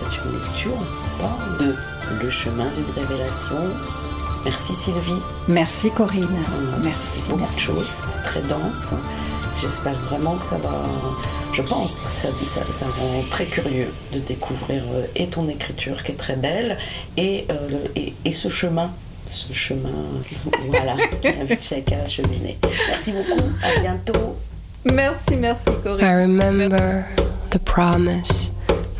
[0.00, 3.56] peut une lecture, on ne sait pas, de Le chemin d'une révélation.
[4.46, 5.20] Merci Sylvie.
[5.48, 6.44] Merci Corinne.
[6.80, 8.94] Merci beaucoup de choses, très dense.
[9.60, 10.84] J'espère vraiment que ça va.
[11.52, 12.28] Je pense que ça,
[12.70, 16.78] ça, rend très curieux de découvrir euh, et ton écriture qui est très belle
[17.16, 17.88] et, euh,
[18.24, 18.92] et, ce chemin.
[19.28, 19.90] Ce chemin,
[20.68, 22.56] voilà, qui invite chacun à cheminer.
[22.88, 24.36] Merci beaucoup, à bientôt.
[24.84, 26.06] Merci, merci Corinne.
[26.06, 27.04] I remember
[27.50, 28.52] the promise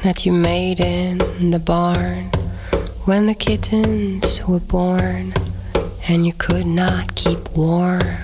[0.03, 1.19] that you made in
[1.53, 2.36] the barn
[3.07, 5.33] when the kittens were born
[6.09, 8.17] and you could not keep warm.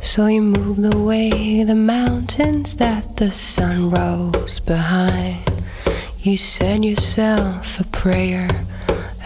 [0.00, 5.44] So you moved away the mountains that the sun rose behind.
[6.22, 8.48] You said yourself a prayer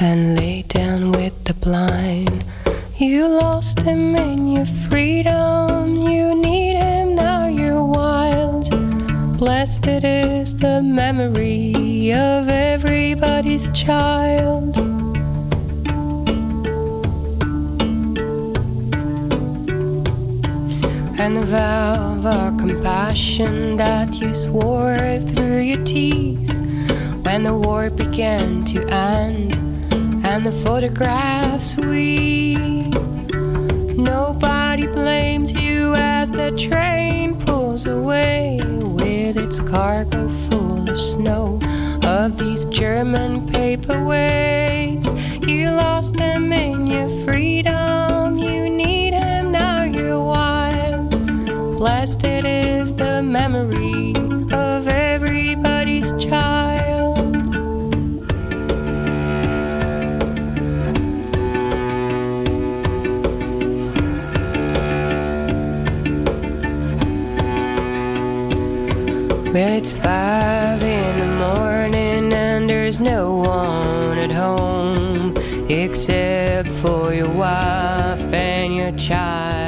[0.01, 2.45] and lay down with the blind.
[2.97, 6.01] You lost him in your freedom.
[6.01, 6.72] You need
[9.43, 14.79] Blessed is the memory of everybody's child.
[21.19, 26.53] and the vow of compassion that you swore through your teeth
[27.25, 29.55] when the war began to end
[30.25, 32.55] and the photographs we
[33.97, 38.61] nobody blames you as the train pulls away
[39.35, 41.59] with its cargo full of snow.
[42.05, 45.09] Of these german paperweights
[45.49, 48.37] you lost them in your freedom.
[48.39, 51.11] You need him now you're wild.
[51.79, 54.15] Blessed is the memory
[54.53, 56.72] of everybody's child
[69.53, 75.35] Well, it's five in the morning and there's no one at home
[75.69, 79.62] except for your wife and your child